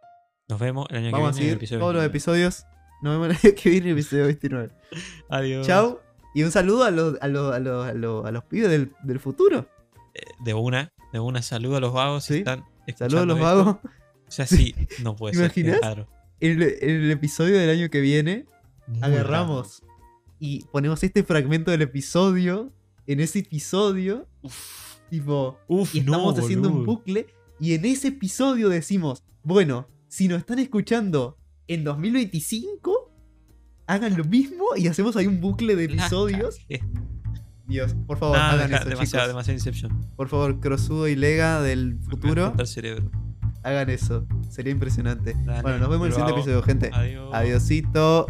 Nos 0.49 0.61
vemos 0.61 0.87
el 0.91 0.97
año 0.99 1.11
Vamos 1.11 1.31
a 1.31 1.33
que 1.33 1.39
viene. 1.41 1.53
en 1.53 1.59
el 1.61 1.67
seguir 1.69 1.79
episodio 1.79 1.81
todos 1.81 1.95
los 1.95 2.03
29. 2.03 2.07
episodios. 2.07 2.67
Nos 3.03 3.13
vemos 3.15 3.27
el 3.29 3.33
año 3.49 3.57
que 3.63 3.71
viene, 3.71 3.91
episodio 3.91 4.25
29. 4.27 4.71
Adiós. 5.29 5.67
Chao. 5.67 6.01
Y 6.35 6.43
un 6.43 6.51
saludo 6.53 6.85
a 6.85 6.91
los, 6.91 7.17
a 7.21 7.29
los, 7.29 7.55
a 7.55 7.59
los, 7.59 7.87
a 7.87 7.93
los, 7.95 8.27
a 8.27 8.31
los 8.31 8.45
pibes 8.45 8.71
del, 8.71 8.93
del 9.03 9.19
futuro. 9.21 9.67
Eh, 10.15 10.21
De 10.45 10.55
una, 10.55 10.93
de 11.13 11.21
una, 11.21 11.43
saludo 11.43 11.77
a 11.77 11.81
los 11.81 11.93
vagos 11.93 12.25
si 12.25 12.39
están 12.39 12.65
Saludos 12.97 13.23
a 13.23 13.27
los 13.27 13.37
esto. 13.39 13.45
vagos. 13.45 13.77
O 13.85 14.31
sea, 14.31 14.47
sí, 14.47 14.75
no 15.03 15.17
puede 15.17 15.33
¿Te 15.33 15.37
ser. 15.39 15.47
imaginas? 15.47 15.79
Claro. 15.81 16.09
En 16.41 16.63
el, 16.63 16.63
el 16.81 17.11
episodio 17.11 17.59
del 17.59 17.71
año 17.71 17.89
que 17.91 18.01
viene, 18.01 18.45
Muy 18.87 19.03
agarramos 19.03 19.83
y 20.39 20.65
ponemos 20.67 21.03
este 21.03 21.25
fragmento 21.25 21.71
del 21.71 21.83
episodio 21.83 22.71
en 23.07 23.21
ese 23.21 23.39
episodio. 23.41 24.29
Tipo. 25.11 25.59
Uf, 25.69 25.95
y 25.95 26.01
estamos 26.01 26.37
no, 26.37 26.43
haciendo 26.45 26.69
un 26.69 26.85
bucle. 26.85 27.27
Y 27.59 27.73
en 27.75 27.87
ese 27.87 28.09
episodio 28.09 28.69
decimos, 28.69 29.25
bueno, 29.43 29.89
si 30.09 30.29
nos 30.29 30.39
están 30.39 30.59
escuchando 30.59 31.39
en 31.69 31.85
2025, 31.85 33.13
hagan 33.87 34.17
lo 34.17 34.25
mismo 34.25 34.65
y 34.77 34.89
hacemos 34.89 35.17
ahí 35.17 35.27
un 35.27 35.41
bucle 35.41 35.77
de 35.77 35.85
episodios. 35.93 36.59
Dios, 37.69 37.97
por 38.07 38.19
favor, 38.19 38.37
hagan 38.39 38.71
deja- 38.71 38.81
eso, 38.83 38.89
demasiado, 38.91 39.25
chicos. 39.25 39.29
demasiado 39.29 39.55
Inception. 39.59 40.07
Por 40.17 40.29
favor, 40.29 40.61
Crosudo 40.61 41.09
y 41.09 41.17
Lega 41.17 41.61
del 41.63 41.99
futuro, 41.99 42.55
cerebro. 42.65 43.11
hagan 43.65 43.91
eso. 43.91 44.25
Sería 44.49 44.71
impresionante. 44.73 45.35
Dale, 45.45 45.63
bueno, 45.63 45.79
nos 45.79 45.89
vemos 45.91 46.07
en 46.07 46.13
el 46.13 46.13
siguiente 46.13 46.33
hago. 46.33 46.41
episodio, 46.43 46.63
gente. 46.63 46.91
Adiós. 46.93 47.31
Adiosito. 47.35 48.27